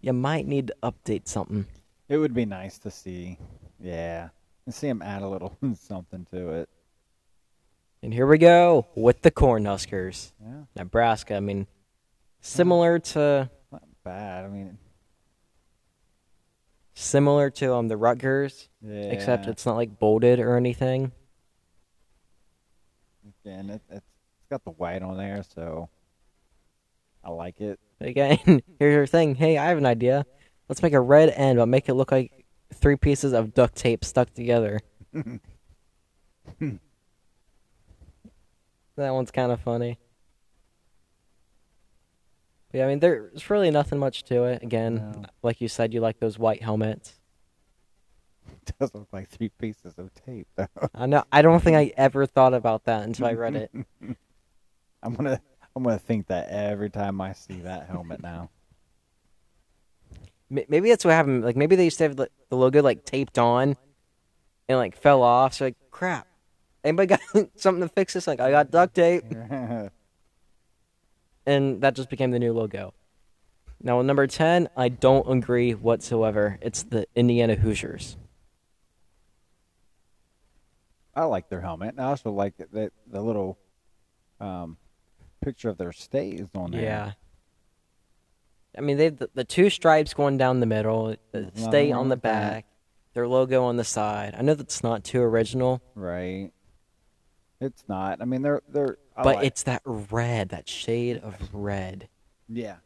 you 0.00 0.12
might 0.12 0.46
need 0.46 0.68
to 0.68 0.76
update 0.82 1.28
something. 1.28 1.66
It 2.08 2.16
would 2.16 2.34
be 2.34 2.46
nice 2.46 2.78
to 2.78 2.90
see, 2.90 3.38
yeah, 3.80 4.28
and 4.64 4.74
see 4.74 4.88
him 4.88 5.02
add 5.02 5.22
a 5.22 5.28
little 5.28 5.56
something 5.74 6.26
to 6.32 6.50
it. 6.50 6.68
And 8.02 8.14
here 8.14 8.26
we 8.26 8.38
go 8.38 8.86
with 8.94 9.22
the 9.22 9.30
Cornhuskers. 9.30 10.32
Yeah, 10.40 10.62
Nebraska, 10.76 11.34
I 11.34 11.40
mean, 11.40 11.66
similar 12.40 13.00
to 13.00 13.50
not 13.72 13.82
bad. 14.04 14.44
I 14.44 14.48
mean, 14.48 14.78
similar 16.98 17.50
to 17.50 17.74
um 17.74 17.88
the 17.88 17.96
Rutgers, 17.96 18.68
yeah. 18.82 19.02
except 19.02 19.46
it's 19.46 19.64
not 19.64 19.76
like 19.76 19.98
bolded 19.98 20.40
or 20.40 20.56
anything. 20.56 21.12
again, 23.44 23.70
it, 23.70 23.82
it's 23.90 24.06
it's 24.38 24.50
got 24.50 24.64
the 24.64 24.70
white 24.70 25.02
on 25.02 25.16
there, 25.18 25.42
so 25.54 25.90
I 27.22 27.30
like 27.30 27.60
it. 27.60 27.78
Again, 28.00 28.38
here's 28.78 28.94
your 28.94 29.06
thing. 29.06 29.34
Hey, 29.34 29.58
I 29.58 29.66
have 29.66 29.78
an 29.78 29.86
idea. 29.86 30.24
Let's 30.68 30.82
make 30.82 30.92
a 30.92 31.00
red 31.00 31.30
end, 31.30 31.58
but 31.58 31.66
make 31.66 31.88
it 31.88 31.94
look 31.94 32.12
like 32.12 32.46
three 32.72 32.96
pieces 32.96 33.32
of 33.32 33.54
duct 33.54 33.74
tape 33.74 34.04
stuck 34.04 34.32
together. 34.32 34.80
that 35.12 35.40
one's 38.96 39.30
kind 39.30 39.52
of 39.52 39.60
funny. 39.60 39.98
But 42.70 42.78
yeah, 42.78 42.84
I 42.84 42.88
mean, 42.88 42.98
there's 43.00 43.48
really 43.48 43.70
nothing 43.70 43.98
much 43.98 44.24
to 44.24 44.44
it. 44.44 44.62
Again, 44.62 44.96
No. 44.96 45.24
like 45.42 45.60
you 45.60 45.68
said, 45.68 45.94
you 45.94 46.00
like 46.00 46.18
those 46.20 46.38
white 46.38 46.62
helmets. 46.62 47.14
It 48.50 48.74
does 48.78 48.94
look 48.94 49.08
like 49.12 49.28
three 49.28 49.48
pieces 49.50 49.94
of 49.98 50.12
tape, 50.14 50.46
though. 50.56 50.66
I 50.94 51.06
know. 51.06 51.22
I 51.32 51.42
don't 51.42 51.62
think 51.62 51.76
I 51.76 51.92
ever 51.98 52.24
thought 52.26 52.54
about 52.54 52.84
that 52.84 53.02
until 53.04 53.26
I 53.26 53.32
read 53.32 53.56
it. 53.56 53.70
I'm 55.02 55.14
gonna 55.14 55.40
I'm 55.76 55.82
gonna 55.82 55.98
think 55.98 56.26
that 56.28 56.48
every 56.48 56.90
time 56.90 57.20
I 57.20 57.32
see 57.34 57.60
that 57.60 57.88
helmet 57.88 58.22
now. 58.22 58.50
Maybe 60.50 60.88
that's 60.88 61.04
what 61.04 61.12
happened. 61.12 61.44
Like 61.44 61.56
maybe 61.56 61.76
they 61.76 61.84
used 61.84 61.98
to 61.98 62.04
have 62.04 62.16
the 62.16 62.30
the 62.48 62.56
logo 62.56 62.82
like 62.82 63.04
taped 63.04 63.38
on, 63.38 63.76
and 64.68 64.78
like 64.78 64.96
fell 64.96 65.22
off. 65.22 65.54
So 65.54 65.66
like, 65.66 65.76
crap. 65.90 66.26
Anybody 66.84 67.06
got 67.06 67.20
something 67.56 67.82
to 67.82 67.88
fix 67.88 68.14
this? 68.14 68.26
Like 68.26 68.40
I 68.40 68.50
got 68.50 68.70
duct 68.70 68.94
tape, 68.94 69.24
and 71.48 71.80
that 71.80 71.94
just 71.94 72.10
became 72.10 72.30
the 72.30 72.38
new 72.38 72.52
logo. 72.52 72.92
Now 73.82 74.02
number 74.02 74.26
ten, 74.26 74.68
I 74.76 74.88
don't 74.88 75.28
agree 75.30 75.72
whatsoever. 75.72 76.58
It's 76.60 76.82
the 76.82 77.06
Indiana 77.14 77.54
Hoosiers. 77.54 78.16
I 81.14 81.24
like 81.24 81.48
their 81.48 81.60
helmet. 81.60 81.94
I 81.98 82.04
also 82.04 82.30
like 82.30 82.56
that 82.58 82.70
the, 82.70 82.92
the 83.10 83.20
little 83.20 83.58
um, 84.40 84.76
picture 85.42 85.68
of 85.68 85.78
their 85.78 85.92
state 85.92 86.38
is 86.38 86.48
on 86.54 86.70
there. 86.70 86.82
Yeah. 86.82 87.12
I 88.76 88.80
mean, 88.82 88.98
they 88.98 89.08
the, 89.08 89.30
the 89.34 89.44
two 89.44 89.70
stripes 89.70 90.14
going 90.14 90.36
down 90.36 90.60
the 90.60 90.66
middle, 90.66 91.16
the 91.32 91.40
Nothing 91.40 91.64
state 91.64 91.92
on 91.92 92.08
the 92.08 92.16
back, 92.16 92.66
their 93.14 93.26
logo 93.26 93.64
on 93.64 93.76
the 93.76 93.84
side. 93.84 94.34
I 94.38 94.42
know 94.42 94.54
that's 94.54 94.82
not 94.82 95.02
too 95.02 95.20
original, 95.20 95.82
Right. 95.94 96.52
It's 97.60 97.82
not. 97.88 98.20
I 98.22 98.24
mean, 98.24 98.42
they're 98.42 98.62
they're. 98.68 98.98
I 99.16 99.22
but 99.22 99.36
like- 99.36 99.46
it's 99.46 99.64
that 99.64 99.82
red, 99.84 100.50
that 100.50 100.68
shade 100.68 101.18
of 101.18 101.34
red. 101.52 102.08
yeah. 102.48 102.76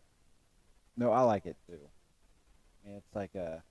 No, 0.97 1.11
I 1.11 1.21
like 1.23 1.47
it 1.47 1.57
too. 1.67 1.79
I 2.85 2.89
mean, 2.89 2.97
it's 2.99 3.15
like 3.15 3.35
a. 3.35 3.63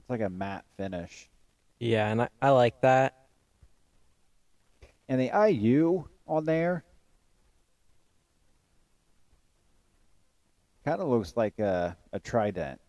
It's 0.00 0.10
like 0.10 0.20
a 0.20 0.28
matte 0.28 0.64
finish, 0.76 1.28
Yeah, 1.78 2.08
and 2.10 2.22
I, 2.22 2.28
I 2.42 2.50
like 2.50 2.80
that. 2.82 3.14
and 5.08 5.20
the 5.20 5.30
IU 5.48 6.04
on 6.26 6.44
there. 6.44 6.84
Kind 10.84 11.00
of 11.00 11.08
looks 11.08 11.34
like 11.36 11.58
a 11.58 11.96
a 12.12 12.20
trident. 12.20 12.80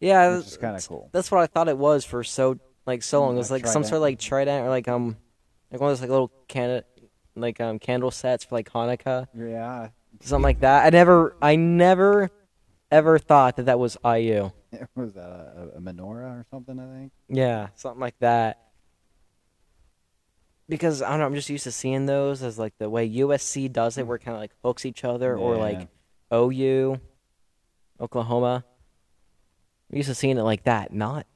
Yeah, 0.00 0.36
Which 0.38 0.46
is 0.46 0.56
kinda 0.56 0.80
cool. 0.88 1.10
That's 1.12 1.30
what 1.30 1.40
I 1.42 1.46
thought 1.46 1.68
it 1.68 1.76
was 1.76 2.04
for 2.04 2.24
so 2.24 2.58
like 2.86 3.02
so 3.02 3.20
long. 3.20 3.34
It 3.34 3.38
was 3.38 3.50
Like 3.50 3.64
like 3.64 3.72
some 3.72 3.84
sort 3.84 3.96
of 3.96 4.02
like 4.02 4.18
trident 4.18 4.64
or 4.64 4.70
like 4.70 4.88
um 4.88 5.16
like 5.74 5.80
one 5.80 5.90
of 5.90 5.98
those 5.98 6.02
like 6.02 6.10
little 6.10 6.30
can 6.46 6.84
like 7.34 7.60
um 7.60 7.80
candle 7.80 8.12
sets 8.12 8.44
for 8.44 8.54
like 8.54 8.70
Hanukkah, 8.70 9.26
Yeah, 9.36 9.88
something 10.20 10.44
like 10.44 10.60
that. 10.60 10.86
I 10.86 10.90
never 10.90 11.34
I 11.42 11.56
never 11.56 12.30
ever 12.92 13.18
thought 13.18 13.56
that 13.56 13.64
that 13.64 13.80
was 13.80 13.96
IU. 14.04 14.52
was 14.94 15.14
that 15.14 15.24
a, 15.24 15.72
a 15.76 15.80
menorah 15.80 16.40
or 16.40 16.46
something? 16.48 16.78
I 16.78 16.86
think. 16.96 17.12
Yeah, 17.28 17.68
something 17.74 18.00
like 18.00 18.16
that. 18.20 18.60
Because 20.68 21.02
I 21.02 21.10
don't 21.10 21.18
know, 21.18 21.26
I'm 21.26 21.34
just 21.34 21.50
used 21.50 21.64
to 21.64 21.72
seeing 21.72 22.06
those 22.06 22.44
as 22.44 22.56
like 22.56 22.74
the 22.78 22.88
way 22.88 23.10
USC 23.10 23.72
does 23.72 23.98
it, 23.98 24.06
where 24.06 24.14
it 24.14 24.20
kind 24.20 24.36
of 24.36 24.40
like 24.40 24.52
hooks 24.62 24.86
each 24.86 25.02
other, 25.02 25.36
or 25.36 25.56
like 25.56 25.88
OU, 26.32 27.00
Oklahoma. 28.00 28.64
I'm 29.90 29.96
used 29.96 30.08
to 30.08 30.14
seeing 30.14 30.38
it 30.38 30.42
like 30.42 30.62
that, 30.64 30.92
not 30.92 31.26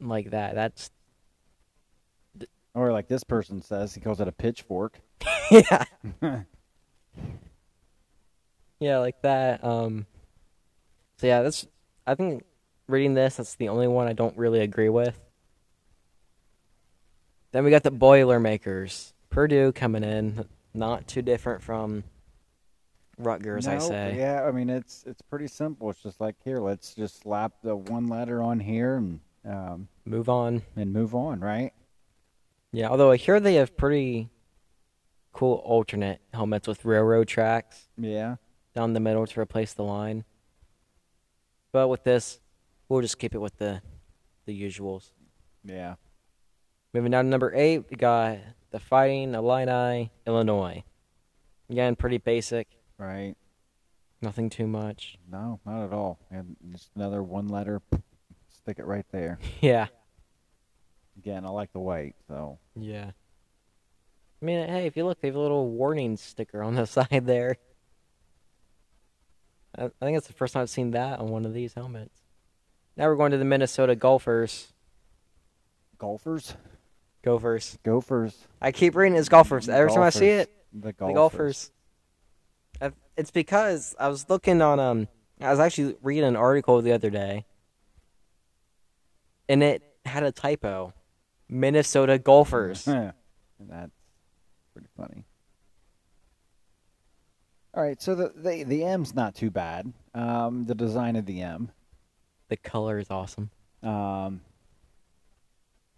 like 0.00 0.30
that. 0.30 0.54
That's 0.54 0.90
Or 2.74 2.92
like 2.92 3.06
this 3.08 3.22
person 3.24 3.62
says, 3.62 3.94
he 3.94 4.00
calls 4.00 4.20
it 4.20 4.26
a 4.28 4.32
pitchfork. 4.32 4.98
yeah, 5.50 5.84
yeah, 8.80 8.98
like 8.98 9.22
that. 9.22 9.64
Um, 9.64 10.06
so 11.18 11.26
yeah, 11.26 11.42
that's. 11.42 11.66
I 12.06 12.14
think 12.14 12.44
reading 12.88 13.14
this, 13.14 13.36
that's 13.36 13.54
the 13.54 13.68
only 13.68 13.86
one 13.86 14.08
I 14.08 14.12
don't 14.12 14.36
really 14.36 14.60
agree 14.60 14.88
with. 14.88 15.18
Then 17.52 17.64
we 17.64 17.70
got 17.70 17.84
the 17.84 17.90
Boilermakers, 17.92 19.14
Purdue 19.30 19.72
coming 19.72 20.02
in, 20.02 20.44
not 20.74 21.06
too 21.06 21.22
different 21.22 21.62
from 21.62 22.02
Rutgers, 23.16 23.68
I 23.68 23.78
say. 23.78 24.16
Yeah, 24.18 24.42
I 24.44 24.50
mean 24.50 24.68
it's 24.68 25.04
it's 25.06 25.22
pretty 25.22 25.46
simple. 25.46 25.88
It's 25.90 26.02
just 26.02 26.20
like 26.20 26.34
here, 26.44 26.58
let's 26.58 26.94
just 26.94 27.22
slap 27.22 27.52
the 27.62 27.76
one 27.76 28.08
letter 28.08 28.42
on 28.42 28.58
here 28.58 28.96
and 28.96 29.20
um, 29.46 29.88
Move 30.04 30.28
on. 30.28 30.62
and 30.74 30.92
move 30.92 31.14
on, 31.14 31.38
right? 31.40 31.72
Yeah, 32.74 32.88
although 32.88 33.10
I 33.12 33.16
hear 33.16 33.38
they 33.40 33.54
have 33.54 33.76
pretty 33.76 34.30
cool 35.32 35.56
alternate 35.64 36.20
helmets 36.32 36.66
with 36.68 36.84
railroad 36.84 37.28
tracks 37.28 37.88
Yeah. 37.96 38.36
down 38.74 38.92
the 38.92 39.00
middle 39.00 39.26
to 39.26 39.40
replace 39.40 39.72
the 39.74 39.84
line. 39.84 40.24
But 41.72 41.88
with 41.88 42.04
this, 42.04 42.40
we'll 42.88 43.00
just 43.00 43.18
keep 43.18 43.34
it 43.34 43.38
with 43.38 43.56
the 43.58 43.82
the 44.46 44.60
usuals. 44.62 45.10
Yeah. 45.64 45.94
Moving 46.92 47.10
down 47.12 47.24
to 47.24 47.30
number 47.30 47.52
eight, 47.54 47.86
we 47.90 47.96
got 47.96 48.38
the 48.70 48.78
Fighting 48.78 49.34
Illini, 49.34 50.10
Illinois. 50.26 50.84
Again, 51.70 51.96
pretty 51.96 52.18
basic, 52.18 52.68
Right. 52.98 53.36
nothing 54.20 54.50
too 54.50 54.66
much. 54.66 55.16
No, 55.26 55.60
not 55.64 55.84
at 55.86 55.92
all. 55.94 56.18
And 56.30 56.56
just 56.72 56.90
another 56.94 57.22
one 57.22 57.48
letter. 57.48 57.80
Stick 58.50 58.78
it 58.78 58.84
right 58.84 59.06
there. 59.10 59.38
Yeah, 59.62 59.86
Again, 61.24 61.46
I 61.46 61.48
like 61.48 61.72
the 61.72 61.80
white, 61.80 62.14
so 62.28 62.58
yeah. 62.76 63.12
I 64.42 64.44
mean, 64.44 64.68
hey, 64.68 64.86
if 64.86 64.94
you 64.94 65.06
look, 65.06 65.22
they 65.22 65.28
have 65.28 65.36
a 65.36 65.40
little 65.40 65.70
warning 65.70 66.18
sticker 66.18 66.62
on 66.62 66.74
the 66.74 66.86
side 66.86 67.22
there. 67.24 67.56
I, 69.78 69.84
I 69.84 69.88
think 70.00 70.18
it's 70.18 70.26
the 70.26 70.34
first 70.34 70.52
time 70.52 70.60
I've 70.62 70.70
seen 70.70 70.90
that 70.90 71.20
on 71.20 71.28
one 71.28 71.46
of 71.46 71.54
these 71.54 71.72
helmets. 71.72 72.20
Now 72.96 73.06
we're 73.06 73.16
going 73.16 73.32
to 73.32 73.38
the 73.38 73.44
Minnesota 73.44 73.96
Golfers. 73.96 74.72
golfers, 75.96 76.54
Gophers. 77.22 77.78
gophers. 77.82 78.36
I 78.60 78.70
keep 78.70 78.94
reading 78.94 79.16
it's 79.16 79.30
golfers. 79.30 79.68
Every 79.68 79.90
time 79.90 80.02
I 80.02 80.10
see 80.10 80.28
it, 80.28 80.50
the 80.74 80.92
golfers. 80.92 81.08
the 81.08 81.14
golfers. 81.14 81.70
golfers. 82.80 82.98
It's 83.16 83.30
because 83.30 83.94
I 83.98 84.08
was 84.08 84.28
looking 84.28 84.60
on 84.60 84.78
um 84.78 85.08
I 85.40 85.50
was 85.50 85.60
actually 85.60 85.96
reading 86.02 86.24
an 86.24 86.36
article 86.36 86.82
the 86.82 86.92
other 86.92 87.08
day 87.10 87.46
and 89.48 89.62
it 89.62 89.82
had 90.04 90.22
a 90.22 90.32
typo. 90.32 90.92
Minnesota 91.48 92.18
Golfers. 92.18 92.84
that's 93.60 93.92
pretty 94.72 94.88
funny. 94.96 95.24
All 97.74 97.82
right, 97.82 98.00
so 98.00 98.14
the, 98.14 98.32
the 98.36 98.62
the 98.62 98.84
M's 98.84 99.14
not 99.14 99.34
too 99.34 99.50
bad. 99.50 99.92
Um, 100.14 100.64
the 100.64 100.74
design 100.76 101.16
of 101.16 101.26
the 101.26 101.42
M. 101.42 101.72
the 102.48 102.56
color 102.56 102.98
is 102.98 103.10
awesome. 103.10 103.50
Um, 103.82 104.40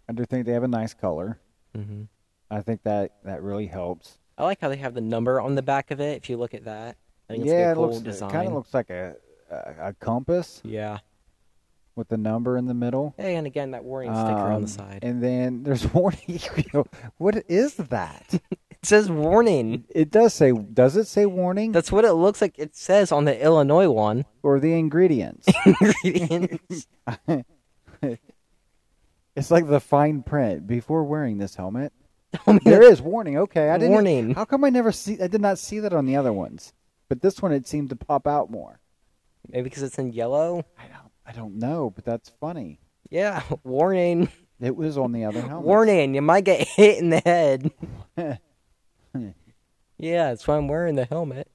I 0.09 0.13
do 0.13 0.25
think 0.25 0.45
they 0.45 0.53
have 0.53 0.63
a 0.63 0.67
nice 0.67 0.93
color. 0.93 1.39
hmm 1.75 2.03
I 2.49 2.61
think 2.61 2.83
that 2.83 3.11
that 3.25 3.43
really 3.43 3.67
helps. 3.67 4.17
I 4.37 4.43
like 4.45 4.61
how 4.61 4.69
they 4.69 4.77
have 4.77 4.93
the 4.93 5.01
number 5.01 5.41
on 5.41 5.55
the 5.55 5.61
back 5.61 5.91
of 5.91 5.99
it. 5.99 6.15
If 6.17 6.29
you 6.29 6.37
look 6.37 6.53
at 6.53 6.63
that, 6.63 6.95
I 7.29 7.33
think 7.33 7.43
it's 7.43 7.51
yeah, 7.51 7.69
a 7.69 7.71
it 7.71 7.75
cool 7.75 7.89
looks 7.89 7.99
design. 7.99 8.29
it 8.29 8.33
kind 8.33 8.47
of 8.47 8.53
looks 8.53 8.73
like 8.73 8.89
a, 8.89 9.15
a 9.51 9.89
a 9.89 9.93
compass 9.93 10.61
yeah. 10.63 10.99
With 11.97 12.07
the 12.09 12.17
number 12.17 12.55
in 12.57 12.65
the 12.67 12.73
middle. 12.73 13.13
Hey, 13.17 13.35
and 13.35 13.45
again 13.47 13.71
that 13.71 13.83
warning 13.83 14.11
sticker 14.13 14.29
on 14.29 14.51
Um, 14.53 14.61
the 14.61 14.67
side. 14.67 14.99
And 15.01 15.21
then 15.23 15.63
there's 15.63 15.85
warning. 15.93 16.39
what 17.17 17.43
is 17.49 17.75
that? 17.75 18.39
It 18.79 18.85
says 18.85 19.09
warning. 19.09 19.85
It 19.89 20.11
does 20.11 20.35
say. 20.35 20.51
Does 20.51 20.95
it 20.95 21.05
say 21.07 21.25
warning 21.25 21.71
That's 21.71 21.91
what 21.91 22.05
it 22.05 22.13
looks 22.13 22.41
like. 22.41 22.59
It 22.59 22.75
says 22.75 23.11
on 23.11 23.25
the 23.25 23.43
Illinois 23.43 23.89
one. 23.89 24.23
or 24.43 24.59
the 24.59 24.73
ingredients? 24.77 25.47
Ingredients. 25.65 26.87
it's 29.35 29.51
like 29.51 29.67
the 29.67 29.79
fine 29.79 30.21
print 30.23 30.67
before 30.67 31.03
wearing 31.03 31.39
this 31.39 31.55
helmet. 31.55 31.91
Me 32.45 32.59
There 32.63 32.83
is 32.83 33.01
warning. 33.01 33.37
Okay, 33.39 33.69
I 33.71 33.77
didn't. 33.79 33.93
Warning. 33.93 34.33
How 34.35 34.45
come 34.45 34.63
I 34.63 34.69
never 34.69 34.91
see? 34.91 35.19
I 35.21 35.27
did 35.27 35.41
not 35.41 35.57
see 35.57 35.79
that 35.79 35.93
on 35.93 36.05
the 36.05 36.15
other 36.15 36.31
ones, 36.31 36.71
but 37.09 37.21
this 37.21 37.41
one 37.41 37.51
it 37.51 37.67
seemed 37.67 37.89
to 37.89 37.95
pop 37.95 38.27
out 38.27 38.51
more. 38.51 38.79
Maybe 39.49 39.63
because 39.63 39.81
it's 39.83 39.97
in 39.97 40.13
yellow. 40.13 40.65
I 40.77 40.83
don't. 40.87 41.06
I 41.27 41.33
don't 41.33 41.55
know, 41.57 41.89
but 41.89 42.05
that's 42.05 42.29
funny. 42.39 42.79
Yeah, 43.09 43.43
warning, 43.63 44.29
It 44.61 44.75
was 44.75 44.97
on 44.97 45.11
the 45.11 45.25
other 45.25 45.41
helmet. 45.41 45.65
warning. 45.65 46.15
You 46.15 46.21
might 46.21 46.45
get 46.45 46.65
hit 46.67 46.97
in 46.99 47.09
the 47.09 47.19
head. 47.19 47.71
yeah, 49.97 50.29
that's 50.29 50.47
why 50.47 50.57
I'm 50.57 50.67
wearing 50.67 50.95
the 50.95 51.05
helmet. 51.05 51.49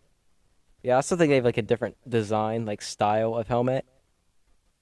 Yeah, 0.82 0.94
I 0.94 0.96
also 0.96 1.16
think 1.16 1.30
they 1.30 1.36
have 1.36 1.44
like 1.44 1.58
a 1.58 1.62
different 1.62 1.96
design, 2.08 2.66
like 2.66 2.82
style 2.82 3.34
of 3.36 3.46
helmet. 3.48 3.84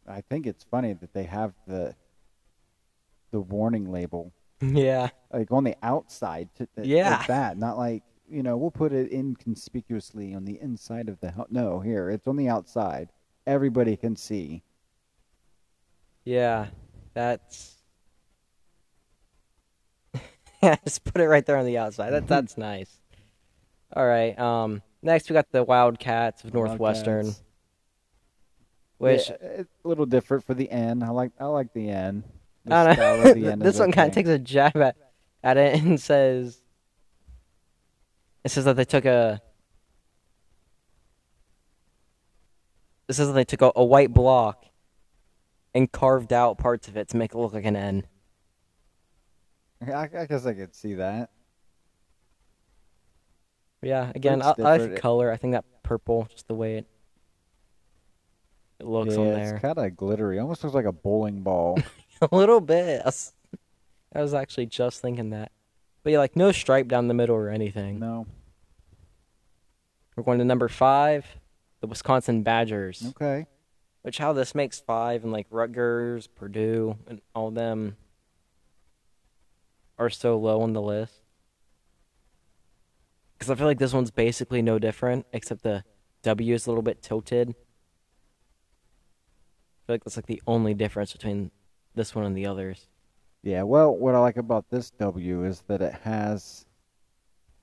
I 0.09 0.23
think 0.23 0.47
it's 0.47 0.65
funny 0.65 0.95
that 0.95 1.13
they 1.13 1.25
have 1.25 1.53
the 1.67 1.95
the 3.33 3.41
warning 3.41 3.93
label 3.93 4.33
Yeah, 4.61 5.11
like 5.33 5.51
on 5.53 5.63
the 5.65 5.77
outside. 5.83 6.49
To, 6.57 6.67
to- 6.77 6.87
Yeah. 6.87 7.19
like 7.19 7.27
that, 7.29 7.59
not 7.59 7.79
like 7.79 8.03
you 8.29 8.43
know 8.43 8.57
we'll 8.57 8.71
put 8.71 8.93
it 8.93 9.13
inconspicuously 9.13 10.35
on 10.35 10.45
the 10.45 10.59
inside 10.61 11.09
of 11.09 11.21
the 11.21 11.31
helmet. 11.31 11.53
No, 11.53 11.81
here 11.81 12.11
it's 12.11 12.27
on 12.27 12.37
the 12.37 12.49
outside. 12.49 13.11
Everybody 13.47 13.97
can 13.97 14.17
see. 14.17 14.63
Yeah, 16.25 16.67
that's. 17.15 17.77
yeah, 20.63 20.77
just 20.85 21.05
put 21.05 21.21
it 21.21 21.29
right 21.29 21.45
there 21.45 21.57
on 21.57 21.67
the 21.67 21.79
outside. 21.79 22.11
That 22.11 22.27
that's 22.27 22.57
nice. 22.59 22.91
All 23.95 24.07
right. 24.07 24.39
Um. 24.39 24.83
Next, 25.03 25.31
we 25.31 25.35
got 25.35 25.51
the 25.51 25.65
Wildcats 25.65 26.45
of 26.45 26.53
Northwestern, 26.53 27.27
Wildcats. 27.27 27.43
which 28.99 29.29
Yeah, 29.31 29.37
it's 29.61 29.75
a 29.85 29.89
little 29.89 30.05
different 30.07 30.45
for 30.45 30.53
the 30.55 30.71
end. 30.71 31.03
I 31.03 31.09
like 31.09 31.33
I 31.41 31.47
like 31.47 31.73
the 31.73 31.89
end. 31.89 32.25
The 32.67 32.75
I 32.75 32.95
don't 32.95 33.41
know. 33.41 33.57
this 33.57 33.75
is 33.75 33.81
one 33.81 33.93
kind 33.93 34.09
of 34.09 34.15
takes 34.15 34.29
a 34.29 34.39
jab 34.39 34.77
at, 34.77 34.97
at 35.43 35.57
it 35.57 35.83
and 35.83 35.99
says, 35.99 36.61
"It 38.45 38.51
says 38.51 38.67
that 38.67 38.77
they 38.77 38.85
took 38.85 39.07
a." 39.07 39.41
It 43.09 43.15
says 43.15 43.27
that 43.29 43.33
they 43.33 43.45
took 43.45 43.63
a, 43.63 43.73
a 43.75 43.85
white 43.85 44.13
block 44.13 44.67
and 45.75 45.91
carved 45.91 46.33
out 46.33 46.59
parts 46.59 46.89
of 46.89 46.97
it 46.97 47.09
to 47.09 47.17
make 47.17 47.33
it 47.33 47.39
look 47.39 47.53
like 47.53 47.65
an 47.65 47.77
N. 47.77 48.07
I, 49.87 50.09
I 50.15 50.27
guess 50.27 50.45
I 50.47 50.55
could 50.55 50.75
see 50.75 50.95
that. 50.95 51.31
Yeah, 53.83 54.13
again, 54.15 54.43
I, 54.43 54.55
I 54.59 54.77
like 54.77 54.91
the 54.95 55.01
color. 55.01 55.31
I 55.31 55.37
think 55.37 55.53
that 55.53 55.65
purple, 55.83 56.29
just 56.31 56.49
the 56.49 56.55
way 56.55 56.77
it 56.77 56.87
it 58.79 58.87
looks 58.87 59.15
yeah, 59.15 59.21
on 59.21 59.27
there. 59.27 59.55
it's 59.55 59.63
kind 59.63 59.79
of 59.79 59.97
glittery. 59.97 60.39
Almost 60.39 60.65
looks 60.65 60.75
like 60.75 60.87
a 60.87 60.93
bowling 60.93 61.43
ball. 61.43 61.79
a 62.23 62.35
little 62.35 62.61
bit. 62.61 63.03
I 63.03 63.05
was, 63.05 63.33
I 64.15 64.23
was 64.23 64.35
actually 64.35 64.67
just 64.67 65.01
thinking 65.01 65.31
that, 65.31 65.53
but 66.03 66.13
yeah, 66.13 66.19
like 66.19 66.37
no 66.37 66.53
stripe 66.53 66.89
down 66.89 67.09
the 67.09 67.15
middle 67.15 67.37
or 67.37 67.49
anything. 67.49 67.99
no. 67.99 68.27
We're 70.17 70.25
going 70.25 70.39
to 70.41 70.45
number 70.45 70.69
five, 70.69 71.25
the 71.81 71.87
Wisconsin 71.87 72.43
Badgers. 72.43 73.07
Okay. 73.11 73.47
Which 74.03 74.19
how 74.19 74.33
this 74.33 74.55
makes 74.55 74.81
five 74.81 75.25
and 75.25 75.33
like 75.33 75.47
Rutgers, 75.51 76.27
Purdue, 76.27 76.97
and 77.07 77.21
all 77.35 77.51
them 77.51 77.97
are 79.99 80.11
so 80.11 80.39
low 80.39 80.63
on 80.63 80.73
the 80.73 80.81
list. 80.81 81.23
Because 83.39 83.51
I 83.51 83.55
feel 83.55 83.67
like 83.67 83.79
this 83.79 83.93
one's 83.93 84.11
basically 84.11 84.63
no 84.63 84.79
different, 84.79 85.27
except 85.33 85.63
the 85.63 85.85
W 86.23 86.55
is 86.55 86.67
a 86.67 86.71
little 86.71 86.83
bit 86.83 87.03
tilted. 87.03 87.51
I 87.51 87.53
feel 89.87 89.95
like 89.95 90.05
that's 90.05 90.17
like 90.17 90.27
the 90.27 90.43
only 90.47 90.75
difference 90.75 91.13
between 91.13 91.51
this 91.95 92.15
one 92.15 92.25
and 92.25 92.37
the 92.37 92.47
others. 92.47 92.87
Yeah. 93.43 93.63
Well, 93.63 93.95
what 93.95 94.15
I 94.15 94.19
like 94.19 94.37
about 94.37 94.71
this 94.71 94.91
W 94.93 95.45
is 95.45 95.63
that 95.69 95.83
it 95.83 95.95
has 96.03 96.65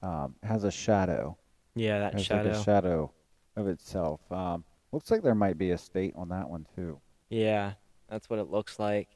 um, 0.02 0.36
has 0.44 0.64
a 0.64 0.72
shadow. 0.72 1.38
Yeah, 1.76 2.00
that 2.00 2.14
has 2.14 2.26
shadow. 2.26 2.50
like 2.50 2.60
a 2.60 2.64
shadow 2.64 3.12
of 3.56 3.68
itself. 3.68 4.22
Um, 4.32 4.64
looks 4.92 5.12
like 5.12 5.22
there 5.24 5.36
might 5.36 5.58
be 5.58 5.72
a 5.72 5.78
state 5.78 6.14
on 6.16 6.30
that 6.30 6.50
one 6.50 6.66
too. 6.76 7.00
yeah, 7.30 7.74
that's 8.10 8.30
what 8.30 8.40
it 8.40 8.50
looks 8.50 8.80
like. 8.80 9.10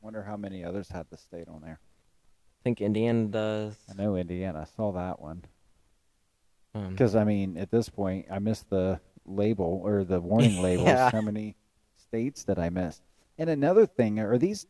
Wonder 0.00 0.22
how 0.22 0.36
many 0.36 0.64
others 0.64 0.88
had 0.88 1.06
the 1.10 1.16
state 1.16 1.48
on 1.48 1.62
there. 1.62 1.78
I 1.80 2.60
think 2.64 2.80
Indiana 2.80 3.26
does. 3.26 3.76
I 3.90 3.94
know 4.00 4.16
Indiana. 4.16 4.60
I 4.60 4.64
saw 4.76 4.92
that 4.92 5.20
one. 5.20 5.44
Um, 6.74 6.90
Because 6.90 7.14
I 7.16 7.24
mean, 7.24 7.56
at 7.56 7.70
this 7.70 7.88
point, 7.88 8.26
I 8.30 8.38
missed 8.40 8.68
the 8.70 9.00
label 9.24 9.80
or 9.84 10.04
the 10.04 10.20
warning 10.20 10.60
label. 10.62 10.84
Yeah. 10.84 11.10
How 11.10 11.20
many 11.20 11.56
states 11.96 12.44
that 12.44 12.58
I 12.58 12.70
missed? 12.70 13.02
And 13.38 13.48
another 13.50 13.86
thing, 13.86 14.18
are 14.18 14.38
these? 14.38 14.66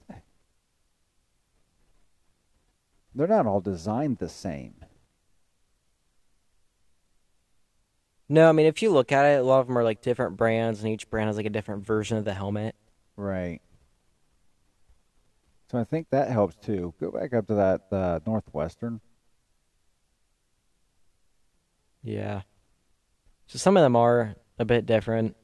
They're 3.15 3.27
not 3.27 3.47
all 3.47 3.61
designed 3.61 4.19
the 4.19 4.29
same. 4.29 4.75
No, 8.29 8.49
I 8.49 8.53
mean 8.53 8.67
if 8.67 8.83
you 8.83 8.91
look 8.91 9.13
at 9.13 9.25
it, 9.25 9.41
a 9.41 9.43
lot 9.43 9.61
of 9.61 9.67
them 9.67 9.77
are 9.79 9.85
like 9.85 10.03
different 10.03 10.37
brands, 10.37 10.81
and 10.83 10.89
each 10.93 11.09
brand 11.11 11.29
has 11.29 11.37
like 11.37 11.47
a 11.47 11.51
different 11.51 11.85
version 11.87 12.17
of 12.17 12.25
the 12.25 12.35
helmet. 12.35 12.75
Right. 13.17 13.61
So 15.71 15.79
I 15.79 15.85
think 15.85 16.11
that 16.11 16.31
helps 16.31 16.55
too. 16.57 16.95
Go 17.01 17.11
back 17.11 17.33
up 17.35 17.47
to 17.49 17.55
that 17.55 17.81
uh, 17.91 18.21
Northwestern. 18.27 19.01
Yeah. 22.03 22.43
So 23.47 23.59
some 23.59 23.77
of 23.77 23.83
them 23.83 23.97
are 23.97 24.37
a 24.59 24.65
bit 24.65 24.87
different 24.87 25.37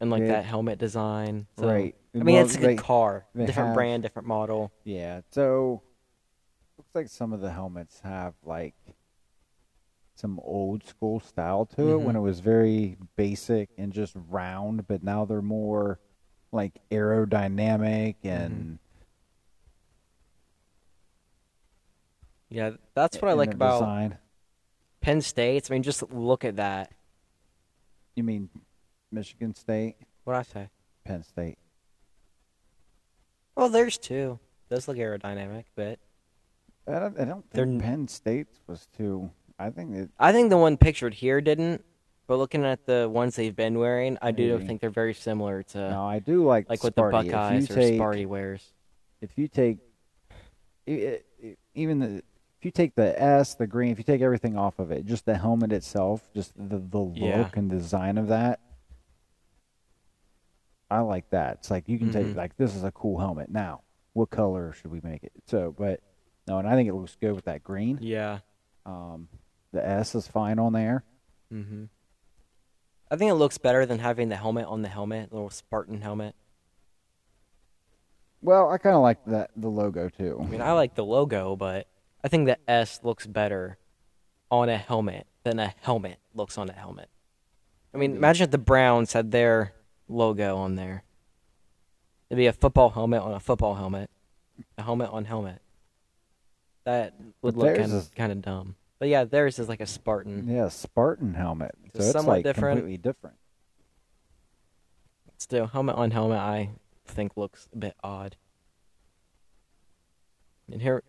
in 0.00 0.10
like 0.10 0.22
Yeah. 0.22 0.28
that 0.28 0.44
helmet 0.44 0.78
design. 0.78 1.46
So, 1.58 1.68
right. 1.68 1.94
I 2.14 2.18
mean, 2.18 2.34
Well, 2.34 2.44
it's 2.44 2.54
like 2.54 2.62
they- 2.64 2.74
a 2.74 2.78
car, 2.78 3.26
they 3.34 3.46
different 3.46 3.68
have- 3.68 3.74
brand, 3.76 4.02
different 4.02 4.26
model. 4.28 4.72
Yeah. 4.84 5.20
So 5.30 5.82
looks 6.76 6.94
like 6.94 7.08
some 7.08 7.32
of 7.32 7.40
the 7.40 7.50
helmets 7.52 8.00
have 8.00 8.34
like 8.42 8.74
some 10.18 10.40
old 10.42 10.82
school 10.84 11.20
style 11.20 11.64
to 11.64 11.92
it 11.92 11.98
when 11.98 12.14
Mhm. 12.14 12.18
it 12.18 12.22
was 12.22 12.40
very 12.40 12.96
basic 13.14 13.70
and 13.78 13.92
just 13.92 14.14
round, 14.28 14.88
but 14.88 15.02
now 15.04 15.24
they're 15.24 15.40
more 15.40 16.00
like 16.50 16.80
aerodynamic 16.90 18.16
Mm-hmm. 18.22 18.28
and 18.28 18.78
Yeah, 22.50 22.70
that's 22.94 23.20
what 23.20 23.30
I 23.30 23.34
like 23.34 23.52
about 23.52 23.80
design. 23.80 24.18
Penn 25.00 25.20
State. 25.20 25.70
I 25.70 25.74
mean, 25.74 25.82
just 25.82 26.02
look 26.10 26.44
at 26.44 26.56
that. 26.56 26.90
You 28.16 28.24
mean 28.24 28.48
Michigan 29.12 29.54
State, 29.54 29.96
What 30.24 30.34
I 30.34 30.42
say? 30.42 30.70
Penn 31.04 31.22
State? 31.22 31.58
Well, 33.54 33.68
there's 33.68 33.98
two. 33.98 34.40
Those 34.68 34.88
look 34.88 34.96
aerodynamic, 34.96 35.64
but 35.76 35.98
I 36.86 36.98
don't, 36.98 37.20
I 37.20 37.24
don't 37.26 37.48
think 37.50 37.82
Penn 37.82 38.08
State 38.08 38.48
was 38.66 38.86
too. 38.96 39.30
I 39.58 39.70
think 39.70 39.94
it, 39.94 40.10
I 40.18 40.32
think 40.32 40.50
the 40.50 40.56
one 40.56 40.76
pictured 40.76 41.14
here 41.14 41.40
didn't. 41.40 41.84
But 42.26 42.36
looking 42.36 42.64
at 42.64 42.84
the 42.84 43.08
ones 43.10 43.36
they've 43.36 43.56
been 43.56 43.78
wearing, 43.78 44.18
I 44.20 44.32
do 44.32 44.52
Maybe. 44.56 44.66
think 44.66 44.80
they're 44.82 44.90
very 44.90 45.14
similar 45.14 45.62
to 45.64 45.78
no, 45.90 46.04
I 46.06 46.18
do 46.18 46.44
like 46.44 46.68
like 46.68 46.84
what 46.84 46.94
the 46.94 47.02
Sparty. 47.02 47.30
Buckeyes 47.30 47.64
if 47.70 47.76
or 47.76 47.80
you 47.80 47.86
take, 47.88 48.00
Sparty 48.00 48.26
wears. 48.26 48.72
if 49.22 49.30
you 49.38 49.48
take 49.48 49.78
e- 50.86 51.16
e- 51.42 51.56
even 51.74 51.98
the 52.00 52.16
if 52.58 52.64
you 52.64 52.70
take 52.70 52.94
the 52.96 53.20
S, 53.20 53.54
the 53.54 53.66
green, 53.66 53.92
if 53.92 53.98
you 53.98 54.04
take 54.04 54.20
everything 54.20 54.58
off 54.58 54.78
of 54.78 54.90
it, 54.90 55.06
just 55.06 55.24
the 55.24 55.38
helmet 55.38 55.72
itself, 55.72 56.28
just 56.34 56.52
the 56.56 56.78
the 56.78 56.98
look 56.98 57.16
Yeah. 57.16 57.48
and 57.54 57.70
design 57.70 58.18
of 58.18 58.28
that, 58.28 58.60
I 60.90 61.00
like 61.00 61.30
that. 61.30 61.58
It's 61.60 61.70
like 61.70 61.88
you 61.88 61.98
can 61.98 62.10
Mhm. 62.10 62.12
take 62.12 62.36
like 62.36 62.56
this 62.56 62.74
is 62.74 62.84
a 62.84 62.92
cool 62.92 63.18
helmet. 63.18 63.50
Now, 63.50 63.82
what 64.12 64.30
color 64.30 64.72
should 64.72 64.90
we 64.90 65.00
make 65.02 65.22
it? 65.24 65.32
So, 65.46 65.74
but 65.76 66.00
no, 66.46 66.58
and 66.58 66.68
I 66.68 66.74
think 66.74 66.88
it 66.88 66.94
looks 66.94 67.16
good 67.16 67.32
with 67.32 67.44
that 67.44 67.62
green. 67.62 67.98
Yeah. 68.00 68.40
Um, 68.86 69.28
the 69.72 69.86
S 69.86 70.14
is 70.14 70.26
fine 70.26 70.58
on 70.58 70.72
there. 70.72 71.04
Mm-hmm. 71.52 71.84
I 73.10 73.16
think 73.16 73.30
it 73.30 73.34
looks 73.34 73.58
better 73.58 73.86
than 73.86 73.98
having 74.00 74.28
the 74.28 74.36
helmet 74.36 74.66
on 74.66 74.82
the 74.82 74.88
helmet, 74.88 75.30
the 75.30 75.36
little 75.36 75.50
Spartan 75.50 76.00
helmet. 76.02 76.34
Well, 78.40 78.70
I 78.70 78.78
kind 78.78 78.94
of 78.94 79.02
like 79.02 79.24
that 79.26 79.50
the 79.56 79.68
logo 79.68 80.08
too. 80.08 80.38
I 80.40 80.46
mean, 80.46 80.60
I 80.60 80.72
like 80.72 80.94
the 80.94 81.04
logo, 81.04 81.56
but 81.56 81.88
I 82.22 82.28
think 82.28 82.46
the 82.46 82.58
S 82.70 83.00
looks 83.02 83.26
better 83.26 83.78
on 84.50 84.68
a 84.68 84.76
helmet 84.76 85.26
than 85.44 85.58
a 85.58 85.74
helmet 85.80 86.18
looks 86.34 86.56
on 86.56 86.68
a 86.68 86.72
helmet. 86.72 87.08
I 87.92 87.98
mean, 87.98 88.14
imagine 88.16 88.44
if 88.44 88.50
the 88.50 88.58
Browns 88.58 89.12
had 89.12 89.30
their 89.30 89.72
logo 90.08 90.56
on 90.56 90.76
there. 90.76 91.02
It'd 92.30 92.38
be 92.38 92.46
a 92.46 92.52
football 92.52 92.90
helmet 92.90 93.22
on 93.22 93.32
a 93.32 93.40
football 93.40 93.74
helmet, 93.74 94.10
a 94.76 94.82
helmet 94.82 95.08
on 95.10 95.24
helmet. 95.24 95.60
That 96.84 97.14
would 97.42 97.54
But 97.54 97.64
look 97.64 97.76
kind 97.76 97.92
of, 97.92 97.98
is- 97.98 98.10
kind 98.14 98.30
of 98.32 98.42
dumb. 98.42 98.76
But 98.98 99.08
yeah, 99.08 99.24
theirs 99.24 99.58
is 99.58 99.68
like 99.68 99.80
a 99.80 99.86
Spartan. 99.86 100.48
Yeah, 100.48 100.68
Spartan 100.68 101.34
helmet. 101.34 101.72
So 101.76 101.88
It's 101.98 102.06
it's 102.06 102.12
somewhat 102.12 102.32
like 102.38 102.44
different. 102.44 102.78
completely 102.78 102.98
different. 102.98 103.36
Still, 105.38 105.68
helmet 105.68 105.94
on 105.94 106.10
helmet, 106.10 106.38
I 106.38 106.70
think 107.06 107.36
looks 107.36 107.68
a 107.72 107.76
bit 107.78 107.94
odd. 108.02 108.36
And 110.70 110.82
here, 110.82 111.02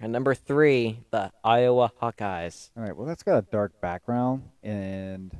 and 0.00 0.12
number 0.12 0.34
three, 0.34 1.00
the 1.10 1.30
Iowa 1.44 1.92
Hawkeyes. 2.02 2.70
All 2.76 2.82
right. 2.82 2.96
Well, 2.96 3.06
that's 3.06 3.22
got 3.22 3.36
a 3.38 3.42
dark 3.52 3.80
background, 3.80 4.42
and 4.62 5.30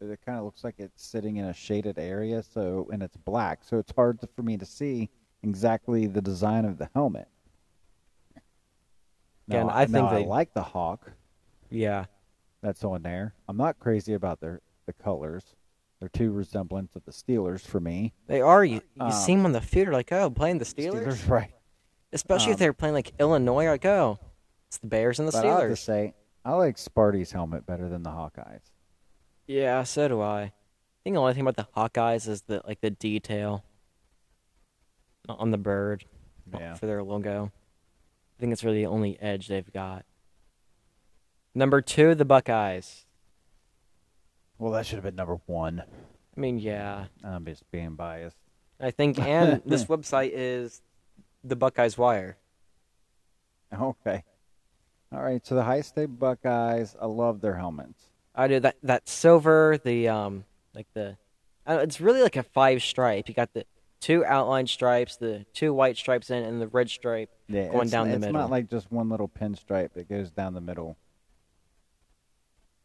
it 0.00 0.20
kind 0.26 0.38
of 0.38 0.44
looks 0.44 0.64
like 0.64 0.74
it's 0.78 1.02
sitting 1.06 1.36
in 1.36 1.44
a 1.46 1.54
shaded 1.54 1.98
area. 1.98 2.42
So, 2.42 2.88
and 2.92 3.02
it's 3.02 3.16
black, 3.16 3.60
so 3.64 3.78
it's 3.78 3.92
hard 3.92 4.20
to, 4.20 4.26
for 4.26 4.42
me 4.42 4.56
to 4.58 4.66
see 4.66 5.08
exactly 5.42 6.06
the 6.06 6.20
design 6.20 6.64
of 6.64 6.78
the 6.78 6.90
helmet. 6.94 7.28
Again, 9.52 9.70
I 9.70 9.84
think 9.86 9.92
now 9.92 10.08
I 10.08 10.20
they, 10.20 10.26
like 10.26 10.54
the 10.54 10.62
hawk 10.62 11.12
yeah, 11.70 12.04
that's 12.62 12.84
on 12.84 13.02
there. 13.02 13.34
I'm 13.48 13.56
not 13.56 13.78
crazy 13.78 14.14
about 14.14 14.40
their 14.40 14.60
the 14.86 14.92
colors. 14.92 15.44
They're 16.00 16.08
too 16.08 16.32
resemblant 16.32 16.90
of 16.96 17.04
the 17.04 17.12
Steelers 17.12 17.60
for 17.60 17.78
me. 17.80 18.12
they 18.26 18.40
are. 18.40 18.64
You, 18.64 18.76
you 18.96 19.02
Um, 19.04 19.12
see 19.12 19.34
them 19.36 19.44
on 19.44 19.52
the 19.52 19.60
field, 19.60 19.86
you're 19.86 19.92
like, 19.94 20.10
oh, 20.12 20.28
playing 20.30 20.58
the 20.58 20.64
Steelers, 20.64 21.28
right? 21.30 21.52
especially 22.12 22.50
if 22.50 22.56
um, 22.56 22.58
they're 22.58 22.72
playing 22.72 22.94
like 22.94 23.12
Illinois. 23.20 23.66
Like, 23.66 23.84
oh, 23.86 24.18
it's 24.68 24.78
the 24.78 24.88
Bears 24.88 25.18
and 25.20 25.28
the 25.28 25.32
But 25.32 25.46
I 25.46 25.60
have 25.60 25.68
to 25.70 25.76
say, 25.76 26.14
I 26.44 26.54
like 26.54 26.76
Sparty's 26.76 27.30
helmet 27.32 27.64
better 27.66 27.88
than 27.88 28.02
the 28.02 28.10
Hawkeyes. 28.10 28.62
Yeah, 29.46 29.84
so 29.84 30.08
do 30.08 30.20
I. 30.20 30.40
I 30.42 30.52
think 31.04 31.14
the 31.14 31.20
only 31.20 31.34
thing 31.34 31.46
about 31.46 31.56
the 31.56 31.68
Hawkeyes 31.76 32.28
is 32.28 32.42
the 32.42 32.62
like 32.66 32.80
the 32.80 32.90
detail 32.90 33.64
on 35.28 35.50
the 35.52 35.58
bird 35.58 36.04
Yeah. 36.52 36.74
for 36.74 36.86
their 36.86 37.02
logo. 37.02 37.52
I 38.42 38.44
think 38.44 38.54
it's 38.54 38.64
really 38.64 38.80
the 38.80 38.88
only 38.88 39.16
edge 39.20 39.46
they've 39.46 39.72
got. 39.72 40.04
Number 41.54 41.80
two, 41.80 42.16
the 42.16 42.24
Buckeyes. 42.24 43.06
Well, 44.58 44.72
that 44.72 44.84
should 44.84 44.96
have 44.96 45.04
been 45.04 45.14
number 45.14 45.38
one. 45.46 45.84
I 46.36 46.40
mean, 46.40 46.58
yeah, 46.58 47.04
I'm 47.22 47.44
just 47.44 47.70
being 47.70 47.94
biased. 47.94 48.36
I 48.80 48.90
think, 48.90 49.20
and 49.20 49.62
this 49.66 49.84
website 49.84 50.32
is 50.34 50.82
the 51.44 51.54
Buckeyes 51.54 51.96
Wire. 51.96 52.36
Okay. 53.72 54.24
All 55.12 55.22
right. 55.22 55.46
So 55.46 55.54
the 55.54 55.60
Ohio 55.60 55.82
State 55.82 56.18
Buckeyes, 56.18 56.96
I 57.00 57.06
love 57.06 57.42
their 57.42 57.54
helmets. 57.54 58.06
I 58.34 58.48
do 58.48 58.58
that. 58.58 58.74
That 58.82 59.08
silver, 59.08 59.78
the 59.84 60.08
um, 60.08 60.46
like 60.74 60.88
the, 60.94 61.16
uh, 61.64 61.78
it's 61.80 62.00
really 62.00 62.22
like 62.22 62.34
a 62.34 62.42
five 62.42 62.82
stripe. 62.82 63.28
You 63.28 63.34
got 63.34 63.52
the 63.52 63.66
two 64.02 64.24
outline 64.26 64.66
stripes, 64.66 65.16
the 65.16 65.46
two 65.54 65.72
white 65.72 65.96
stripes 65.96 66.28
in, 66.28 66.42
and 66.42 66.60
the 66.60 66.68
red 66.68 66.90
stripe 66.90 67.30
Yeah, 67.48 67.68
going 67.70 67.88
down 67.88 68.08
the 68.08 68.16
it's 68.16 68.20
middle. 68.20 68.40
It's 68.40 68.42
not 68.42 68.50
like 68.50 68.68
just 68.68 68.92
one 68.92 69.08
little 69.08 69.28
pinstripe 69.28 69.94
that 69.94 70.08
goes 70.10 70.30
down 70.30 70.52
the 70.52 70.60
middle. 70.60 70.96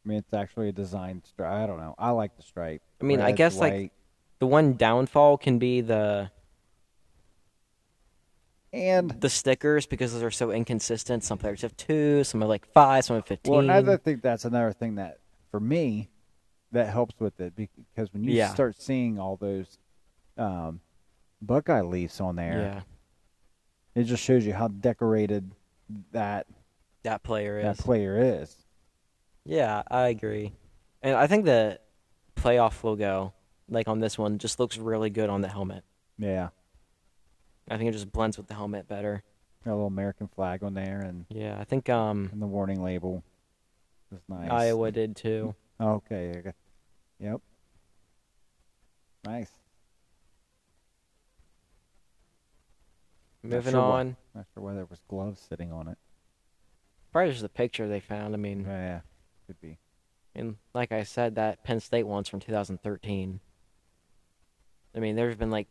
I 0.05 0.09
mean, 0.09 0.19
it's 0.19 0.33
actually 0.33 0.69
a 0.69 0.71
design 0.71 1.21
stripe. 1.25 1.51
I 1.51 1.67
don't 1.67 1.79
know. 1.79 1.95
I 1.97 2.11
like 2.11 2.37
the 2.37 2.43
stripe. 2.43 2.81
I 3.01 3.03
mean, 3.03 3.19
I 3.19 3.25
Red, 3.27 3.35
guess, 3.35 3.57
like, 3.57 3.91
The 4.39 4.47
one 4.47 4.73
downfall 4.75 5.37
can 5.39 5.59
be 5.59 5.81
the 5.81 6.31
and 8.71 9.09
the 9.19 9.29
stickers 9.29 9.85
because 9.85 10.13
those 10.13 10.23
are 10.23 10.31
so 10.31 10.51
inconsistent. 10.51 11.23
Some 11.23 11.37
players 11.37 11.61
have 11.61 11.75
two, 11.77 12.23
some 12.23 12.43
are 12.43 12.47
like 12.47 12.65
five, 12.73 13.05
some 13.05 13.17
are 13.17 13.21
fifteen. 13.21 13.51
well, 13.51 13.61
another 13.61 13.97
thing 13.97 14.19
that's 14.21 14.45
another 14.45 14.71
thing 14.73 14.95
that 14.95 15.19
for 15.51 15.59
me 15.59 16.09
that 16.71 16.87
helps 16.89 17.19
with 17.19 17.39
it 17.39 17.53
because 17.55 18.13
when 18.13 18.23
you 18.23 18.33
Yeah. 18.33 18.53
start 18.53 18.79
seeing 18.79 19.19
all 19.19 19.37
those 19.37 19.79
um, 20.37 20.81
Buckeye 21.41 21.81
leaves 21.81 22.19
on 22.19 22.35
there, 22.35 22.83
yeah, 23.95 24.01
it 24.01 24.05
just 24.05 24.23
shows 24.23 24.45
you 24.45 24.53
how 24.53 24.67
decorated 24.67 25.51
that 26.11 26.47
that 27.03 27.23
player 27.23 27.61
that 27.61 27.71
is. 27.71 27.77
That 27.77 27.83
player 27.83 28.17
is. 28.41 28.55
Yeah, 29.45 29.83
I 29.89 30.07
agree, 30.07 30.53
and 31.01 31.15
I 31.15 31.27
think 31.27 31.45
the 31.45 31.79
playoff 32.35 32.83
logo, 32.83 33.33
like 33.69 33.87
on 33.87 33.99
this 33.99 34.17
one, 34.17 34.37
just 34.39 34.59
looks 34.59 34.77
really 34.77 35.09
good 35.09 35.29
on 35.29 35.41
the 35.41 35.47
helmet. 35.47 35.83
Yeah, 36.17 36.49
I 37.69 37.77
think 37.77 37.89
it 37.89 37.93
just 37.93 38.11
blends 38.11 38.37
with 38.37 38.47
the 38.47 38.55
helmet 38.55 38.87
better. 38.87 39.23
got 39.63 39.71
a 39.71 39.75
little 39.75 39.87
American 39.87 40.27
flag 40.27 40.63
on 40.63 40.73
there 40.73 40.99
and, 41.01 41.25
Yeah, 41.29 41.57
I 41.59 41.63
think 41.65 41.87
um 41.89 42.29
and 42.33 42.41
the 42.41 42.47
warning 42.47 42.81
label. 42.83 43.23
is 44.11 44.19
nice. 44.27 44.49
Iowa 44.49 44.91
did 44.91 45.15
too. 45.15 45.53
Okay. 45.79 46.41
Yep. 47.19 47.41
Nice. 49.25 49.51
Not 53.36 53.36
Moving 53.49 53.71
sure 53.73 53.81
why- 53.81 53.99
on, 53.99 54.17
Not 54.35 54.45
sure 54.53 54.63
why 54.63 54.73
there 54.73 54.85
was 54.85 55.01
gloves 55.07 55.39
sitting 55.39 55.71
on 55.71 55.87
it. 55.87 55.97
probably 57.11 57.31
just 57.31 57.41
the 57.43 57.49
picture 57.49 57.87
they 57.87 57.99
found. 57.99 58.33
I 58.33 58.37
mean, 58.37 58.61
Yeah, 58.65 58.69
yeah, 58.69 59.01
could 59.47 59.59
be. 59.61 59.77
and 60.35 60.57
like 60.73 60.91
I 60.91 61.03
said, 61.03 61.35
that 61.35 61.63
Penn 61.63 61.79
State 61.79 62.03
one's 62.03 62.29
from 62.29 62.39
2013. 62.39 63.39
I 64.95 64.99
mean, 64.99 65.15
there's 65.15 65.35
been 65.35 65.51
like 65.51 65.67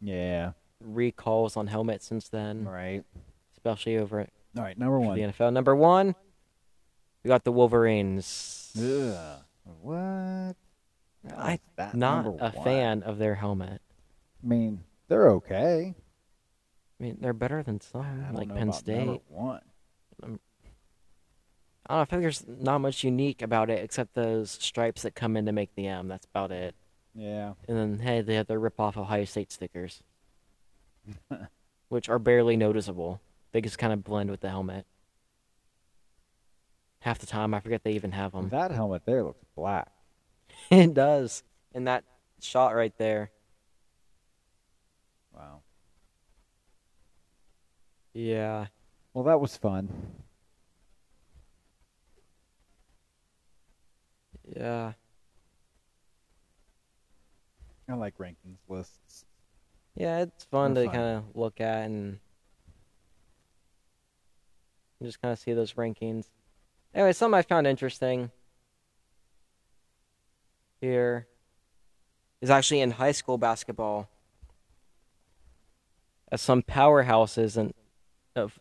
Yeah. 0.00 0.52
recalls 0.80 1.56
on 1.56 1.66
helmets 1.68 2.04
since 2.06 2.28
then, 2.28 2.66
Right. 2.66 3.04
especially 3.52 3.96
over 3.96 4.20
at 4.20 4.30
All 4.56 4.62
right. 4.62 4.76
Number 4.78 4.98
one. 5.00 5.16
the 5.16 5.22
NFL. 5.22 5.50
Number 5.52 5.74
one, 5.74 6.14
we 7.22 7.28
got 7.28 7.44
the 7.44 7.52
Wolverines. 7.52 8.72
Ugh. 8.78 9.42
What? 9.82 10.54
I 11.36 11.54
is 11.54 11.60
that 11.76 11.94
not 11.94 12.26
a 12.26 12.30
one? 12.30 12.52
fan 12.52 13.02
of 13.02 13.18
their 13.18 13.34
helmet. 13.34 13.82
I 14.42 14.46
mean, 14.46 14.84
they're 15.08 15.28
okay. 15.32 15.94
I 16.98 17.02
mean, 17.02 17.18
they're 17.20 17.32
better 17.32 17.62
than 17.62 17.80
I 17.82 17.84
some, 17.84 18.22
don't 18.22 18.34
like 18.34 18.48
know 18.48 18.54
Penn 18.54 18.72
State. 18.72 19.22
one. 19.28 19.60
Um, 20.22 20.40
I 21.86 21.94
don't 21.94 21.98
know. 21.98 22.02
I 22.02 22.04
think 22.04 22.22
there's 22.22 22.44
not 22.46 22.80
much 22.80 23.04
unique 23.04 23.42
about 23.42 23.70
it 23.70 23.84
except 23.84 24.14
those 24.14 24.50
stripes 24.50 25.02
that 25.02 25.14
come 25.14 25.36
in 25.36 25.46
to 25.46 25.52
make 25.52 25.74
the 25.74 25.86
M. 25.86 26.08
That's 26.08 26.26
about 26.26 26.52
it. 26.52 26.74
Yeah. 27.14 27.52
And 27.68 27.76
then 27.76 27.98
hey, 28.00 28.20
they 28.22 28.34
have 28.34 28.46
their 28.46 28.58
rip 28.58 28.80
off 28.80 28.96
Ohio 28.96 29.24
State 29.24 29.52
stickers, 29.52 30.02
which 31.88 32.08
are 32.08 32.18
barely 32.18 32.56
noticeable. 32.56 33.20
They 33.52 33.60
just 33.60 33.78
kind 33.78 33.92
of 33.92 34.04
blend 34.04 34.30
with 34.30 34.40
the 34.40 34.50
helmet. 34.50 34.86
Half 37.00 37.20
the 37.20 37.26
time, 37.26 37.54
I 37.54 37.60
forget 37.60 37.84
they 37.84 37.92
even 37.92 38.12
have 38.12 38.32
them. 38.32 38.48
That 38.48 38.70
helmet 38.70 39.02
there 39.06 39.22
looks 39.22 39.44
black. 39.54 39.88
it 40.70 40.92
does. 40.92 41.42
In 41.74 41.84
that 41.84 42.04
shot 42.40 42.74
right 42.74 42.92
there. 42.98 43.30
Wow. 45.34 45.60
Yeah. 48.16 48.68
Well, 49.12 49.24
that 49.24 49.42
was 49.42 49.58
fun. 49.58 49.90
Yeah. 54.56 54.92
I 57.90 57.94
like 57.94 58.16
rankings 58.16 58.56
lists. 58.68 59.26
Yeah, 59.94 60.20
it's 60.20 60.44
fun 60.44 60.72
They're 60.72 60.84
to 60.84 60.90
fun. 60.90 60.96
kind 60.98 61.16
of 61.18 61.36
look 61.36 61.60
at 61.60 61.84
and 61.84 62.18
just 65.02 65.20
kind 65.20 65.32
of 65.32 65.38
see 65.38 65.52
those 65.52 65.74
rankings. 65.74 66.24
Anyway, 66.94 67.12
something 67.12 67.36
I 67.38 67.42
found 67.42 67.66
interesting 67.66 68.30
here 70.80 71.26
is 72.40 72.48
actually 72.48 72.80
in 72.80 72.92
high 72.92 73.12
school 73.12 73.36
basketball. 73.36 74.08
As 76.32 76.40
some 76.40 76.62
powerhouses 76.62 77.58
in, 77.58 77.74
of 78.36 78.58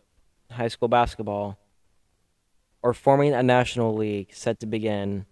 high 0.51 0.67
school 0.67 0.87
basketball 0.87 1.57
are 2.83 2.93
forming 2.93 3.33
a 3.33 3.43
national 3.43 3.95
league 3.95 4.33
set 4.33 4.59
to 4.59 4.65
begin 4.65 5.25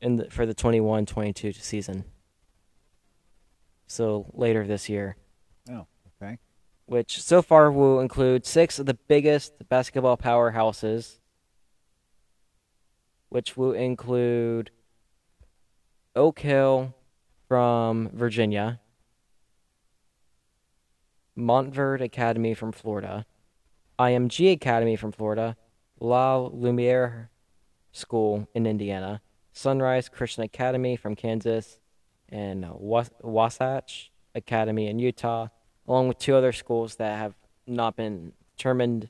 in 0.00 0.16
the, 0.16 0.30
for 0.30 0.44
the 0.46 0.54
21-22 0.54 1.60
season. 1.60 2.04
So 3.86 4.26
later 4.32 4.66
this 4.66 4.88
year 4.88 5.16
Oh, 5.70 5.86
okay. 6.22 6.38
which 6.86 7.22
so 7.22 7.40
far 7.42 7.70
will 7.70 8.00
include 8.00 8.44
six 8.44 8.78
of 8.78 8.86
the 8.86 8.94
biggest 8.94 9.68
basketball 9.68 10.16
powerhouses, 10.16 11.18
which 13.28 13.56
will 13.56 13.72
include 13.72 14.70
Oak 16.16 16.40
Hill 16.40 16.94
from 17.48 18.10
Virginia, 18.12 18.80
Montverde 21.36 22.02
Academy 22.02 22.54
from 22.54 22.72
Florida, 22.72 23.26
IMG 23.98 24.52
Academy 24.52 24.96
from 24.96 25.12
Florida, 25.12 25.56
La 26.00 26.36
Lumiere 26.38 27.30
School 27.92 28.48
in 28.54 28.66
Indiana, 28.66 29.20
Sunrise 29.52 30.08
Christian 30.08 30.42
Academy 30.44 30.96
from 30.96 31.14
Kansas, 31.14 31.78
and 32.28 32.64
uh, 32.64 32.72
Was- 32.74 33.10
Wasatch 33.20 34.10
Academy 34.34 34.88
in 34.88 34.98
Utah, 34.98 35.48
along 35.86 36.08
with 36.08 36.18
two 36.18 36.34
other 36.34 36.52
schools 36.52 36.96
that 36.96 37.18
have 37.18 37.34
not 37.66 37.96
been 37.96 38.32
determined 38.56 39.08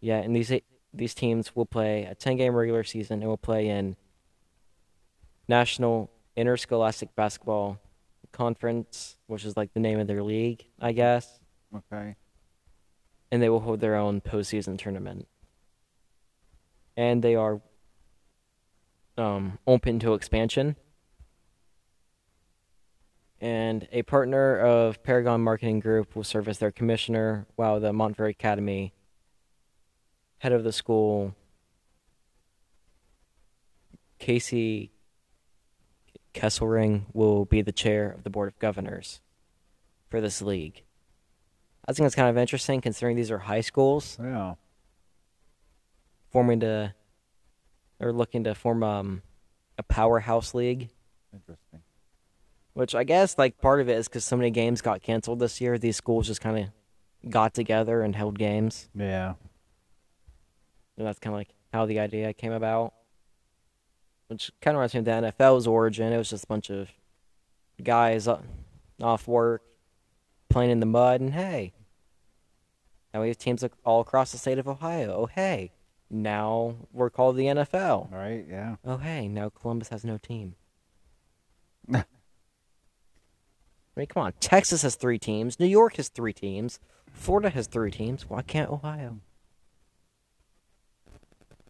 yet. 0.00 0.24
And 0.24 0.34
these 0.34 0.52
these 0.92 1.14
teams 1.14 1.54
will 1.54 1.66
play 1.66 2.04
a 2.04 2.14
10 2.14 2.36
game 2.36 2.54
regular 2.54 2.82
season 2.82 3.20
and 3.20 3.28
will 3.28 3.36
play 3.36 3.68
in 3.68 3.96
National 5.48 6.10
Interscholastic 6.36 7.14
Basketball 7.14 7.78
Conference, 8.32 9.16
which 9.26 9.44
is 9.44 9.56
like 9.56 9.72
the 9.74 9.80
name 9.80 9.98
of 9.98 10.06
their 10.06 10.22
league, 10.22 10.64
I 10.80 10.92
guess. 10.92 11.40
Okay. 11.74 12.16
And 13.30 13.42
they 13.42 13.48
will 13.48 13.60
hold 13.60 13.80
their 13.80 13.96
own 13.96 14.20
postseason 14.20 14.78
tournament. 14.78 15.28
And 16.96 17.22
they 17.22 17.34
are 17.34 17.60
um, 19.16 19.58
open 19.66 19.98
to 20.00 20.14
expansion. 20.14 20.76
And 23.40 23.86
a 23.92 24.02
partner 24.02 24.58
of 24.58 25.02
Paragon 25.02 25.42
Marketing 25.42 25.78
Group 25.78 26.16
will 26.16 26.24
serve 26.24 26.48
as 26.48 26.58
their 26.58 26.72
commissioner, 26.72 27.46
while 27.54 27.78
the 27.78 27.92
Montverde 27.92 28.30
Academy 28.30 28.94
head 30.38 30.52
of 30.52 30.64
the 30.64 30.72
school, 30.72 31.34
Casey 34.18 34.90
Kesselring, 36.34 37.04
will 37.12 37.44
be 37.44 37.62
the 37.62 37.72
chair 37.72 38.10
of 38.10 38.24
the 38.24 38.30
board 38.30 38.48
of 38.48 38.58
governors 38.58 39.20
for 40.08 40.20
this 40.20 40.42
league. 40.42 40.82
I 41.88 41.92
think 41.92 42.06
it's 42.06 42.14
kind 42.14 42.28
of 42.28 42.36
interesting 42.36 42.80
considering 42.82 43.16
these 43.16 43.30
are 43.30 43.38
high 43.38 43.62
schools. 43.62 44.18
Yeah. 44.22 44.54
forming 46.30 46.60
to, 46.60 46.94
or 47.98 48.12
looking 48.12 48.44
to 48.44 48.54
form 48.54 48.82
um, 48.82 49.22
a 49.78 49.82
powerhouse 49.82 50.54
league. 50.54 50.90
Interesting. 51.32 51.80
Which 52.74 52.94
I 52.94 53.04
guess 53.04 53.38
like 53.38 53.58
part 53.60 53.80
of 53.80 53.88
it 53.88 53.96
is 53.96 54.06
because 54.06 54.24
so 54.24 54.36
many 54.36 54.50
games 54.50 54.82
got 54.82 55.02
canceled 55.02 55.38
this 55.40 55.60
year. 55.60 55.78
These 55.78 55.96
schools 55.96 56.26
just 56.26 56.40
kind 56.42 56.58
of 56.58 57.30
got 57.30 57.54
together 57.54 58.02
and 58.02 58.14
held 58.14 58.38
games, 58.38 58.88
Yeah. 58.94 59.34
and 60.96 61.06
that's 61.06 61.18
kind 61.18 61.34
of 61.34 61.38
like 61.40 61.48
how 61.72 61.86
the 61.86 61.98
idea 61.98 62.32
came 62.34 62.52
about. 62.52 62.92
Which 64.28 64.50
kind 64.60 64.76
of 64.76 64.78
reminds 64.80 64.94
me 64.94 64.98
of 65.00 65.04
the 65.06 65.10
NFL's 65.42 65.66
origin. 65.66 66.12
It 66.12 66.18
was 66.18 66.28
just 66.30 66.44
a 66.44 66.46
bunch 66.46 66.68
of 66.70 66.88
guys 67.82 68.28
uh, 68.28 68.42
off 69.02 69.26
work 69.26 69.62
playing 70.50 70.70
in 70.70 70.80
the 70.80 70.86
mud, 70.86 71.20
and 71.22 71.32
hey, 71.32 71.72
now 73.18 73.22
we 73.22 73.28
have 73.28 73.38
teams 73.38 73.64
all 73.84 74.00
across 74.00 74.30
the 74.30 74.38
state 74.38 74.60
of 74.60 74.68
Ohio. 74.68 75.12
Oh 75.12 75.26
hey, 75.26 75.72
now 76.08 76.76
we're 76.92 77.10
called 77.10 77.36
the 77.36 77.46
NFL. 77.46 78.12
All 78.12 78.18
right. 78.18 78.46
Yeah. 78.48 78.76
Oh 78.84 78.98
hey, 78.98 79.26
now 79.26 79.48
Columbus 79.48 79.88
has 79.88 80.04
no 80.04 80.18
team. 80.18 80.54
I 81.92 82.04
mean, 83.96 84.06
come 84.06 84.22
on. 84.22 84.34
Texas 84.38 84.82
has 84.82 84.94
three 84.94 85.18
teams. 85.18 85.58
New 85.58 85.66
York 85.66 85.96
has 85.96 86.08
three 86.08 86.32
teams. 86.32 86.78
Florida 87.12 87.50
has 87.50 87.66
three 87.66 87.90
teams. 87.90 88.30
Why 88.30 88.42
can't 88.42 88.70
Ohio? 88.70 89.18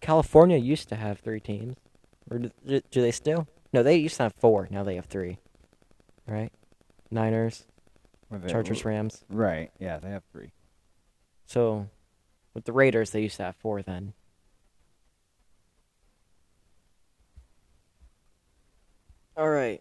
California 0.03 0.59
used 0.59 0.91
to 0.91 0.97
have 0.97 1.21
three 1.21 1.41
teams. 1.41 1.77
Or 2.31 2.41
do 2.41 2.51
do 2.91 3.01
they 3.01 3.11
still? 3.11 3.49
No, 3.73 3.83
they 3.83 3.97
used 3.97 4.19
to 4.19 4.25
have 4.25 4.35
four. 4.35 4.69
Now 4.71 4.83
they 4.83 4.97
have 4.97 5.07
three. 5.07 5.39
Right? 6.27 6.53
Niners, 7.11 7.65
Chargers, 8.49 8.85
Rams. 8.85 9.25
Right. 9.31 9.71
Yeah. 9.79 9.99
They 9.99 10.11
have 10.11 10.25
three. 10.31 10.53
So, 11.49 11.89
with 12.53 12.67
the 12.67 12.75
Raiders, 12.75 13.11
they 13.11 13.23
used 13.23 13.39
to 13.39 13.45
have 13.45 13.57
four 13.57 13.81
then. 13.81 14.13
All 19.35 19.49
right. 19.49 19.81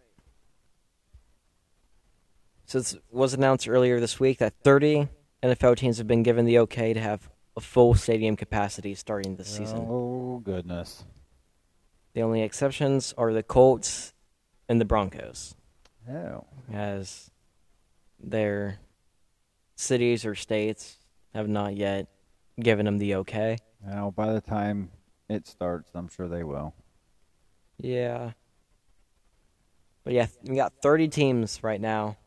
So 2.68 2.80
it 2.80 2.96
was 3.12 3.34
announced 3.34 3.68
earlier 3.68 4.00
this 4.00 4.18
week 4.18 4.38
that 4.38 4.54
30 4.64 5.10
NFL 5.44 5.76
teams 5.76 5.98
have 5.98 6.08
been 6.08 6.24
given 6.24 6.46
the 6.46 6.60
okay 6.60 6.94
to 6.94 7.02
have 7.02 7.30
a 7.58 7.60
full 7.60 7.96
stadium 7.96 8.38
capacity 8.38 8.96
starting 8.96 9.36
this 9.36 9.50
season. 9.50 9.80
Oh 9.90 10.40
goodness. 10.46 11.04
The 12.14 12.22
only 12.22 12.44
exceptions 12.44 13.14
are 13.18 13.34
the 13.34 13.44
Colts 13.44 14.14
and 14.70 14.80
the 14.80 14.86
Broncos, 14.86 15.54
Oh. 16.10 16.46
as 16.72 17.30
their 18.20 18.80
cities 19.76 20.26
or 20.26 20.34
states 20.34 20.97
have 21.34 21.48
not 21.48 21.76
yet 21.76 22.08
given 22.60 22.86
them 22.86 22.98
the 22.98 23.16
okay. 23.16 23.58
Now, 23.86 24.12
by 24.16 24.34
the 24.34 24.42
time 24.42 24.92
it 25.30 25.48
starts, 25.48 25.92
I'm 25.94 26.08
sure 26.08 26.28
they 26.28 26.44
will. 26.44 26.74
Yeah. 27.78 28.32
But 30.04 30.14
yeah, 30.14 30.28
we 30.44 30.56
got 30.56 30.74
30 30.82 31.10
teams 31.10 31.64
right 31.64 31.82
now 31.82 32.18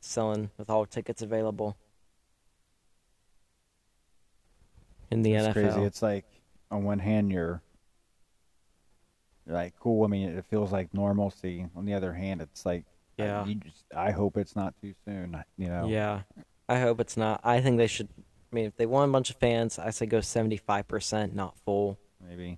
selling 0.00 0.50
with 0.56 0.70
all 0.70 0.86
tickets 0.86 1.22
available 1.22 1.76
in 5.10 5.22
the 5.22 5.34
it's 5.34 5.48
NFL. 5.48 5.52
crazy. 5.52 5.82
It's 5.82 6.02
like 6.02 6.24
on 6.70 6.84
one 6.84 6.98
hand 6.98 7.32
you're 7.32 7.60
you're 9.46 9.56
like 9.56 9.74
cool. 9.78 10.04
I 10.04 10.08
mean, 10.08 10.28
it 10.30 10.44
feels 10.48 10.72
like 10.72 10.94
normalcy. 10.94 11.66
On 11.76 11.84
the 11.84 11.94
other 11.94 12.12
hand, 12.12 12.40
it's 12.40 12.64
like 12.64 12.84
Yeah. 13.18 13.44
You 13.44 13.56
just, 13.56 13.84
I 13.94 14.10
hope 14.10 14.36
it's 14.36 14.56
not 14.56 14.74
too 14.80 14.94
soon. 15.04 15.42
You 15.56 15.68
know. 15.68 15.86
Yeah. 15.88 16.22
I 16.68 16.80
hope 16.80 17.00
it's 17.00 17.16
not. 17.16 17.40
I 17.44 17.60
think 17.60 17.76
they 17.78 17.86
should. 17.86 18.08
I 18.54 18.56
mean, 18.56 18.66
if 18.66 18.76
they 18.76 18.86
want 18.86 19.10
a 19.10 19.12
bunch 19.12 19.30
of 19.30 19.36
fans, 19.36 19.80
I 19.80 19.90
say 19.90 20.06
go 20.06 20.18
75%, 20.18 21.34
not 21.34 21.58
full. 21.64 21.98
Maybe, 22.24 22.56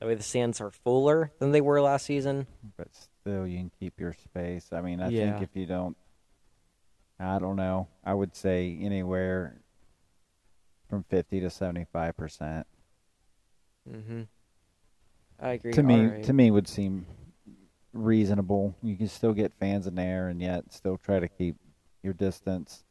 That 0.00 0.06
way 0.06 0.14
the 0.14 0.22
stands 0.22 0.62
are 0.62 0.70
fuller 0.70 1.30
than 1.38 1.52
they 1.52 1.60
were 1.60 1.82
last 1.82 2.06
season. 2.06 2.46
but 2.78 2.88
still, 3.20 3.46
you 3.46 3.58
can 3.58 3.70
keep 3.78 4.00
your 4.00 4.14
space. 4.14 4.72
I 4.72 4.80
mean, 4.80 5.02
I 5.02 5.10
Yeah. 5.10 5.32
think 5.32 5.42
if 5.42 5.54
you 5.54 5.66
don't, 5.66 5.94
I 7.20 7.38
don't 7.38 7.56
know. 7.56 7.88
I 8.02 8.14
would 8.14 8.34
say 8.34 8.78
anywhere 8.80 9.60
from 10.88 11.02
fifty 11.02 11.38
to 11.40 11.50
seventy-five 11.50 12.16
percent. 12.16 12.66
Mm-hmm. 13.90 14.22
I 15.38 15.50
agree. 15.50 15.72
To 15.74 15.82
me, 15.82 16.00
Alright. 16.06 16.24
to 16.24 16.32
me, 16.32 16.50
would 16.50 16.66
seem 16.66 17.04
reasonable. 17.92 18.74
You 18.82 18.96
can 18.96 19.08
still 19.08 19.34
get 19.34 19.52
fans 19.60 19.86
in 19.86 19.96
there, 19.96 20.28
and 20.28 20.40
yet 20.40 20.72
still 20.72 20.96
try 20.96 21.20
to 21.20 21.28
keep 21.28 21.56
your 22.02 22.14
distance. 22.14 22.84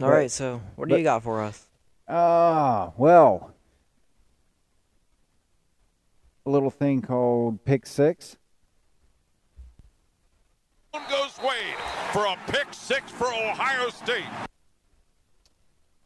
All 0.00 0.08
but- 0.08 0.14
right, 0.14 0.30
so 0.30 0.60
what 0.76 0.88
do 0.88 0.94
but- 0.94 0.98
you 0.98 1.04
got 1.04 1.22
for 1.22 1.40
us? 1.42 1.66
Ah, 2.08 2.92
well, 2.96 3.54
a 6.46 6.50
little 6.50 6.70
thing 6.70 7.02
called 7.02 7.64
Pick 7.64 7.86
Six. 7.86 8.36
Down 10.92 11.02
goes 11.08 11.38
Wade 11.38 11.76
for 12.12 12.24
a 12.26 12.36
pick 12.50 12.66
six 12.72 13.12
for 13.12 13.26
Ohio 13.26 13.90
State. 13.90 14.24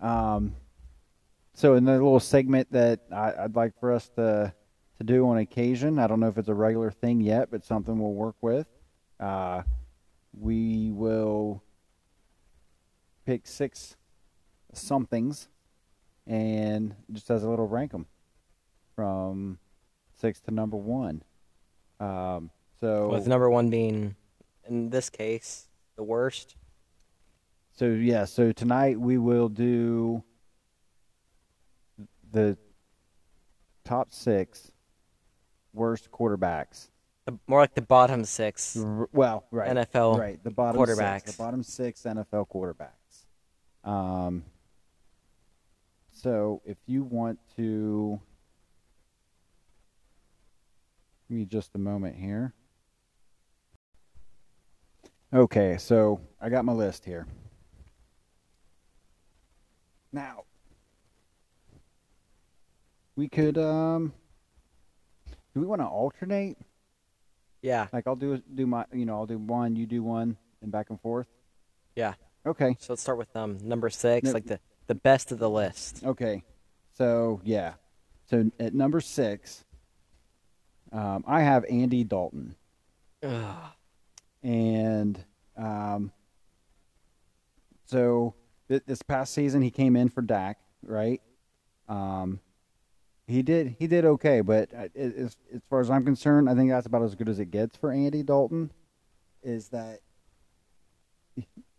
Um, 0.01 0.55
so 1.55 1.75
in 1.75 1.85
the 1.85 1.93
little 1.93 2.21
segment 2.21 2.71
that 2.73 3.01
I, 3.11 3.33
I'd 3.45 3.57
like 3.57 3.79
for 3.81 3.93
us 3.93 4.09
to 4.17 4.53
to 4.99 5.05
do 5.05 5.27
on 5.29 5.39
occasion, 5.39 5.99
I 5.99 6.07
don't 6.07 6.21
know 6.21 6.29
if 6.29 6.37
it's 6.37 6.49
a 6.49 6.55
regular 6.55 6.91
thing 6.91 7.21
yet, 7.23 7.51
but 7.51 7.65
something 7.65 7.99
we'll 7.99 8.13
work 8.13 8.37
with. 8.43 8.67
Uh, 9.19 9.63
we 10.39 10.91
will 10.93 11.63
pick 13.25 13.47
six 13.47 13.97
somethings 14.73 15.49
and 16.27 16.95
just 17.13 17.31
as 17.31 17.43
a 17.45 17.49
little 17.49 17.67
rank 17.69 17.93
them 17.93 18.07
from 18.95 19.59
six 20.19 20.41
to 20.41 20.51
number 20.51 20.77
one. 20.77 21.23
Um, 22.01 22.51
so 22.81 23.09
With 23.09 23.27
number 23.27 23.49
one 23.51 23.71
being, 23.71 24.17
in 24.69 24.91
this 24.91 25.11
case, 25.11 25.69
the 25.97 26.03
worst. 26.03 26.57
So 27.77 27.87
yeah, 27.87 28.25
so 28.25 28.53
tonight 28.53 28.99
we 29.01 29.19
will 29.19 29.49
do 29.49 30.23
the 32.31 32.57
top 33.85 34.13
six 34.13 34.71
worst 35.73 36.11
quarterbacks. 36.11 36.89
The- 37.27 37.39
More 37.47 37.61
like 37.61 37.75
the 37.75 37.83
bottom 37.83 38.25
six. 38.25 38.77
R- 38.77 39.09
Well, 39.13 39.45
right, 39.51 39.71
NFL 39.77 40.19
right, 40.19 40.43
the 40.43 40.51
bottom 40.51 40.81
quarterbacks. 40.81 41.23
six, 41.23 41.37
the 41.37 41.43
bottom 41.43 41.63
six 41.63 42.03
NFL 42.03 42.49
quarterbacks. 42.49 42.91
Um. 43.85 44.45
So 46.13 46.63
if 46.65 46.79
you 46.87 47.03
want 47.05 47.39
to, 47.57 48.21
give 51.29 51.37
me 51.37 51.45
just 51.45 51.75
a 51.75 51.79
moment 51.79 52.17
here. 52.17 52.55
Okay, 55.33 55.77
so 55.79 56.21
I 56.41 56.49
got 56.49 56.65
my 56.65 56.73
list 56.73 57.05
here. 57.05 57.27
Now, 60.13 60.45
we 63.17 63.29
could 63.29 63.59
um 63.59 64.13
do 65.53 65.61
we 65.61 65.67
want 65.67 65.81
to 65.83 65.87
alternate? 65.87 66.57
Yeah, 67.63 67.89
Like 67.93 68.07
I'll 68.07 68.17
do 68.17 68.41
do 68.55 68.67
my 68.67 68.85
you 68.93 69.05
know, 69.05 69.15
I'll 69.15 69.27
do 69.27 69.39
one, 69.39 69.75
you 69.77 69.87
do 69.87 70.03
one 70.03 70.37
and 70.63 70.71
back 70.71 70.91
and 70.91 71.01
forth. 71.01 71.27
yeah. 71.97 72.15
Okay. 72.47 72.77
So 72.81 72.93
let's 72.93 73.03
start 73.03 73.19
with 73.19 73.35
um 73.37 73.59
number 73.63 73.89
six, 73.91 74.27
No. 74.27 74.33
like 74.33 74.47
the 74.47 74.61
the 74.87 74.95
best 74.95 75.33
of 75.33 75.39
the 75.39 75.49
list. 75.51 76.03
Okay. 76.05 76.43
So, 76.93 77.41
yeah. 77.45 77.75
So 78.27 78.51
at 78.61 78.73
number 78.75 79.01
6, 79.01 79.65
um, 80.93 81.25
I 81.27 81.41
have 81.43 81.65
Andy 81.69 82.05
Dalton. 82.05 82.55
Ugh. 83.23 83.57
And 84.43 85.25
um, 85.57 86.13
so 87.87 88.35
th- 88.69 88.83
this 88.87 89.03
past 89.03 89.35
season 89.35 89.63
he 89.63 89.71
came 89.71 89.97
in 89.97 90.09
for 90.09 90.23
Dak, 90.23 90.59
right? 90.83 91.21
Um, 91.89 92.41
he 93.27 93.43
did 93.43 93.77
he 93.79 93.87
did 93.87 94.05
okay, 94.05 94.41
but 94.43 94.73
uh, 94.75 94.89
as 94.95 95.37
as 95.53 95.61
far 95.71 95.81
as 95.81 95.91
I'm 95.91 96.05
concerned, 96.05 96.49
I 96.49 96.55
think 96.55 96.71
that's 96.71 96.87
about 96.87 97.03
as 97.03 97.15
good 97.15 97.29
as 97.29 97.39
it 97.41 97.51
gets 97.51 97.77
for 97.77 97.91
Andy 97.91 98.23
Dalton. 98.23 98.71
Is 99.43 99.69
that 99.71 100.01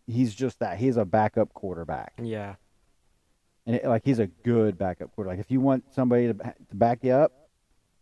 he's 0.06 0.34
just 0.34 0.58
that 0.60 0.78
he's 0.78 0.96
a 0.96 1.04
backup 1.04 1.52
quarterback, 1.54 2.12
Yeah, 2.22 2.54
and 3.66 3.76
it, 3.76 3.84
like 3.84 4.02
he's 4.04 4.18
a 4.18 4.26
good 4.26 4.78
backup 4.78 5.14
quarterback. 5.14 5.38
Like 5.38 5.44
If 5.46 5.50
you 5.50 5.60
want 5.60 5.84
somebody 5.94 6.28
to, 6.28 6.34
to 6.34 6.74
back 6.74 7.00
you 7.02 7.12
up, 7.12 7.32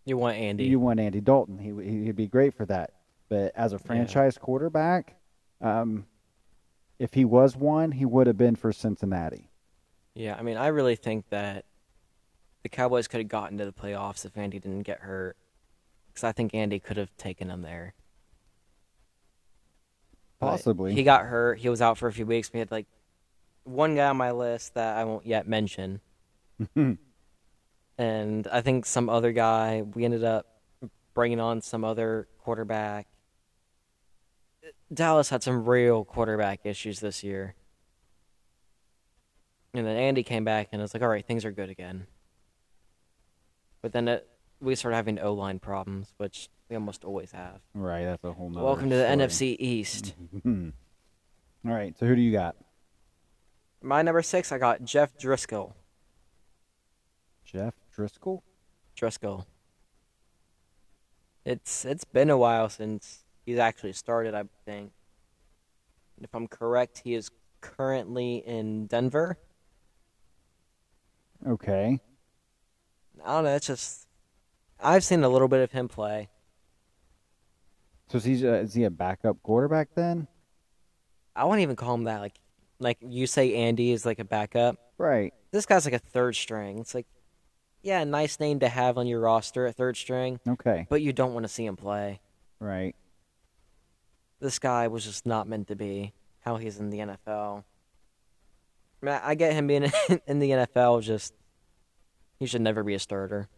you 0.05 0.17
want 0.17 0.37
Andy. 0.37 0.65
you 0.65 0.79
want 0.79 1.01
Andy 1.01 1.21
Dalton. 1.21 1.59
He 1.59 2.05
he'd 2.05 2.17
be 2.17 2.27
great 2.27 2.55
for 2.55 2.67
that. 2.67 2.93
But 3.29 3.53
as 3.57 3.73
a 3.73 3.79
franchise 3.79 4.37
quarterback, 4.37 5.17
um, 5.61 6.07
if 6.99 7.15
he 7.15 7.25
was 7.25 7.57
one, 7.57 7.93
he 7.93 8.05
would 8.05 8.27
have 8.27 8.37
been 8.37 8.55
for 8.55 8.73
Cincinnati. 8.73 9.51
Yeah, 10.15 10.37
I 10.39 10.43
mean, 10.43 10.57
I 10.57 10.69
really 10.69 10.95
think 10.95 11.29
that 11.31 11.65
the 12.63 12.69
Cowboys 12.69 13.09
could 13.09 13.21
have 13.21 13.29
gotten 13.29 13.59
to 13.59 13.65
the 13.65 13.73
playoffs 13.73 14.25
if 14.25 14.37
Andy 14.37 14.59
didn't 14.59 14.83
get 14.83 15.01
hurt. 15.01 15.37
Because 16.09 16.25
I 16.25 16.33
think 16.33 16.55
Andy 16.55 16.79
could 16.79 16.97
have 16.97 17.17
taken 17.17 17.49
them 17.49 17.63
there. 17.63 17.95
Possibly. 20.45 20.95
He 20.95 21.03
got 21.03 21.25
hurt. 21.25 21.59
He 21.59 21.69
was 21.69 21.83
out 21.83 21.99
for 21.99 22.09
a 22.09 22.13
few 22.13 22.27
weeks. 22.27 22.53
We 22.53 22.59
had 22.59 22.71
like 22.71 22.87
one 23.65 23.97
guy 23.97 24.09
on 24.09 24.17
my 24.17 24.33
list 24.33 24.75
that 24.75 24.97
I 24.97 25.05
won't 25.05 25.27
yet 25.27 25.49
mention, 25.49 26.01
and 26.77 28.49
I 28.49 28.61
think 28.61 28.87
some 28.87 29.09
other 29.09 29.33
guy. 29.33 29.83
We 29.83 30.05
ended 30.05 30.25
up 30.25 30.47
bringing 31.15 31.41
on 31.41 31.61
some 31.61 31.85
other 31.85 32.29
quarterback. 32.43 33.07
Dallas 34.93 35.31
had 35.31 35.43
some 35.43 35.65
real 35.65 36.05
quarterback 36.05 36.61
issues 36.65 37.01
this 37.01 37.25
year. 37.25 37.55
And 39.73 39.87
then 39.87 39.97
Andy 39.97 40.23
came 40.23 40.45
back 40.45 40.69
and 40.71 40.81
it's 40.81 40.95
like, 40.95 41.03
all 41.03 41.09
right, 41.09 41.27
things 41.27 41.45
are 41.45 41.51
good 41.51 41.69
again. 41.69 42.07
But 43.83 43.93
then 43.93 44.07
it, 44.09 44.29
we 44.61 44.75
started 44.77 44.97
having 44.97 45.19
O 45.19 45.33
line 45.35 45.59
problems, 45.59 46.15
which 46.17 46.49
we 46.69 46.77
almost 46.77 47.05
always 47.05 47.33
have. 47.33 47.61
Right, 47.75 48.05
that's 48.05 48.23
a 48.25 48.33
whole 48.33 48.51
nother 48.51 48.65
Welcome 48.65 48.91
to 48.91 48.97
the 48.97 49.05
story. 49.05 49.17
NFC 49.17 49.57
East. 49.59 50.15
Mm-hmm. 50.23 50.34
All 50.47 51.73
right, 51.73 51.99
so 51.99 52.07
who 52.07 52.15
do 52.15 52.21
you 52.21 52.33
got? 52.33 52.57
My 53.81 54.03
number 54.03 54.23
six, 54.23 54.53
I 54.53 54.59
got 54.59 54.85
Jeff 54.85 55.17
Driskel. 55.17 55.73
Jeff 57.45 57.75
Driskel? 57.97 58.43
Driskel. 58.99 59.47
It's 61.45 61.85
it's 61.85 62.05
been 62.05 62.31
a 62.31 62.39
while 62.39 62.69
since 62.69 63.25
he's 63.45 63.59
actually 63.59 63.93
started, 63.93 64.35
I 64.35 64.45
think. 64.65 64.93
If 66.21 66.35
I'm 66.35 66.47
correct, 66.47 67.03
he 67.05 67.15
is 67.15 67.31
currently 67.61 68.43
in 68.47 68.87
Denver. 68.87 69.39
Okay. 71.47 72.01
I 73.25 73.27
don't 73.27 73.45
know. 73.45 73.55
It's 73.55 73.67
just 73.67 74.07
I've 74.81 75.05
seen 75.05 75.23
a 75.25 75.29
little 75.29 75.49
bit 75.49 75.61
of 75.61 75.73
him 75.73 75.89
play. 75.89 76.29
So 78.09 78.19
is 78.19 78.25
he, 78.25 78.47
uh, 78.47 78.53
is 78.53 78.75
he 78.75 78.85
a 78.85 78.91
backup 78.91 79.43
quarterback 79.43 79.89
then? 79.95 80.29
I 81.37 81.45
wouldn't 81.45 81.63
even 81.63 81.77
call 81.77 81.95
him 81.95 82.05
that. 82.05 82.21
Like, 82.21 82.39
like 82.79 82.99
you 83.01 83.27
say, 83.27 83.55
Andy 83.55 83.93
is 83.93 84.05
like 84.07 84.19
a 84.19 84.25
backup. 84.25 84.77
Right. 84.99 85.33
This 85.51 85.67
guy's 85.67 85.85
like 85.85 85.95
a 85.95 85.99
third 85.99 86.37
string. 86.37 86.79
It's 86.79 86.95
like, 86.95 87.07
yeah, 87.83 88.01
a 88.01 88.05
nice 88.05 88.41
name 88.41 88.61
to 88.61 88.69
have 88.69 88.97
on 88.99 89.07
your 89.07 89.21
roster, 89.21 89.67
a 89.67 89.73
third 89.73 89.97
string, 89.97 90.41
Okay. 90.49 90.87
but 90.89 91.03
you 91.03 91.13
don't 91.13 91.35
want 91.35 91.45
to 91.45 91.49
see 91.49 91.67
him 91.67 91.77
play. 91.77 92.21
Right. 92.61 92.95
This 94.41 94.59
guy 94.59 94.89
was 94.89 95.05
just 95.05 95.27
not 95.27 95.49
meant 95.49 95.69
to 95.69 95.77
be. 95.77 96.13
How 96.41 96.57
he's 96.57 96.79
in 96.79 96.91
the 96.91 96.99
NFL. 96.99 97.65
I, 99.03 99.07
mean, 99.07 99.21
I 99.23 99.35
get 99.35 99.55
him 99.55 99.67
being 99.67 99.85
in 100.27 100.39
the 100.41 100.51
NFL. 100.51 101.03
Just 101.03 101.33
he 102.39 102.47
should 102.47 102.61
never 102.61 102.83
be 102.83 102.95
a 102.95 102.99
starter. 102.99 103.49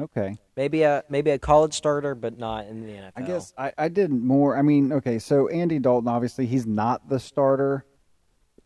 Okay. 0.00 0.36
Maybe 0.56 0.82
a 0.82 1.02
maybe 1.08 1.30
a 1.30 1.38
college 1.38 1.74
starter, 1.74 2.14
but 2.14 2.38
not 2.38 2.66
in 2.66 2.86
the 2.86 2.92
NFL. 2.92 3.12
I 3.16 3.22
guess 3.22 3.52
I, 3.58 3.72
I 3.76 3.88
did 3.88 4.10
more. 4.10 4.56
I 4.56 4.62
mean, 4.62 4.92
okay, 4.92 5.18
so 5.18 5.48
Andy 5.48 5.78
Dalton, 5.78 6.08
obviously, 6.08 6.46
he's 6.46 6.66
not 6.66 7.08
the 7.08 7.18
starter 7.18 7.84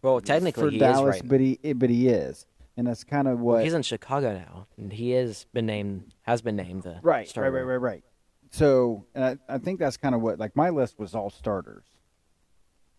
Well, 0.02 0.20
technically 0.20 0.62
for 0.62 0.70
he 0.70 0.78
Dallas, 0.78 1.16
is 1.16 1.22
right. 1.22 1.28
but 1.30 1.40
he 1.40 1.72
but 1.72 1.88
he 1.88 2.08
is, 2.08 2.46
and 2.76 2.86
that's 2.86 3.02
kind 3.04 3.28
of 3.28 3.40
what. 3.40 3.64
He's 3.64 3.72
in 3.72 3.82
Chicago 3.82 4.34
now, 4.34 4.66
and 4.76 4.92
he 4.92 5.12
has 5.12 5.46
been 5.54 5.64
named 5.66 6.12
has 6.22 6.42
been 6.42 6.56
named 6.56 6.82
the 6.82 6.98
right, 7.02 7.26
starter. 7.28 7.50
right, 7.50 7.60
right, 7.62 7.76
right, 7.76 7.92
right. 7.94 8.04
So, 8.50 9.06
and 9.14 9.24
I, 9.24 9.54
I 9.54 9.56
think 9.58 9.78
that's 9.78 9.96
kind 9.96 10.14
of 10.14 10.20
what 10.20 10.38
like 10.38 10.54
my 10.54 10.68
list 10.68 10.98
was 10.98 11.14
all 11.14 11.30
starters. 11.30 11.86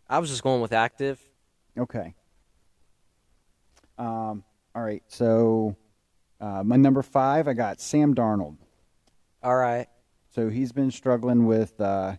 I 0.09 0.17
was 0.17 0.31
just 0.31 0.41
going 0.41 0.61
with 0.61 0.73
active. 0.73 1.19
Okay. 1.77 2.15
Um. 3.99 4.43
All 4.75 4.81
right. 4.81 5.03
So, 5.07 5.75
uh, 6.43 6.61
my 6.61 6.75
number 6.75 7.01
five, 7.01 7.47
I 7.47 7.53
got 7.53 7.79
Sam 7.79 8.13
Darnold. 8.13 8.57
All 9.41 9.55
right. 9.55 9.87
So 10.29 10.49
he's 10.49 10.73
been 10.73 10.91
struggling 10.91 11.45
with 11.45 11.79
uh, 11.79 12.17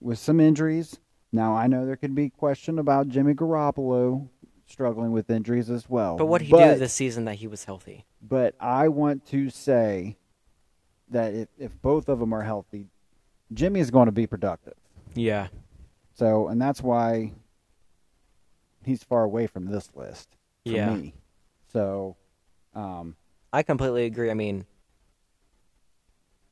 with 0.00 0.18
some 0.18 0.40
injuries. 0.40 0.98
Now 1.30 1.54
I 1.54 1.66
know 1.66 1.84
there 1.84 1.96
could 1.96 2.14
be 2.14 2.30
question 2.30 2.78
about 2.78 3.08
Jimmy 3.08 3.34
Garoppolo 3.34 4.28
struggling 4.66 5.12
with 5.12 5.28
injuries 5.28 5.68
as 5.68 5.90
well. 5.90 6.16
But 6.16 6.26
what 6.26 6.40
he 6.40 6.50
but, 6.50 6.74
do 6.74 6.78
this 6.78 6.94
season 6.94 7.26
that 7.26 7.34
he 7.34 7.46
was 7.46 7.64
healthy? 7.64 8.06
But 8.22 8.54
I 8.60 8.88
want 8.88 9.26
to 9.26 9.50
say 9.50 10.16
that 11.10 11.34
if, 11.34 11.48
if 11.58 11.82
both 11.82 12.08
of 12.08 12.18
them 12.18 12.32
are 12.32 12.42
healthy, 12.42 12.86
Jimmy 13.52 13.80
is 13.80 13.90
going 13.90 14.06
to 14.06 14.12
be 14.12 14.26
productive. 14.26 14.74
Yeah. 15.14 15.48
So, 16.14 16.48
and 16.48 16.62
that's 16.62 16.82
why 16.82 17.32
he's 18.84 19.02
far 19.02 19.24
away 19.24 19.46
from 19.46 19.66
this 19.66 19.90
list 19.94 20.28
for 20.64 20.72
Yeah. 20.72 20.94
me. 20.94 21.14
So, 21.72 22.16
um, 22.74 23.16
I 23.52 23.62
completely 23.62 24.04
agree. 24.04 24.30
I 24.30 24.34
mean, 24.34 24.64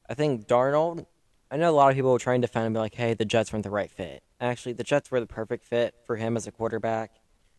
I 0.09 0.15
think 0.15 0.47
Darnold. 0.47 1.07
I 1.51 1.57
know 1.57 1.71
a 1.71 1.73
lot 1.73 1.89
of 1.91 1.95
people 1.95 2.11
will 2.11 2.19
try 2.19 2.35
and 2.35 2.43
defend 2.43 2.67
him, 2.67 2.73
be 2.75 2.79
like, 2.79 2.95
"Hey, 2.95 3.15
the 3.15 3.25
Jets 3.25 3.53
weren't 3.53 3.63
the 3.63 3.71
right 3.71 3.91
fit." 3.91 4.23
Actually, 4.41 4.75
the 4.75 4.85
Jets 4.85 5.11
were 5.11 5.21
the 5.21 5.27
perfect 5.27 5.65
fit 5.65 5.95
for 6.05 6.17
him 6.17 6.37
as 6.37 6.47
a 6.47 6.53
quarterback. 6.53 7.13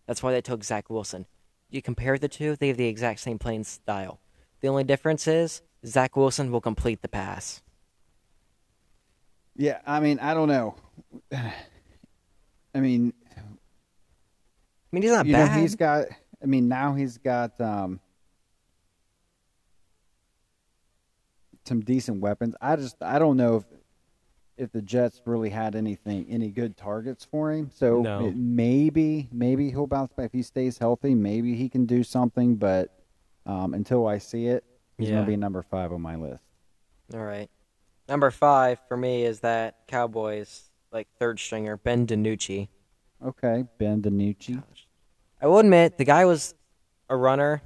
That's 0.05 0.21
why 0.21 0.31
they 0.31 0.41
took 0.41 0.63
Zach 0.63 0.89
Wilson. 0.89 1.25
You 1.69 1.81
compare 1.81 2.17
the 2.17 2.27
two; 2.27 2.55
they 2.55 2.67
have 2.67 2.77
the 2.77 2.87
exact 2.87 3.19
same 3.19 3.39
playing 3.39 3.63
style. 3.63 4.19
The 4.61 4.67
only 4.67 4.83
difference 4.83 5.27
is 5.27 5.61
Zach 5.85 6.15
Wilson 6.15 6.51
will 6.51 6.61
complete 6.61 7.01
the 7.01 7.07
pass. 7.07 7.61
yeah, 9.55 9.79
I 9.85 9.99
mean, 9.99 10.19
I 10.19 10.33
don't 10.33 10.47
know. 10.49 10.75
I 11.33 12.79
mean, 12.79 13.13
I 13.35 13.41
mean, 14.91 15.01
he's 15.01 15.11
not 15.11 15.25
you 15.25 15.33
bad. 15.33 15.55
know, 15.55 15.61
he's 15.61 15.75
got. 15.75 16.05
I 16.41 16.45
mean, 16.45 16.67
now 16.67 16.93
he's 16.93 17.17
got 17.17 17.59
um, 17.59 17.99
some 21.65 21.81
decent 21.81 22.21
weapons. 22.21 22.55
I 22.61 22.75
just, 22.75 23.01
I 23.01 23.19
don't 23.19 23.37
know 23.37 23.57
if 23.57 23.63
if 24.57 24.71
the 24.73 24.81
Jets 24.81 25.21
really 25.25 25.49
had 25.49 25.73
anything, 25.73 26.25
any 26.29 26.49
good 26.49 26.75
targets 26.75 27.23
for 27.23 27.49
him. 27.49 27.71
So 27.73 28.01
No. 28.01 28.25
it, 28.27 28.35
maybe, 28.35 29.29
maybe 29.31 29.69
he'll 29.69 29.87
bounce 29.87 30.11
back 30.11 30.25
if 30.25 30.31
he 30.33 30.41
stays 30.41 30.77
healthy. 30.77 31.15
Maybe 31.15 31.55
he 31.55 31.69
can 31.69 31.85
do 31.85 32.03
something. 32.03 32.57
But 32.57 32.93
um, 33.45 33.73
until 33.73 34.05
I 34.05 34.17
see 34.17 34.47
it, 34.47 34.65
he's 34.97 35.07
Yeah. 35.07 35.15
gonna 35.15 35.27
be 35.27 35.37
number 35.37 35.61
five 35.61 35.93
on 35.93 36.01
my 36.01 36.17
list. 36.17 36.43
All 37.13 37.23
right. 37.23 37.49
Number 38.09 38.31
five 38.31 38.79
for 38.89 38.97
me 38.97 39.23
is 39.23 39.39
that 39.41 39.87
Cowboys 39.87 40.63
like 40.91 41.07
third 41.19 41.39
stringer 41.39 41.77
Ben 41.77 42.05
DiNucci. 42.05 42.67
Okay, 43.25 43.63
Ben 43.77 44.01
DiNucci. 44.01 44.61
I 45.41 45.47
will 45.47 45.59
admit 45.59 45.97
the 45.97 46.03
guy 46.05 46.25
was 46.25 46.53
a 47.09 47.15
runner. 47.15 47.61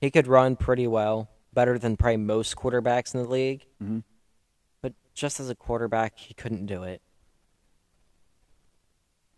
He 0.00 0.10
could 0.10 0.26
run 0.26 0.56
pretty 0.56 0.86
well, 0.86 1.28
better 1.52 1.78
than 1.78 1.96
probably 1.96 2.16
most 2.18 2.56
quarterbacks 2.56 3.14
in 3.14 3.22
the 3.22 3.28
league. 3.28 3.66
Mhm. 3.82 4.04
But 4.80 4.94
just 5.14 5.40
as 5.40 5.50
a 5.50 5.54
quarterback, 5.54 6.18
he 6.18 6.34
couldn't 6.34 6.66
do 6.66 6.82
it. 6.82 7.02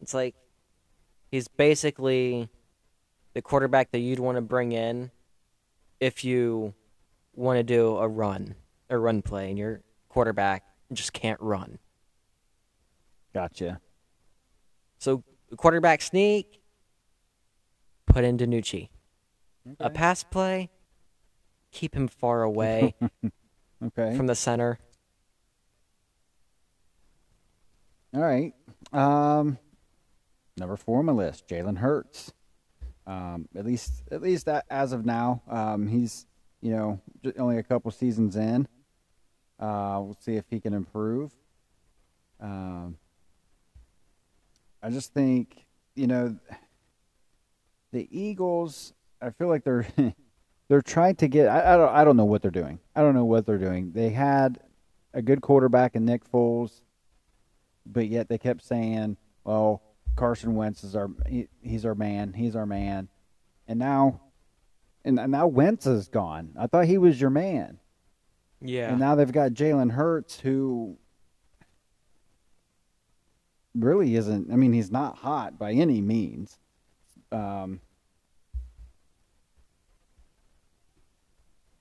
It's 0.01 0.15
like 0.15 0.35
he's 1.31 1.49
basically 1.49 2.49
the 3.35 3.43
quarterback 3.43 3.93
that 3.93 4.01
you'd 4.01 4.19
want 4.19 4.37
to 4.37 4.43
bring 4.43 4.73
in 4.73 5.11
if 6.01 6.25
you 6.25 6.75
want 7.35 7.57
to 7.59 7.63
do 7.63 7.97
a 7.97 8.09
run, 8.09 8.57
a 8.91 8.99
run 8.99 9.23
play, 9.23 9.49
and 9.49 9.59
your 9.59 9.83
quarterback 10.09 10.65
just 10.93 11.13
can't 11.13 11.41
run. 11.41 11.79
Gotcha. 13.33 13.81
So 14.99 15.25
quarterback 15.57 16.03
sneak, 16.03 16.61
put 18.07 18.25
in 18.25 18.37
DiNucci. 18.37 18.91
A 19.79 19.89
pass 19.89 20.25
play, 20.25 20.71
keep 21.73 21.95
him 21.95 22.07
far 22.09 22.43
away 22.51 22.95
Okay. 23.85 24.16
from 24.16 24.27
the 24.29 24.35
center. 24.37 24.79
All 28.14 28.20
right. 28.20 28.53
Um, 28.93 29.59
number 30.57 30.77
four 30.77 30.99
on 30.99 31.07
my 31.07 31.12
list, 31.12 31.49
Jalen 31.49 31.79
Hurts. 31.79 32.33
Um, 33.07 33.49
at 33.57 33.64
least, 33.64 34.03
at 34.12 34.23
least 34.23 34.47
that, 34.47 34.64
as 34.70 34.93
of 34.93 35.05
now, 35.05 35.43
um, 35.49 35.89
he's 35.89 36.27
you 36.61 36.70
know 36.73 37.01
only 37.39 37.59
a 37.59 37.62
couple 37.62 37.91
seasons 37.91 38.37
in. 38.37 38.68
Uh, 39.59 39.99
we'll 40.03 40.16
see 40.20 40.37
if 40.37 40.45
he 40.51 40.61
can 40.61 40.73
improve. 40.75 41.33
Um, 42.41 42.97
I 44.83 44.91
just 44.91 45.12
think 45.14 45.64
you 45.97 46.07
know 46.07 46.37
the 47.93 48.07
Eagles. 48.11 48.93
I 49.20 49.31
feel 49.31 49.49
like 49.49 49.64
they're 49.64 49.87
they're 50.73 50.81
trying 50.81 51.16
to 51.16 51.29
get. 51.29 51.49
I, 51.49 51.75
I 51.75 51.77
don't. 51.77 51.95
I 51.95 52.05
don't 52.05 52.16
know 52.16 52.25
what 52.25 52.41
they're 52.41 52.51
doing. 52.51 52.79
I 52.97 53.03
don't 53.03 53.14
know 53.14 53.27
what 53.27 53.45
they're 53.45 53.59
doing. 53.59 53.93
They 53.93 54.09
had 54.09 54.59
a 55.12 55.20
good 55.20 55.43
quarterback 55.43 55.95
in 55.95 56.07
Nick 56.07 56.25
Foles 56.31 56.81
but 57.87 58.09
yet 58.09 58.29
they 58.29 58.39
kept 58.39 58.62
saying, 58.64 59.16
"Well, 59.45 59.83
Carson 60.16 60.55
Wentz 60.55 60.85
is 60.85 60.95
our 60.97 61.11
he, 61.27 61.49
he's 61.61 61.85
our 61.85 61.95
man, 61.95 62.33
he's 62.33 62.57
our 62.57 62.66
man," 62.66 63.09
and 63.66 63.79
now, 63.79 64.20
and, 65.05 65.18
and 65.18 65.33
now 65.33 65.47
Wentz 65.47 65.87
is 65.87 66.09
gone. 66.09 66.55
I 66.59 66.66
thought 66.66 66.87
he 66.87 66.99
was 66.99 67.20
your 67.20 67.31
man, 67.31 67.79
Yeah. 68.61 68.91
and 68.91 69.01
now 69.01 69.14
they've 69.14 69.33
got 69.33 69.53
Jalen 69.53 69.93
Hurts, 69.93 70.41
who 70.41 70.97
really 73.75 74.14
isn't. 74.16 74.53
I 74.53 74.57
mean, 74.57 74.73
he's 74.73 74.91
not 74.91 75.18
hot 75.18 75.59
by 75.59 75.73
any 75.73 76.01
means. 76.01 76.59
Um, 77.31 77.81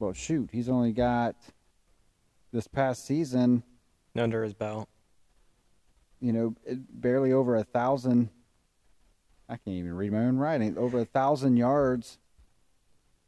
well, 0.02 0.14
shoot, 0.14 0.49
he's 0.52 0.68
only 0.68 0.91
got 0.91 1.36
this 2.52 2.68
past 2.68 3.06
season 3.06 3.64
under 4.16 4.43
his 4.43 4.54
belt. 4.54 4.89
you 6.20 6.34
know, 6.34 6.56
barely 6.89 7.32
over 7.32 7.56
a 7.56 7.64
thousand 7.64 8.30
I 9.47 9.58
can't 9.58 9.76
even 9.76 9.93
read 9.95 10.14
my 10.14 10.20
own 10.20 10.38
writing. 10.38 10.78
Over 10.78 10.99
a 11.02 11.06
thousand 11.06 11.58
yards 11.58 12.18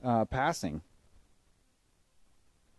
uh, 0.03 0.23
passing. 0.23 0.81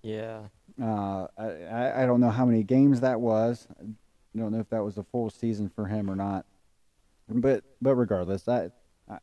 Yeah. 0.02 0.44
Uh, 0.80 1.26
I, 1.36 2.02
I 2.02 2.06
don't 2.06 2.20
know 2.20 2.30
how 2.30 2.46
many 2.46 2.62
games 2.62 3.00
that 3.00 3.20
was. 3.20 3.68
I 3.80 4.38
don't 4.38 4.50
know 4.50 4.60
if 4.60 4.70
that 4.70 4.82
was 4.82 4.96
a 4.96 5.04
full 5.04 5.28
season 5.28 5.68
for 5.68 5.86
him 5.86 6.10
or 6.10 6.16
not. 6.16 6.46
But 7.28 7.64
but 7.82 7.96
regardless, 7.96 8.48
I 8.48 8.70
I, 9.10 9.18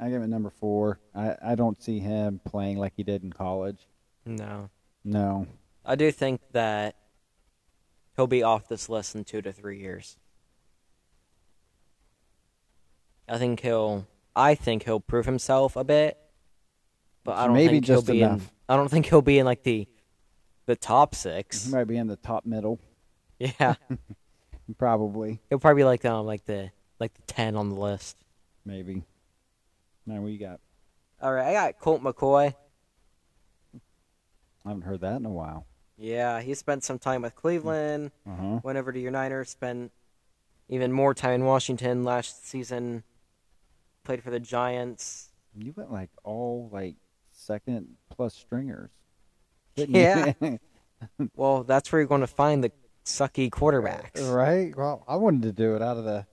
I 0.00 0.08
give 0.08 0.22
it 0.22 0.28
number 0.28 0.50
four. 0.50 0.98
I, 1.14 1.36
I 1.42 1.54
don't 1.54 1.82
see 1.82 1.98
him 2.00 2.40
playing 2.46 2.78
like 2.78 2.94
he 2.96 3.02
did 3.02 3.24
in 3.24 3.32
college. 3.32 3.86
No. 4.26 4.70
No. 5.04 5.46
I 5.84 5.94
do 5.94 6.10
think 6.10 6.40
that 6.52 6.96
he'll 8.16 8.26
be 8.26 8.42
off 8.42 8.68
this 8.68 8.88
list 8.88 9.14
in 9.14 9.24
two 9.24 9.40
to 9.40 9.52
three 9.52 9.78
years. 9.78 10.16
I 13.28 13.38
think 13.38 13.60
he'll. 13.60 14.06
I 14.34 14.54
think 14.54 14.84
he'll 14.84 15.00
prove 15.00 15.24
himself 15.24 15.76
a 15.76 15.84
bit, 15.84 16.18
but 17.24 17.36
I 17.36 17.46
don't 17.46 17.54
Maybe 17.54 17.74
think 17.74 17.86
he'll 17.86 17.96
just 17.96 18.06
be 18.06 18.20
in. 18.20 18.42
I 18.68 18.76
don't 18.76 18.90
think 18.90 19.06
he'll 19.06 19.22
be 19.22 19.38
in 19.38 19.46
like 19.46 19.62
the, 19.62 19.88
the 20.66 20.76
top 20.76 21.14
six. 21.14 21.64
He 21.64 21.72
might 21.72 21.84
be 21.84 21.96
in 21.96 22.06
the 22.06 22.16
top 22.16 22.44
middle, 22.44 22.78
Yeah, 23.38 23.74
probably, 24.78 25.40
he'll 25.48 25.58
probably 25.58 25.80
be 25.80 25.84
like 25.84 26.04
um 26.04 26.26
like 26.26 26.44
the 26.44 26.70
like 27.00 27.14
the 27.14 27.22
ten 27.22 27.56
on 27.56 27.70
the 27.70 27.76
list. 27.76 28.16
maybe. 28.64 29.04
Now 30.06 30.20
we 30.20 30.36
got. 30.38 30.60
All 31.20 31.32
right, 31.32 31.48
I 31.48 31.52
got 31.52 31.78
Colt 31.80 32.02
McCoy. 32.02 32.54
I 34.66 34.70
haven't 34.70 34.82
heard 34.82 35.00
that 35.02 35.16
in 35.16 35.24
a 35.24 35.30
while. 35.30 35.66
Yeah, 35.96 36.40
he 36.42 36.52
spent 36.54 36.84
some 36.84 36.98
time 36.98 37.22
with 37.22 37.34
Cleveland. 37.34 38.10
Uh 38.26 38.34
huh. 38.36 38.60
Went 38.62 38.76
over 38.76 38.92
to 38.92 38.98
your 39.00 39.12
Niners. 39.12 39.48
Spent 39.50 39.92
even 40.68 40.92
more 40.92 41.14
time 41.14 41.34
in 41.34 41.44
Washington 41.44 42.04
last 42.04 42.46
season. 42.46 43.04
Played 44.04 44.22
for 44.22 44.30
the 44.30 44.40
Giants. 44.40 45.30
You 45.56 45.72
went 45.76 45.90
like 45.92 46.10
all 46.24 46.68
like 46.72 46.96
second 47.32 47.88
plus 48.10 48.34
stringers. 48.34 48.90
Yeah. 49.76 50.32
Well, 51.34 51.62
that's 51.62 51.92
where 51.92 52.00
you're 52.00 52.08
going 52.08 52.22
to 52.22 52.26
find 52.26 52.64
the 52.64 52.72
sucky 53.04 53.50
quarterbacks. 53.50 54.34
right. 54.34 54.74
Well, 54.74 55.04
I 55.06 55.16
wanted 55.16 55.42
to 55.42 55.52
do 55.52 55.76
it 55.76 55.82
out 55.82 55.98
of 55.98 56.04
the 56.04 56.24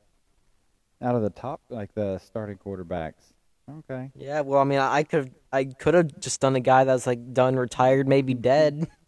out 1.01 1.15
of 1.15 1.21
the 1.21 1.29
top, 1.29 1.59
like 1.69 1.93
the 1.93 2.19
starting 2.19 2.57
quarterbacks. 2.57 3.32
Okay. 3.69 4.11
Yeah, 4.15 4.41
well, 4.41 4.59
I 4.59 4.63
mean, 4.65 4.79
I 4.79 5.03
could 5.03 5.33
I 5.51 5.65
could 5.65 5.93
have 5.93 6.19
just 6.19 6.41
done 6.41 6.55
a 6.55 6.59
guy 6.59 6.83
that's 6.83 7.07
like 7.07 7.33
done, 7.33 7.55
retired, 7.55 8.07
maybe 8.07 8.33
dead, 8.33 8.87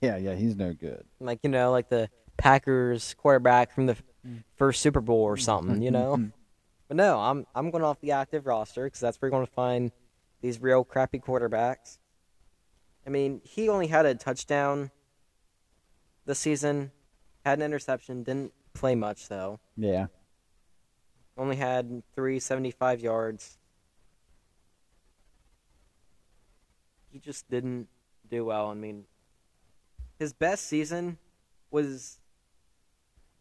Yeah, 0.00 0.16
yeah, 0.16 0.34
he's 0.34 0.56
no 0.56 0.72
good. 0.72 1.04
like 1.20 1.40
you 1.42 1.50
know, 1.50 1.70
like 1.70 1.88
the 1.88 2.08
Packers 2.36 3.14
quarterback 3.18 3.72
from 3.72 3.86
the 3.86 3.96
first 4.56 4.80
Super 4.80 5.00
Bowl 5.00 5.20
or 5.20 5.36
something, 5.36 5.82
you 5.82 5.90
know. 5.90 6.30
but 6.88 6.96
no, 6.96 7.18
I'm 7.20 7.46
I'm 7.54 7.70
going 7.70 7.84
off 7.84 8.00
the 8.00 8.12
active 8.12 8.46
roster 8.46 8.84
because 8.84 9.00
that's 9.00 9.20
where 9.20 9.28
you're 9.28 9.36
going 9.38 9.46
to 9.46 9.52
find 9.52 9.92
these 10.40 10.60
real 10.60 10.84
crappy 10.84 11.18
quarterbacks. 11.20 11.98
I 13.06 13.10
mean, 13.10 13.42
he 13.44 13.68
only 13.68 13.86
had 13.86 14.06
a 14.06 14.14
touchdown 14.14 14.90
this 16.24 16.38
season, 16.38 16.90
had 17.44 17.58
an 17.58 17.64
interception, 17.64 18.22
didn't 18.22 18.52
play 18.72 18.94
much 18.94 19.28
though. 19.28 19.60
Yeah. 19.76 20.06
Only 21.36 21.56
had 21.56 22.02
375 22.14 23.00
yards. 23.00 23.58
He 27.10 27.18
just 27.18 27.50
didn't 27.50 27.88
do 28.28 28.44
well. 28.44 28.68
I 28.68 28.74
mean, 28.74 29.06
his 30.18 30.32
best 30.32 30.66
season 30.66 31.18
was 31.70 32.18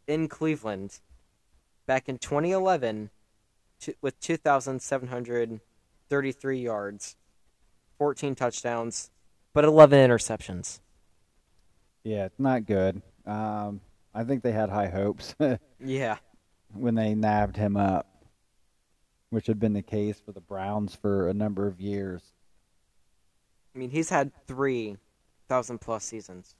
in 0.08 0.28
Cleveland 0.28 1.00
back 1.86 2.10
in 2.10 2.18
2011 2.18 3.12
to, 3.82 3.94
with 4.02 4.20
2,733 4.20 6.60
yards, 6.60 7.16
14 7.98 8.36
touchdowns, 8.36 9.12
but 9.54 9.66
11 9.66 10.10
interceptions. 10.10 10.80
Yeah, 12.04 12.26
it's 12.26 12.39
not 12.39 12.66
good. 12.66 13.02
Um, 13.26 13.82
I 14.14 14.24
think 14.24 14.44
they 14.44 14.52
had 14.52 14.70
high 14.70 14.89
hopes 14.89 15.34
Yeah. 15.80 16.18
When 16.74 16.95
they 16.95 17.15
nabbed 17.15 17.55
him 17.57 17.78
up, 17.78 18.26
which 19.30 19.47
had 19.47 19.59
been 19.59 19.74
the 19.74 19.82
case 19.82 20.19
for 20.19 20.32
the 20.32 20.41
Browns 20.41 20.95
for 20.95 21.30
a 21.30 21.34
number 21.34 21.67
of 21.67 21.80
years. 21.80 22.21
I 23.76 23.80
mean, 23.80 23.89
he's 23.89 24.09
had 24.09 24.32
3,000 24.47 25.80
plus 25.80 26.03
seasons. 26.03 26.55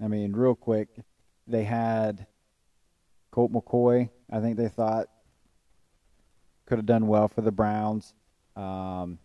I 0.00 0.06
mean, 0.06 0.32
real 0.32 0.54
quick, 0.54 0.88
they 1.46 1.64
had 1.64 2.26
Colt 3.32 3.52
McCoy. 3.52 4.10
I 4.30 4.40
think 4.40 4.56
they 4.56 4.68
thought 4.68 5.08
could 6.66 6.78
have 6.78 6.86
done 6.86 7.06
well 7.08 7.26
for 7.28 7.40
the 7.40 7.50
Browns. 7.50 8.14
Um, 8.54 9.18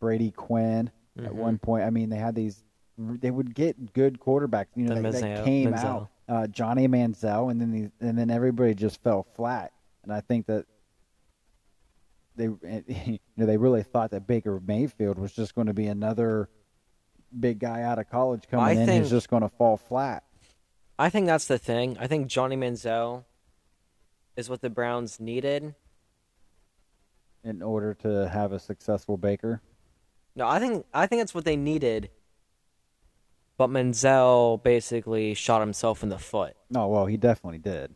Brady 0.00 0.32
Quinn 0.32 0.90
at 1.16 1.30
Mhm. 1.30 1.34
one 1.34 1.58
point. 1.58 1.84
I 1.84 1.90
mean, 1.90 2.10
they 2.10 2.16
had 2.16 2.34
these. 2.34 2.62
They 2.98 3.30
would 3.30 3.54
get 3.54 3.94
good 3.94 4.18
quarterbacks. 4.20 4.66
You 4.74 4.84
know, 4.84 4.96
The 4.96 5.02
that, 5.02 5.12
that 5.20 5.44
came 5.44 5.72
out. 5.72 6.10
Uh, 6.28 6.46
Johnny 6.46 6.86
Manziel, 6.88 7.50
and 7.50 7.60
then 7.60 7.72
these, 7.72 7.90
and 8.00 8.16
then 8.16 8.30
everybody 8.30 8.74
just 8.74 9.02
fell 9.02 9.26
flat. 9.34 9.72
And 10.04 10.12
I 10.12 10.20
think 10.20 10.46
that 10.46 10.66
they, 12.36 12.44
you 12.86 13.18
know, 13.36 13.46
they 13.46 13.56
really 13.56 13.82
thought 13.82 14.10
that 14.12 14.26
Baker 14.26 14.60
Mayfield 14.66 15.18
was 15.18 15.32
just 15.32 15.54
going 15.54 15.66
to 15.66 15.74
be 15.74 15.86
another 15.86 16.48
big 17.38 17.58
guy 17.58 17.82
out 17.82 17.98
of 17.98 18.08
college 18.10 18.44
coming 18.50 18.66
I 18.66 18.80
in 18.80 18.86
think- 18.86 19.02
who's 19.02 19.10
just 19.10 19.28
going 19.28 19.42
to 19.42 19.48
fall 19.48 19.76
flat. 19.76 20.22
I 20.98 21.08
think 21.10 21.26
that's 21.26 21.46
the 21.46 21.58
thing. 21.58 21.96
I 21.98 22.06
think 22.06 22.28
Johnny 22.28 22.56
Manziel 22.56 23.24
is 24.36 24.48
what 24.48 24.60
the 24.60 24.70
Browns 24.70 25.18
needed. 25.18 25.74
in 27.42 27.60
order 27.62 27.92
to 27.94 28.28
have 28.28 28.52
a 28.52 28.58
successful 28.60 29.16
Baker. 29.16 29.60
No, 30.36 30.46
I 30.46 30.60
think 30.60 30.86
I 30.94 31.06
think 31.06 31.20
that's 31.20 31.34
what 31.34 31.44
they 31.44 31.56
needed. 31.56 32.10
But 33.62 33.70
Manziel 33.70 34.60
basically 34.60 35.34
shot 35.34 35.60
himself 35.60 36.02
in 36.02 36.08
the 36.08 36.18
foot. 36.18 36.56
No, 36.68 36.88
well, 36.88 37.06
he 37.06 37.16
definitely 37.16 37.58
did. 37.60 37.94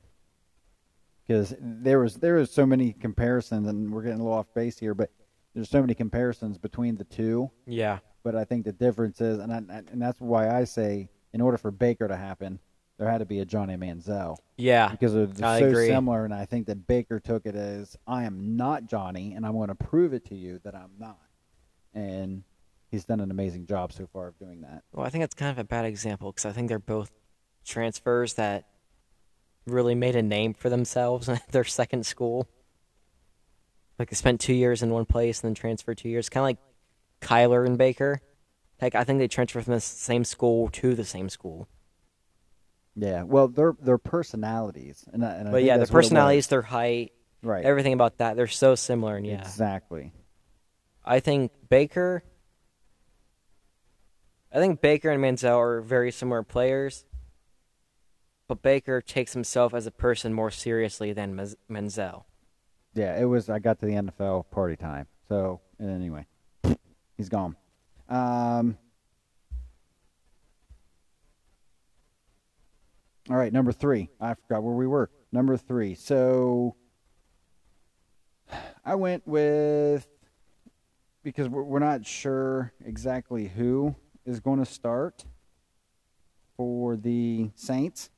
Because 1.27 1.57
there 1.59 1.99
was 1.99 2.15
there 2.15 2.37
was 2.37 2.53
so 2.53 2.65
many 2.65 2.93
comparisons, 2.93 3.67
and 3.67 3.93
we're 3.93 4.03
getting 4.03 4.21
a 4.21 4.23
little 4.23 4.39
off 4.39 4.47
base 4.55 4.79
here, 4.79 4.95
but 4.95 5.11
there's 5.57 5.69
so 5.69 5.81
many 5.81 5.93
comparisons 5.93 6.57
between 6.57 6.95
the 6.95 7.03
two. 7.03 7.51
Yeah. 7.67 7.99
But 8.23 8.37
I 8.37 8.45
think 8.45 8.65
the 8.65 8.71
difference 8.71 9.21
is, 9.21 9.41
and 9.41 9.53
I, 9.53 9.57
and 9.91 10.01
that's 10.01 10.21
why 10.21 10.57
I 10.57 10.63
say, 10.63 11.09
in 11.33 11.41
order 11.41 11.59
for 11.59 11.73
Baker 11.73 12.07
to 12.07 12.17
happen, 12.17 12.61
there 12.97 13.11
had 13.11 13.19
to 13.19 13.25
be 13.27 13.41
a 13.41 13.45
Johnny 13.45 13.75
Manziel 13.77 14.37
Yeah. 14.57 14.89
because 14.89 15.15
they're, 15.15 15.27
they're 15.27 15.49
I 15.49 15.59
so 15.59 15.67
agree. 15.67 15.89
similar. 15.89 16.25
And 16.25 16.33
I 16.33 16.45
think 16.45 16.67
that 16.69 16.87
Baker 16.87 17.19
took 17.19 17.45
it 17.45 17.57
as 17.57 17.97
I 18.07 18.23
am 18.23 18.57
not 18.57 18.87
Johnny, 18.87 19.33
and 19.35 19.45
I'm 19.45 19.55
going 19.55 19.67
to 19.69 19.75
prove 19.75 20.13
it 20.15 20.25
to 20.27 20.37
you 20.37 20.61
that 20.63 20.77
I'm 20.77 20.93
not. 20.97 21.19
And 21.93 22.45
he's 22.97 23.05
done 23.05 23.21
an 23.21 23.31
amazing 23.31 23.67
job 23.67 23.93
so 23.93 24.07
far 24.07 24.29
of 24.29 24.39
doing 24.39 24.63
that. 24.63 24.83
Well, 24.93 25.07
I 25.07 25.11
think 25.11 25.23
that's 25.23 25.35
kind 25.35 25.51
of 25.51 25.59
a 25.59 25.65
bad 25.65 25.85
example 25.85 26.33
because 26.33 26.47
I 26.47 26.53
think 26.53 26.69
they're 26.69 26.79
both 26.79 27.11
transfers 27.65 28.35
that 28.35 28.65
really 29.67 29.95
made 29.95 30.17
a 30.17 30.23
name 30.23 30.55
for 30.55 30.71
themselves 30.71 31.29
at 31.29 31.47
their 31.53 31.65
second 31.65 32.07
school. 32.07 32.49
Like 33.99 34.11
they 34.11 34.17
spent 34.17 34.41
two 34.41 34.55
years 34.55 34.83
in 34.83 34.91
one 34.91 35.05
place 35.05 35.41
and 35.41 35.49
then 35.49 35.55
transferred 35.55 35.99
two 35.99 36.09
years, 36.09 36.29
kind 36.29 36.43
of 36.43 36.45
like 36.45 36.59
Kyler 37.21 37.67
and 37.67 37.77
Baker. 37.79 38.21
Like 38.81 38.95
I 38.95 39.05
think 39.05 39.19
they 39.19 39.29
transferred 39.29 39.65
from 39.65 39.75
the 39.75 39.81
same 39.81 40.25
school 40.25 40.69
to 40.71 40.95
the 40.95 41.05
same 41.05 41.29
school. 41.29 41.69
Yeah, 42.95 43.25
well, 43.25 43.49
their 43.49 43.75
their 43.81 43.99
personalities, 43.99 45.05
and, 45.13 45.23
I, 45.25 45.33
and 45.33 45.49
I 45.49 45.53
But 45.53 45.63
yeah, 45.65 45.75
their 45.75 45.81
that's 45.81 45.91
what 45.91 45.97
it 45.97 45.99
was. 45.99 46.07
personalities, 46.07 46.47
their 46.47 46.63
height, 46.63 47.13
right? 47.43 47.63
everything 47.65 47.93
about 47.93 48.19
that, 48.19 48.37
they're 48.37 48.47
so 48.47 48.75
similar. 48.75 49.17
And 49.17 49.27
yeah, 49.27 49.41
exactly. 49.41 50.13
I 51.05 51.21
think 51.21 51.53
Baker. 51.69 52.23
I 54.53 54.59
think 54.59 54.81
Baker 54.81 55.11
and 55.11 55.23
Manziel 55.23 55.59
are 55.59 55.81
very 55.81 56.11
similar 56.11 56.43
players, 56.43 57.05
but 58.49 58.63
Baker 58.63 59.01
takes 59.01 59.33
himself 59.33 59.75
as 59.75 59.87
a 59.87 59.91
person 59.91 60.33
more 60.33 60.51
seriously 60.51 61.13
than 61.13 61.37
Manziel. 61.71 62.25
Yeah, 62.95 63.19
it 63.21 63.25
was. 63.25 63.51
I 63.51 63.59
got 63.59 63.79
to 63.81 63.87
the 63.87 63.93
NFL 63.93 64.51
party 64.51 64.77
time. 64.77 65.07
So 65.29 65.61
anyway, 65.81 66.27
he's 67.17 67.29
gone. 67.29 67.57
Um, 68.09 68.79
all 73.29 73.37
right, 73.37 73.53
number 73.53 73.73
three. 73.73 74.09
I 74.21 74.35
forgot 74.35 74.63
where 74.63 74.75
we 74.75 74.87
were. 74.87 75.11
Number 75.33 75.57
three. 75.57 75.95
So 75.95 76.77
I 78.85 78.95
went 78.95 79.27
with 79.27 80.07
because 81.25 81.49
we're 81.49 81.81
not 81.81 82.07
sure 82.07 82.73
exactly 82.85 83.49
who 83.49 83.97
is 84.27 84.41
going 84.41 84.59
to 84.59 84.67
start 84.67 85.25
for 86.57 86.97
the 86.97 87.51
Saints. 87.55 88.11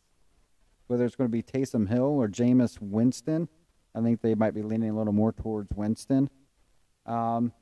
Whether 0.89 1.05
it's 1.05 1.17
going 1.17 1.29
to 1.29 1.33
be 1.33 1.43
Taysom 1.43 1.89
Hill 1.89 2.03
or 2.03 2.29
Jameis 2.29 2.79
Winston. 2.81 3.49
I 3.95 4.01
think 4.01 4.23
they 4.23 4.35
might 4.35 4.55
be 4.55 4.63
leaning 4.63 4.91
a 4.91 4.97
little 4.97 5.13
more 5.13 5.33
towards 5.33 5.69
Winston. 5.75 6.31
Um, 7.05 7.53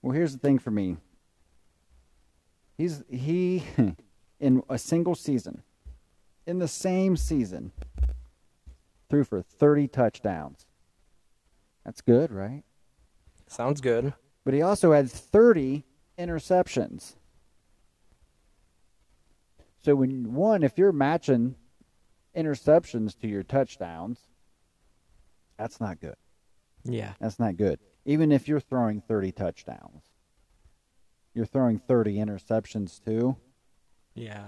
well, 0.00 0.12
here's 0.12 0.32
the 0.32 0.38
thing 0.38 0.58
for 0.58 0.70
me. 0.70 0.96
He's 2.78 3.02
he 3.10 3.62
in 4.40 4.62
a 4.70 4.78
single 4.78 5.14
season, 5.14 5.62
in 6.46 6.58
the 6.58 6.68
same 6.68 7.16
season, 7.16 7.72
threw 9.10 9.24
for 9.24 9.42
30 9.42 9.88
touchdowns. 9.88 10.64
That's 11.84 12.00
good, 12.00 12.30
right? 12.32 12.62
Sounds 13.46 13.80
good. 13.80 14.14
But 14.44 14.54
he 14.54 14.62
also 14.62 14.92
had 14.92 15.10
30 15.10 15.84
interceptions. 16.20 17.14
So 19.82 19.94
when 19.94 20.34
one, 20.34 20.62
if 20.62 20.76
you're 20.76 20.92
matching 20.92 21.54
interceptions 22.36 23.18
to 23.20 23.26
your 23.26 23.42
touchdowns, 23.42 24.20
that's 25.56 25.80
not 25.80 26.00
good. 26.00 26.16
Yeah. 26.84 27.12
That's 27.20 27.38
not 27.38 27.56
good. 27.56 27.80
Even 28.04 28.32
if 28.32 28.48
you're 28.48 28.60
throwing 28.60 29.00
30 29.00 29.32
touchdowns, 29.32 30.02
you're 31.34 31.46
throwing 31.46 31.78
30 31.78 32.16
interceptions 32.16 33.02
too. 33.02 33.36
Yeah. 34.14 34.44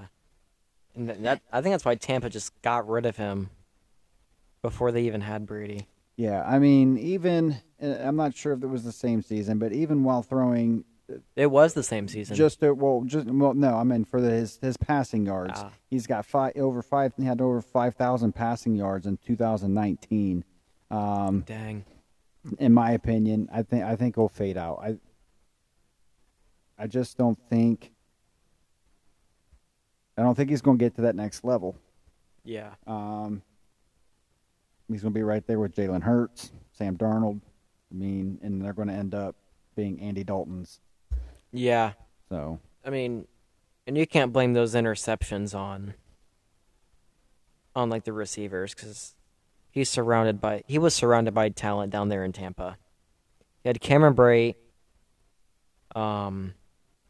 And 0.94 1.08
that, 1.08 1.40
I 1.50 1.62
think 1.62 1.72
that's 1.72 1.84
why 1.84 1.94
Tampa 1.94 2.28
just 2.28 2.60
got 2.60 2.88
rid 2.88 3.06
of 3.06 3.16
him 3.16 3.50
before 4.60 4.92
they 4.92 5.02
even 5.04 5.22
had 5.22 5.46
Brady. 5.46 5.86
Yeah, 6.16 6.42
I 6.46 6.58
mean, 6.58 6.98
even 6.98 7.56
I'm 7.80 8.16
not 8.16 8.36
sure 8.36 8.52
if 8.52 8.62
it 8.62 8.66
was 8.66 8.84
the 8.84 8.92
same 8.92 9.22
season, 9.22 9.58
but 9.58 9.72
even 9.72 10.04
while 10.04 10.22
throwing 10.22 10.84
It 11.36 11.50
was 11.50 11.74
the 11.74 11.82
same 11.82 12.08
season. 12.08 12.36
just 12.36 12.60
well, 12.62 13.02
just 13.04 13.26
well, 13.26 13.54
no, 13.54 13.76
I 13.76 13.84
mean 13.84 14.04
for 14.04 14.20
the, 14.20 14.30
his 14.30 14.58
his 14.62 14.76
passing 14.76 15.26
yards, 15.26 15.52
Ah. 15.56 15.70
he's 15.90 16.06
got 16.06 16.24
five 16.24 16.56
over 16.56 16.82
five. 16.82 17.12
He 17.18 17.24
had 17.24 17.40
over 17.40 17.60
five 17.60 17.94
thousand 17.96 18.32
passing 18.32 18.74
yards 18.76 19.06
in 19.06 19.18
2019. 19.18 20.44
Um, 20.90 21.40
Dang. 21.46 21.84
in 22.58 22.72
my 22.72 22.92
opinion, 22.92 23.48
I 23.52 23.62
think 23.62 23.84
I 23.84 23.96
think 23.96 24.14
he'll 24.16 24.28
fade 24.28 24.56
out. 24.56 24.80
I 24.82 24.96
I 26.78 26.86
just 26.86 27.16
don't 27.18 27.38
think 27.50 27.92
I 30.16 30.22
don't 30.22 30.34
think 30.34 30.50
he's 30.50 30.62
going 30.62 30.78
to 30.78 30.84
get 30.84 30.94
to 30.96 31.02
that 31.02 31.16
next 31.16 31.44
level. 31.44 31.76
Yeah. 32.44 32.74
Um, 32.86 33.42
he's 34.88 35.02
going 35.02 35.12
to 35.14 35.18
be 35.18 35.22
right 35.22 35.46
there 35.46 35.58
with 35.58 35.74
Jalen 35.74 36.02
Hurts, 36.02 36.52
Sam 36.72 36.96
Darnold. 36.96 37.40
I 37.90 37.94
mean, 37.94 38.38
and 38.42 38.60
they're 38.62 38.72
going 38.72 38.88
to 38.88 38.94
end 38.94 39.14
up 39.14 39.36
being 39.74 40.00
Andy 40.00 40.24
Dalton's. 40.24 40.80
Yeah. 41.52 41.92
So 42.28 42.58
I 42.84 42.90
mean, 42.90 43.26
and 43.86 43.96
you 43.96 44.06
can't 44.06 44.32
blame 44.32 44.54
those 44.54 44.74
interceptions 44.74 45.54
on 45.54 45.94
on 47.74 47.88
like 47.88 48.04
the 48.04 48.12
receivers 48.12 48.74
because 48.74 49.14
he's 49.70 49.88
surrounded 49.88 50.40
by 50.40 50.62
he 50.66 50.78
was 50.78 50.94
surrounded 50.94 51.34
by 51.34 51.48
talent 51.48 51.92
down 51.92 52.08
there 52.08 52.24
in 52.24 52.32
Tampa. 52.32 52.76
He 53.62 53.68
had 53.68 53.80
Cameron 53.80 54.14
Brate, 54.14 54.56
um, 55.94 56.54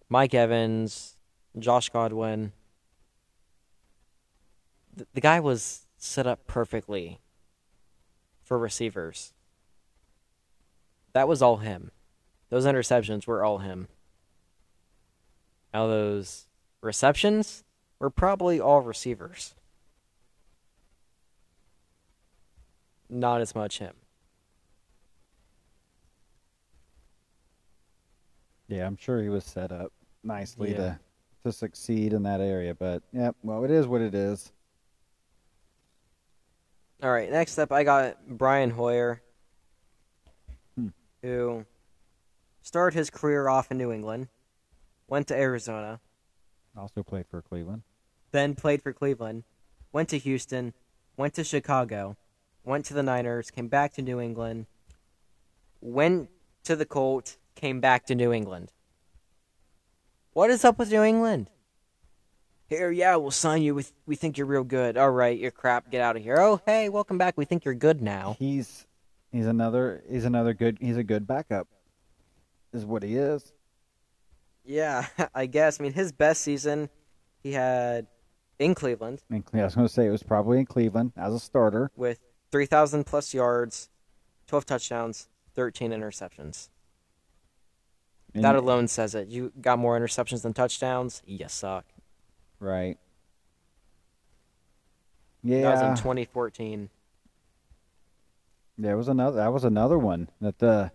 Mike 0.09 0.35
Evans, 0.35 1.17
Josh 1.59 1.89
Godwin. 1.89 2.53
The, 4.95 5.07
the 5.15 5.21
guy 5.21 5.41
was 5.41 5.87
set 5.97 6.27
up 6.27 6.47
perfectly 6.47 7.21
for 8.43 8.59
receivers. 8.59 9.33
That 11.15 11.29
was 11.29 11.41
all 11.41 11.59
him. 11.59 11.91
Those 12.51 12.67
interceptions 12.67 13.27
were 13.27 13.43
all 13.45 13.59
him. 13.59 13.89
Now 15.73 15.87
those 15.87 16.47
receptions 16.83 17.65
were 17.99 18.11
probably 18.11 18.61
all 18.61 18.81
receivers. 18.83 19.55
Not 23.09 23.41
as 23.41 23.55
much 23.55 23.79
him. 23.79 23.95
yeah, 28.69 28.87
I'm 28.87 28.97
sure 28.97 29.21
he 29.23 29.29
was 29.29 29.45
set 29.45 29.71
up 29.71 29.93
nicely 30.23 30.71
Yeah. 30.71 30.77
to 30.79 31.01
to 31.45 31.53
succeed 31.53 32.13
in 32.13 32.23
that 32.23 32.41
area. 32.41 32.73
But 32.75 33.03
yeah, 33.13 33.33
well, 33.43 33.65
it 33.65 33.71
is 33.71 33.87
what 33.87 34.01
it 34.01 34.15
is. 34.15 34.51
All 37.03 37.11
right, 37.13 37.29
next 37.31 37.59
up 37.59 37.71
I 37.73 37.83
got 37.85 38.27
Brian 38.29 38.71
Hoyer, 38.71 39.21
Hmm. 40.77 40.89
who 41.21 41.67
started 42.63 42.97
his 42.97 43.11
career 43.11 43.49
off 43.49 43.71
in 43.73 43.77
New 43.77 43.91
England, 43.93 44.29
went 45.13 45.29
to 45.29 45.37
Arizona, 45.37 46.01
Also 46.75 47.03
played 47.03 47.27
for 47.27 47.43
Cleveland. 47.43 47.83
then 48.31 48.55
played 48.55 48.81
for 48.81 48.95
Cleveland, 48.95 49.45
went 49.93 50.09
to 50.09 50.17
Houston, 50.17 50.73
went 51.19 51.35
to 51.35 51.45
Chicago, 51.45 52.17
went 52.65 52.87
to 52.87 52.95
the 52.95 53.03
Niners, 53.03 53.51
came 53.51 53.69
back 53.69 53.93
to 53.93 54.01
New 54.01 54.19
England, 54.19 54.65
went 55.83 56.31
to 56.65 56.75
the 56.77 56.87
Colts, 56.87 57.37
came 57.55 57.79
back 57.79 58.07
to 58.07 58.15
New 58.15 58.33
England. 58.33 58.73
What 60.33 60.49
is 60.49 60.65
up 60.65 60.79
with 60.79 60.91
New 60.91 61.03
England? 61.03 61.51
Here, 62.71 62.91
yeah, 62.91 63.17
we'll 63.17 63.33
sign 63.33 63.61
you. 63.61 63.75
with 63.75 63.93
we 64.07 64.17
think 64.17 64.39
you're 64.39 64.47
real 64.47 64.65
good. 64.65 64.97
All 64.97 65.11
right, 65.11 65.39
you're 65.39 65.51
crap. 65.51 65.91
Get 65.91 66.01
out 66.01 66.17
of 66.17 66.23
here. 66.23 66.39
Oh, 66.39 66.63
hey, 66.65 66.89
welcome 66.89 67.19
back. 67.19 67.35
We 67.37 67.45
think 67.45 67.67
you're 67.67 67.75
good 67.75 68.01
now. 68.01 68.37
He's 68.39 68.87
he's 69.31 69.45
another 69.45 70.03
he's 70.09 70.25
another 70.25 70.55
good 70.55 70.79
he's 70.81 70.97
a 70.97 71.05
good 71.05 71.27
backup. 71.27 71.69
Is 72.73 72.87
what 72.87 73.03
he 73.03 73.17
is. 73.17 73.53
Yeah, 74.65 75.07
I 75.35 75.47
guess. 75.47 75.81
I 75.81 75.83
mean, 75.83 75.93
his 75.93 76.13
best 76.13 76.43
season 76.43 76.89
he 77.43 77.53
had 77.53 78.07
in 78.59 78.75
Cleveland 78.75 79.21
I, 79.31 79.35
mean, 79.35 79.45
I 79.55 79.65
was 79.65 79.75
going 79.75 79.87
to 79.89 79.93
say 79.93 80.07
it 80.07 80.11
was 80.11 80.23
probably 80.23 80.59
in 80.59 80.67
Cleveland 80.67 81.13
as 81.17 81.35
a 81.35 81.41
starter. 81.41 81.91
with 81.97 82.21
3,000 82.53 83.05
plus 83.05 83.35
yards, 83.35 83.89
12 84.47 84.67
touchdowns, 84.67 85.29
13 85.55 85.91
interceptions. 85.91 86.69
And- 88.35 88.45
That 88.45 88.57
alone 88.57 88.89
says 88.89 89.15
it. 89.15 89.29
You 89.29 89.53
got 89.61 89.79
more 89.79 89.99
interceptions 89.99 90.43
than 90.43 90.53
touchdowns. 90.53 91.23
You 91.27 91.47
suck. 91.49 91.87
Right. 92.61 92.99
Yeah. 95.43 95.63
That 95.63 95.73
was 95.73 95.83
in 95.83 95.97
2014. 96.05 96.89
There 98.79 98.97
was 98.97 99.09
another. 99.09 99.37
That 99.37 99.53
was 99.53 99.65
another 99.65 99.99
one 99.99 100.29
that 100.41 100.59
the 100.59 100.91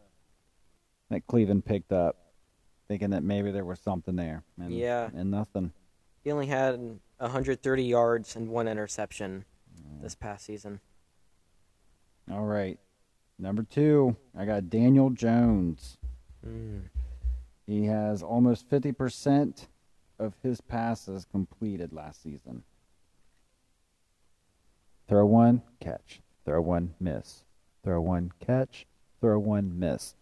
that 1.09 1.27
Cleveland 1.27 1.63
picked 1.65 1.91
up, 1.91 2.17
thinking 2.87 3.09
that 3.11 3.23
maybe 3.23 3.51
there 3.51 3.65
was 3.65 3.79
something 3.79 4.15
there. 4.15 4.43
And, 4.59 4.73
Yeah. 4.73 5.09
And 5.13 5.31
nothing. 5.31 5.71
He 6.23 6.31
only 6.31 6.47
had 6.47 6.99
130 7.17 7.83
yards 7.83 8.35
and 8.35 8.49
one 8.49 8.67
interception 8.67 9.45
this 10.01 10.15
past 10.15 10.45
season. 10.45 10.79
All 12.31 12.45
right. 12.45 12.79
Number 13.39 13.63
two, 13.63 14.15
I 14.37 14.45
got 14.45 14.69
Daniel 14.69 15.09
Jones. 15.09 15.97
Mm. 16.45 16.83
He 17.65 17.85
has 17.85 18.23
almost 18.23 18.67
fifty 18.69 18.91
percent 18.91 19.67
of 20.17 20.33
his 20.41 20.59
passes 20.59 21.25
completed 21.25 21.93
last 21.93 22.23
season. 22.23 22.63
Throw 25.07 25.25
one, 25.25 25.61
catch. 25.79 26.21
Throw 26.45 26.61
one, 26.61 26.95
miss. 26.99 27.43
Throw 27.83 28.01
one, 28.01 28.31
catch. 28.39 28.87
Throw 29.21 29.39
one, 29.39 29.77
miss. 29.77 30.15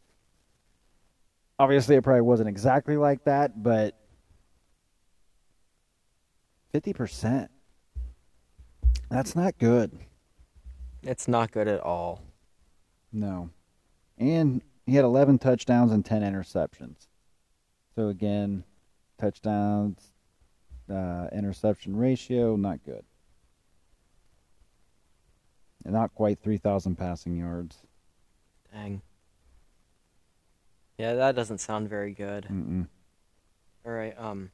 Obviously, 1.58 1.96
it 1.96 2.04
probably 2.04 2.22
wasn't 2.22 2.50
exactly 2.50 2.98
like 2.98 3.24
that, 3.24 3.64
but 3.64 3.98
50%. 6.74 7.48
That's 9.10 9.36
not 9.36 9.58
good. 9.58 9.98
It's 11.04 11.28
not 11.28 11.52
good 11.52 11.68
at 11.68 11.80
all. 11.80 12.22
No. 13.14 13.50
And 14.18 14.62
he 14.86 14.96
had 14.96 15.06
11 15.06 15.40
touchdowns 15.40 15.92
and 15.92 16.04
10 16.04 16.22
interceptions. 16.22 17.08
So, 17.96 18.10
again, 18.10 18.66
touchdowns, 19.18 20.12
uh, 20.90 21.28
interception 21.32 21.96
ratio, 21.96 22.58
not 22.58 22.84
good. 22.84 23.06
And 25.86 25.94
not 25.94 26.14
quite 26.14 26.40
3,000 26.42 26.98
passing 26.98 27.38
yards. 27.38 27.78
Dang. 28.74 29.02
Yeah, 30.98 31.14
that 31.16 31.36
doesn't 31.36 31.58
sound 31.60 31.90
very 31.90 32.14
good. 32.14 32.46
Mm-mm. 32.50 32.88
All 33.86 33.92
right, 33.92 34.18
um, 34.18 34.52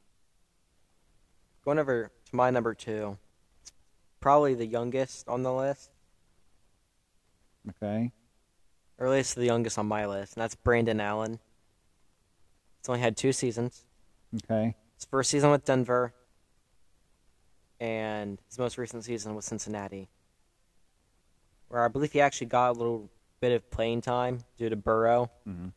going 1.64 1.78
over 1.78 2.10
to 2.30 2.36
my 2.36 2.50
number 2.50 2.74
two. 2.74 3.16
It's 3.62 3.72
probably 4.20 4.54
the 4.54 4.66
youngest 4.66 5.28
on 5.28 5.42
the 5.42 5.52
list, 5.52 5.90
Okay. 7.70 8.12
or 8.98 9.06
at 9.06 9.12
least 9.12 9.36
the 9.36 9.44
youngest 9.46 9.78
on 9.78 9.86
my 9.86 10.04
list, 10.06 10.34
and 10.36 10.42
that's 10.42 10.54
Brandon 10.54 11.00
Allen. 11.00 11.38
He's 12.80 12.88
only 12.88 13.00
had 13.00 13.16
two 13.16 13.32
seasons. 13.32 13.84
Okay. 14.44 14.74
His 14.96 15.04
first 15.06 15.30
season 15.30 15.50
with 15.50 15.64
Denver, 15.64 16.12
and 17.80 18.40
his 18.48 18.58
most 18.58 18.76
recent 18.78 19.04
season 19.04 19.34
with 19.34 19.44
Cincinnati, 19.44 20.08
where 21.68 21.84
I 21.84 21.88
believe 21.88 22.12
he 22.12 22.20
actually 22.20 22.48
got 22.48 22.70
a 22.70 22.78
little 22.78 23.10
bit 23.40 23.52
of 23.52 23.70
playing 23.70 24.00
time 24.02 24.40
due 24.58 24.68
to 24.68 24.76
Burrow. 24.76 25.30
hmm 25.44 25.68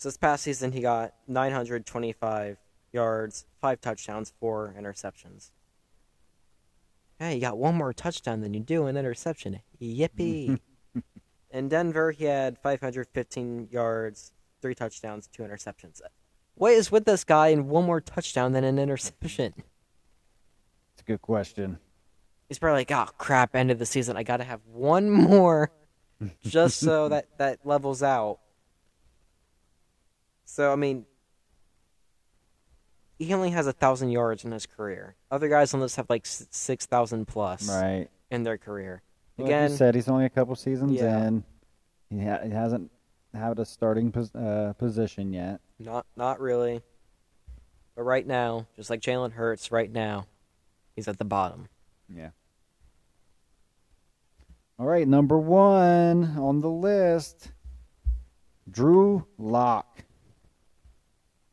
So 0.00 0.08
this 0.08 0.16
past 0.16 0.44
season, 0.44 0.72
he 0.72 0.80
got 0.80 1.12
925 1.28 2.56
yards, 2.90 3.44
five 3.60 3.82
touchdowns, 3.82 4.32
four 4.40 4.74
interceptions. 4.78 5.50
Hey, 7.18 7.34
you 7.34 7.40
got 7.42 7.58
one 7.58 7.74
more 7.74 7.92
touchdown 7.92 8.40
than 8.40 8.54
you 8.54 8.60
do 8.60 8.86
an 8.86 8.96
interception. 8.96 9.60
Yippee! 9.78 10.58
In 11.50 11.68
Denver, 11.68 12.12
he 12.12 12.24
had 12.24 12.56
515 12.56 13.68
yards, 13.70 14.32
three 14.62 14.74
touchdowns, 14.74 15.26
two 15.26 15.42
interceptions. 15.42 16.00
What 16.54 16.72
is 16.72 16.90
with 16.90 17.04
this 17.04 17.22
guy 17.22 17.48
and 17.48 17.68
one 17.68 17.84
more 17.84 18.00
touchdown 18.00 18.52
than 18.52 18.64
an 18.64 18.78
interception? 18.78 19.52
It's 20.94 21.02
a 21.02 21.04
good 21.04 21.20
question. 21.20 21.78
he's 22.48 22.58
probably 22.58 22.80
like, 22.80 22.90
oh 22.90 23.12
crap, 23.18 23.54
end 23.54 23.70
of 23.70 23.78
the 23.78 23.84
season. 23.84 24.16
I 24.16 24.22
got 24.22 24.38
to 24.38 24.44
have 24.44 24.60
one 24.64 25.10
more, 25.10 25.70
just 26.42 26.80
so 26.80 27.10
that 27.10 27.36
that 27.36 27.58
levels 27.66 28.02
out. 28.02 28.38
So 30.52 30.72
I 30.72 30.76
mean, 30.76 31.06
he 33.20 33.32
only 33.32 33.50
has 33.50 33.68
a 33.68 33.72
thousand 33.72 34.10
yards 34.10 34.44
in 34.44 34.50
his 34.50 34.66
career. 34.66 35.14
Other 35.30 35.48
guys 35.48 35.72
on 35.74 35.80
this 35.80 35.94
have 35.94 36.10
like 36.10 36.26
six 36.26 36.86
thousand 36.86 37.26
plus 37.28 37.68
Right. 37.68 38.08
in 38.32 38.42
their 38.42 38.58
career. 38.58 39.00
Like 39.38 39.46
Again, 39.46 39.70
you 39.70 39.76
said, 39.76 39.94
he's 39.94 40.08
only 40.08 40.24
a 40.24 40.28
couple 40.28 40.56
seasons 40.56 40.92
Yeah. 40.94 41.26
in. 41.28 41.44
He, 42.10 42.18
ha- 42.24 42.40
he 42.42 42.50
hasn't 42.50 42.90
had 43.32 43.60
a 43.60 43.64
starting 43.64 44.10
pos- 44.10 44.34
uh, 44.34 44.72
position 44.76 45.32
yet. 45.32 45.60
not 45.78 46.04
not 46.16 46.40
really. 46.40 46.82
But 47.94 48.02
right 48.02 48.26
now, 48.26 48.66
just 48.74 48.90
like 48.90 49.00
Jalen 49.00 49.32
Hurts, 49.32 49.70
right 49.70 49.90
now, 49.90 50.26
he's 50.96 51.06
at 51.06 51.18
the 51.18 51.24
bottom. 51.24 51.68
Yeah. 52.12 52.30
All 54.80 54.86
right, 54.86 55.06
number 55.06 55.38
one 55.38 56.36
on 56.38 56.60
the 56.60 56.70
list, 56.70 57.52
Drew 58.68 59.26
Lock. 59.38 60.02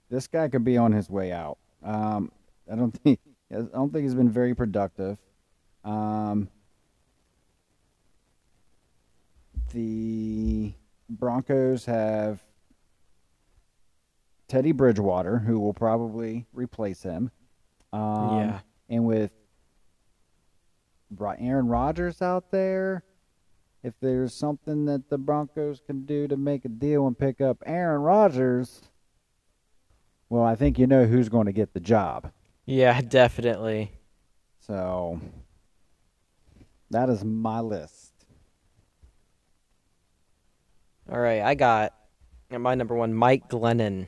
This 0.10 0.28
guy 0.28 0.48
could 0.48 0.64
be 0.64 0.78
on 0.78 0.92
his 0.92 1.10
way 1.10 1.32
out. 1.32 1.58
Um, 1.84 2.32
I 2.72 2.76
don't 2.76 2.92
think 3.04 3.20
I 3.52 3.62
don't 3.62 3.92
think 3.92 4.04
he's 4.04 4.16
been 4.16 4.30
very 4.30 4.54
productive. 4.56 5.18
Um, 5.84 6.50
the 9.74 10.74
Broncos 11.10 11.86
have 11.86 12.42
Teddy 14.48 14.72
Bridgewater, 14.72 15.40
who 15.40 15.60
will 15.60 15.74
probably 15.74 16.46
replace 16.54 17.04
him. 17.04 17.32
Um, 17.94 18.38
Yeah. 18.38 18.60
And 18.90 19.06
with 19.06 19.32
Ro- 21.18 21.36
Aaron 21.38 21.68
Rodgers 21.68 22.22
out 22.22 22.52
there, 22.52 23.04
if 23.84 23.94
there's 24.00 24.34
something 24.34 24.86
that 24.86 25.10
the 25.10 25.18
Broncos 25.18 25.82
can 25.86 26.06
do 26.06 26.28
to 26.30 26.38
make 26.38 26.64
a 26.66 26.70
deal 26.70 27.06
and 27.08 27.18
pick 27.18 27.42
up 27.42 27.58
Aaron 27.66 28.02
Rodgers, 28.02 28.82
well, 30.30 30.44
I 30.44 30.56
think 30.56 30.78
you 30.80 30.88
know 30.88 31.06
who's 31.06 31.30
going 31.30 31.46
to 31.46 31.52
get 31.54 31.74
the 31.74 31.80
job. 31.80 32.32
Yeah, 32.66 33.00
definitely. 33.02 33.92
So 34.60 35.20
that 36.90 37.10
is 37.10 37.24
my 37.24 37.60
list. 37.62 38.12
All 41.10 41.20
right, 41.20 41.42
I 41.42 41.56
got 41.56 41.94
my 42.52 42.76
number 42.76 42.94
one, 42.96 43.14
Mike 43.14 43.48
Glennon. 43.48 44.08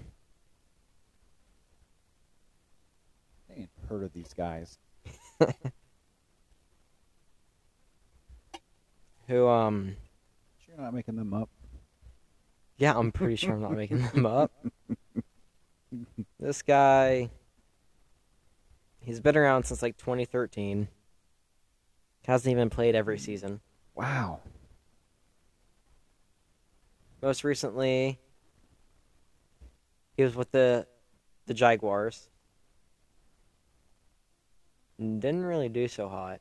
I 3.50 3.54
ain't 3.62 3.70
heard 3.88 4.04
of 4.04 4.12
these 4.12 4.34
guys. 4.34 4.78
Who, 9.28 9.48
um, 9.48 9.96
Sure, 10.66 10.76
you're 10.76 10.84
not 10.84 10.94
making 10.94 11.16
them 11.16 11.34
up. 11.34 11.50
yeah, 12.78 12.98
I'm 12.98 13.12
pretty 13.12 13.36
sure 13.38 13.54
I'm 13.54 13.62
not 13.62 13.72
making 13.74 14.02
them 14.02 14.26
up. 14.26 14.52
This 16.40 16.62
guy, 16.62 17.30
he's 19.02 19.20
been 19.20 19.36
around 19.36 19.64
since 19.64 19.82
like 19.82 19.98
2013. 19.98 20.88
Hasn't 22.26 22.52
even 22.52 22.70
played 22.70 22.96
every 22.96 23.18
season. 23.18 23.60
Wow. 23.96 24.40
Most 27.22 27.44
recently, 27.44 28.20
he 30.16 30.24
was 30.24 30.36
with 30.36 30.52
the 30.52 30.86
the 31.48 31.54
Jaguars. 31.54 32.30
Didn't 35.00 35.46
really 35.46 35.70
do 35.70 35.88
so 35.88 36.08
hot. 36.08 36.40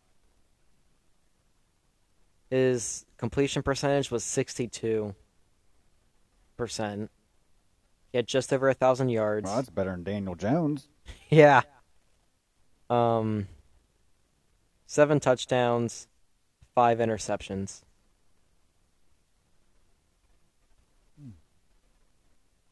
His 2.50 3.06
completion 3.16 3.62
percentage 3.62 4.10
was 4.10 4.24
sixty-two 4.24 5.14
percent. 6.56 7.10
He 8.12 8.18
had 8.18 8.26
just 8.26 8.52
over 8.52 8.68
a 8.68 8.74
thousand 8.74 9.10
yards. 9.10 9.44
Well, 9.44 9.56
that's 9.56 9.70
better 9.70 9.90
than 9.90 10.04
Daniel 10.04 10.34
Jones. 10.34 10.88
Yeah. 11.30 11.62
Um, 12.90 13.48
seven 14.86 15.20
touchdowns, 15.20 16.06
five 16.74 16.98
interceptions. 16.98 17.82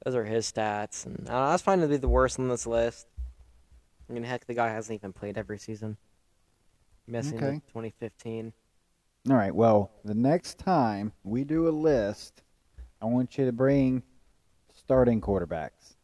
Those 0.04 0.14
are 0.14 0.24
his 0.24 0.50
stats, 0.50 1.04
and 1.04 1.28
I 1.28 1.52
was 1.52 1.62
finding 1.62 1.88
to 1.88 1.92
be 1.94 1.98
the 1.98 2.08
worst 2.08 2.38
on 2.38 2.48
this 2.48 2.66
list. 2.66 3.06
I 4.08 4.12
mean, 4.12 4.22
heck, 4.22 4.46
the 4.46 4.54
guy 4.54 4.68
hasn't 4.68 5.00
even 5.00 5.12
played 5.12 5.36
every 5.36 5.58
season. 5.58 5.96
Missing 7.08 7.38
Okay. 7.38 7.60
2015. 7.68 8.52
All 9.28 9.36
right. 9.36 9.54
Well, 9.54 9.90
the 10.04 10.14
next 10.14 10.58
time 10.58 11.12
we 11.24 11.42
do 11.44 11.68
a 11.68 11.70
list, 11.70 12.42
I 13.02 13.06
want 13.06 13.36
you 13.36 13.46
to 13.46 13.52
bring 13.52 14.02
starting 14.86 15.20
quarterbacks. 15.20 15.94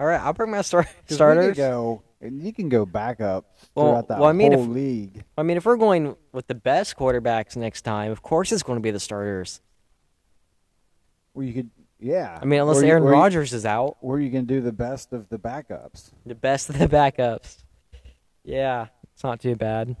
All 0.00 0.06
right, 0.06 0.18
I'll 0.20 0.32
bring 0.32 0.50
my 0.50 0.62
star- 0.62 0.84
'Cause 0.84 0.92
we 0.96 1.06
could 1.08 1.14
starters. 1.14 1.56
go. 1.58 2.02
You 2.22 2.52
can 2.54 2.68
go 2.70 2.86
backup 2.86 3.44
Well- 3.74 3.86
throughout 3.92 4.08
the 4.08 4.14
well, 4.14 4.24
I 4.24 4.32
mean, 4.32 4.52
whole 4.52 4.62
if- 4.64 4.68
league. 4.70 5.24
I 5.36 5.42
mean, 5.42 5.56
if 5.58 5.66
we're 5.66 5.76
going 5.76 6.16
with 6.32 6.46
the 6.46 6.54
best 6.54 6.96
quarterbacks 6.96 7.54
next 7.54 7.82
time, 7.82 8.10
of 8.10 8.22
course 8.22 8.50
it's 8.50 8.62
going 8.62 8.78
to 8.78 8.82
be 8.82 8.90
the 8.90 9.00
starters. 9.00 9.60
Or 11.34 11.42
you 11.42 11.52
could, 11.52 11.70
yeah. 11.98 12.38
I 12.40 12.44
mean, 12.46 12.60
unless 12.60 12.82
you- 12.82 12.88
Aaron 12.88 13.02
you- 13.04 13.10
Rodgers 13.10 13.52
is 13.52 13.66
out. 13.66 13.98
Or 14.00 14.18
you 14.18 14.30
can 14.30 14.46
do 14.46 14.60
the 14.62 14.72
best 14.72 15.12
of 15.12 15.28
the 15.28 15.38
backups. 15.38 16.12
The 16.24 16.34
best 16.34 16.70
of 16.70 16.78
the 16.78 16.88
backups. 16.88 17.62
Yeah, 18.42 18.86
it's 19.12 19.22
not 19.22 19.40
too 19.40 19.54
bad. 19.54 19.94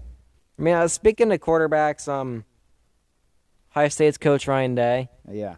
I 0.58 0.62
mean, 0.62 0.74
uh, 0.74 0.88
speaking 0.88 1.30
of 1.30 1.38
quarterbacks, 1.40 2.08
um, 2.08 2.44
Ohio 3.72 3.88
State's 3.88 4.16
coach 4.18 4.48
Ryan 4.48 4.74
Day, 4.74 5.08
Yeah. 5.30 5.56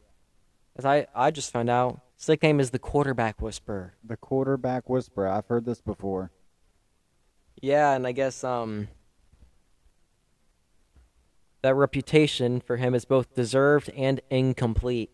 as 0.76 0.84
I 0.84 1.06
I 1.14 1.30
just 1.30 1.52
found 1.52 1.70
out, 1.70 2.00
his 2.22 2.28
nickname 2.28 2.60
is 2.60 2.70
the 2.70 2.78
quarterback 2.78 3.42
whisperer. 3.42 3.94
The 4.04 4.16
quarterback 4.16 4.88
whisperer. 4.88 5.26
I've 5.26 5.46
heard 5.48 5.64
this 5.64 5.80
before. 5.80 6.30
Yeah, 7.60 7.94
and 7.94 8.06
I 8.06 8.12
guess 8.12 8.44
um, 8.44 8.86
that 11.62 11.74
reputation 11.74 12.60
for 12.60 12.76
him 12.76 12.94
is 12.94 13.04
both 13.04 13.34
deserved 13.34 13.90
and 13.96 14.20
incomplete. 14.30 15.10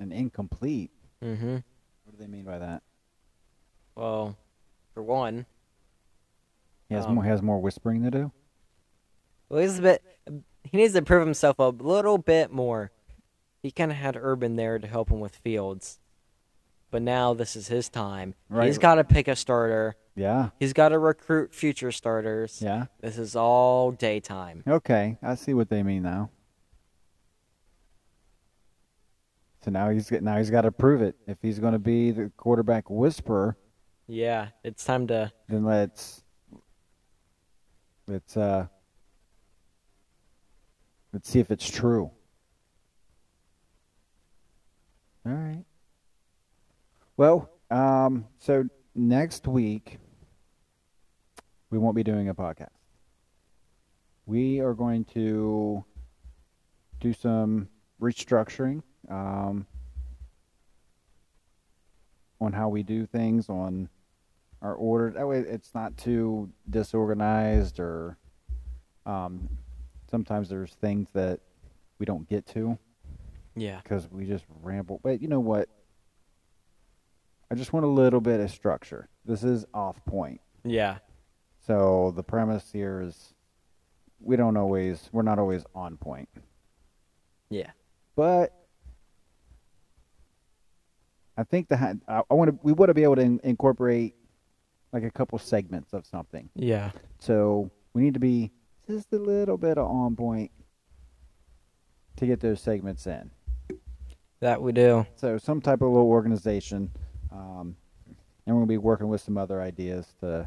And 0.00 0.12
incomplete. 0.12 0.90
Mm-hmm. 1.22 1.52
What 1.54 2.10
do 2.10 2.16
they 2.18 2.26
mean 2.26 2.44
by 2.44 2.58
that? 2.58 2.82
Well, 3.94 4.36
for 4.94 5.02
one, 5.04 5.46
He 6.88 6.96
has 6.96 7.06
Um, 7.06 7.14
more. 7.14 7.22
He 7.24 7.30
has 7.30 7.40
more 7.40 7.60
whispering 7.60 8.02
to 8.02 8.10
do. 8.10 8.32
well, 9.48 9.60
he's 9.60 9.78
a 9.78 9.82
bit. 9.82 10.02
He 10.64 10.76
needs 10.76 10.94
to 10.94 11.02
prove 11.02 11.24
himself 11.24 11.60
a 11.60 11.68
little 11.68 12.18
bit 12.18 12.50
more. 12.52 12.90
He 13.66 13.72
kind 13.72 13.90
of 13.90 13.96
had 13.96 14.16
Urban 14.16 14.54
there 14.54 14.78
to 14.78 14.86
help 14.86 15.10
him 15.10 15.18
with 15.18 15.34
Fields, 15.34 15.98
but 16.92 17.02
now 17.02 17.34
this 17.34 17.56
is 17.56 17.66
his 17.66 17.88
time. 17.88 18.36
Right. 18.48 18.68
He's 18.68 18.78
got 18.78 18.94
to 18.94 19.02
pick 19.02 19.26
a 19.26 19.34
starter. 19.34 19.96
Yeah. 20.14 20.50
He's 20.60 20.72
got 20.72 20.90
to 20.90 21.00
recruit 21.00 21.52
future 21.52 21.90
starters. 21.90 22.62
Yeah. 22.62 22.86
This 23.00 23.18
is 23.18 23.34
all 23.34 23.90
daytime. 23.90 24.62
Okay, 24.68 25.18
I 25.20 25.34
see 25.34 25.52
what 25.52 25.68
they 25.68 25.82
mean 25.82 26.04
now. 26.04 26.30
So 29.64 29.72
now 29.72 29.90
he's 29.90 30.08
got- 30.10 30.22
now 30.22 30.38
he's 30.38 30.50
got 30.50 30.62
to 30.62 30.70
prove 30.70 31.02
it. 31.02 31.16
If 31.26 31.38
he's 31.42 31.58
going 31.58 31.72
to 31.72 31.80
be 31.80 32.12
the 32.12 32.30
quarterback 32.36 32.88
whisperer, 32.88 33.56
Yeah, 34.06 34.50
it's 34.62 34.84
time 34.84 35.08
to. 35.08 35.32
then 35.48 35.64
let's 35.64 36.22
let's 38.06 38.36
uh 38.36 38.68
let's 41.12 41.28
see 41.28 41.40
if 41.40 41.50
it's 41.50 41.68
true. 41.68 42.12
All 45.26 45.32
right. 45.32 45.64
Well, 47.16 47.50
um, 47.68 48.26
so 48.38 48.64
next 48.94 49.48
week 49.48 49.98
we 51.68 51.78
won't 51.78 51.96
be 51.96 52.04
doing 52.04 52.28
a 52.28 52.34
podcast. 52.34 52.68
We 54.24 54.60
are 54.60 54.72
going 54.72 55.04
to 55.14 55.84
do 57.00 57.12
some 57.12 57.68
restructuring 58.00 58.84
um, 59.10 59.66
on 62.40 62.52
how 62.52 62.68
we 62.68 62.84
do 62.84 63.04
things 63.04 63.48
on 63.48 63.88
our 64.62 64.74
order. 64.74 65.10
That 65.10 65.26
way, 65.26 65.38
it's 65.38 65.74
not 65.74 65.96
too 65.96 66.50
disorganized, 66.70 67.80
or 67.80 68.16
um, 69.04 69.48
sometimes 70.08 70.48
there's 70.48 70.74
things 70.74 71.08
that 71.14 71.40
we 71.98 72.06
don't 72.06 72.28
get 72.28 72.46
to 72.48 72.78
Yeah. 73.56 73.80
because 73.82 74.08
we 74.10 74.26
just 74.26 74.44
ramble. 74.62 75.00
But 75.02 75.20
you 75.20 75.28
know 75.28 75.40
what? 75.40 75.68
I 77.50 77.54
just 77.54 77.72
want 77.72 77.86
a 77.86 77.88
little 77.88 78.20
bit 78.20 78.40
of 78.40 78.50
structure. 78.50 79.08
This 79.24 79.44
is 79.44 79.64
off 79.72 80.04
point. 80.04 80.40
Yeah. 80.64 80.98
So 81.66 82.12
the 82.14 82.22
premise 82.22 82.70
here 82.72 83.00
is 83.00 83.34
we 84.20 84.36
don't 84.36 84.56
always, 84.56 85.08
we're 85.12 85.22
not 85.22 85.38
always 85.38 85.64
on 85.74 85.96
point. 85.96 86.28
Yeah. 87.50 87.70
But 88.16 88.52
I 91.36 91.44
think 91.44 91.68
the 91.68 91.76
I, 92.08 92.22
I 92.30 92.34
want 92.34 92.50
to 92.50 92.58
we 92.62 92.72
want 92.72 92.88
to 92.88 92.94
be 92.94 93.02
able 93.02 93.16
to 93.16 93.22
in, 93.22 93.40
incorporate 93.44 94.14
like 94.92 95.04
a 95.04 95.10
couple 95.10 95.38
segments 95.38 95.92
of 95.92 96.06
something. 96.06 96.48
Yeah. 96.54 96.90
So 97.18 97.70
we 97.92 98.02
need 98.02 98.14
to 98.14 98.20
be 98.20 98.52
just 98.88 99.12
a 99.12 99.18
little 99.18 99.58
bit 99.58 99.78
of 99.78 99.88
on 99.88 100.16
point 100.16 100.50
to 102.16 102.26
get 102.26 102.40
those 102.40 102.60
segments 102.60 103.06
in. 103.06 103.30
That 104.40 104.60
we 104.60 104.72
do. 104.72 105.06
So 105.16 105.38
some 105.38 105.60
type 105.60 105.80
of 105.80 105.88
little 105.88 106.08
organization, 106.08 106.90
um, 107.32 107.76
and 108.46 108.54
we're 108.54 108.60
gonna 108.60 108.66
be 108.66 108.78
working 108.78 109.08
with 109.08 109.20
some 109.20 109.38
other 109.38 109.60
ideas 109.60 110.06
to 110.20 110.46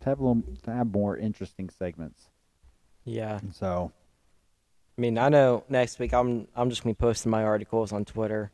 to 0.00 0.08
have 0.08 0.20
a 0.20 0.22
little 0.24 0.42
to 0.62 0.72
have 0.72 0.92
more 0.92 1.16
interesting 1.16 1.68
segments. 1.68 2.28
Yeah. 3.04 3.40
So 3.52 3.92
I 4.96 5.00
mean, 5.00 5.18
I 5.18 5.28
know 5.28 5.64
next 5.68 5.98
week 5.98 6.14
I'm 6.14 6.46
I'm 6.54 6.70
just 6.70 6.82
gonna 6.82 6.94
be 6.94 6.98
posting 6.98 7.30
my 7.30 7.42
articles 7.42 7.92
on 7.92 8.04
Twitter. 8.04 8.52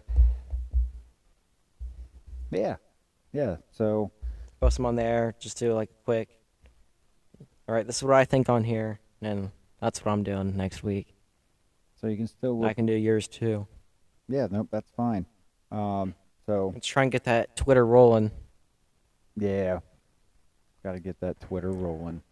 yeah, 2.50 2.76
yeah. 3.32 3.56
So 3.70 4.12
Post 4.60 4.78
them 4.78 4.86
on 4.86 4.96
there. 4.96 5.34
Just 5.38 5.58
do 5.58 5.74
like 5.74 5.90
quick. 6.04 6.28
All 7.68 7.74
right, 7.74 7.86
this 7.86 7.96
is 7.96 8.02
what 8.02 8.14
I 8.14 8.24
think 8.24 8.48
on 8.48 8.64
here, 8.64 9.00
and 9.20 9.50
that's 9.80 10.04
what 10.04 10.12
I'm 10.12 10.22
doing 10.22 10.56
next 10.56 10.82
week. 10.82 11.14
so 12.00 12.06
you 12.06 12.16
can 12.16 12.26
still 12.26 12.58
look. 12.58 12.70
I 12.70 12.74
can 12.74 12.86
do 12.86 12.94
yours 12.94 13.28
too. 13.28 13.66
Yeah, 14.28 14.48
nope, 14.50 14.68
that's 14.70 14.90
fine. 14.90 15.26
Um, 15.70 16.14
so 16.46 16.72
Let's 16.74 16.86
try 16.86 17.02
and 17.04 17.12
get 17.12 17.24
that 17.24 17.56
Twitter 17.56 17.84
rolling. 17.86 18.30
yeah, 19.36 19.80
got 20.82 20.92
to 20.92 21.00
get 21.00 21.20
that 21.20 21.40
Twitter 21.40 21.70
rolling. 21.70 22.22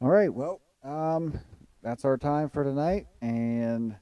All 0.00 0.08
right, 0.08 0.32
well, 0.32 0.60
um, 0.84 1.38
that's 1.82 2.04
our 2.04 2.16
time 2.16 2.48
for 2.50 2.62
tonight, 2.62 3.06
and 3.20 3.96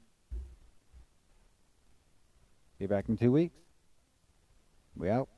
be 2.79 2.87
back 2.87 3.09
in 3.09 3.17
two 3.17 3.33
weeks. 3.33 3.57
We 4.95 5.09
out. 5.11 5.29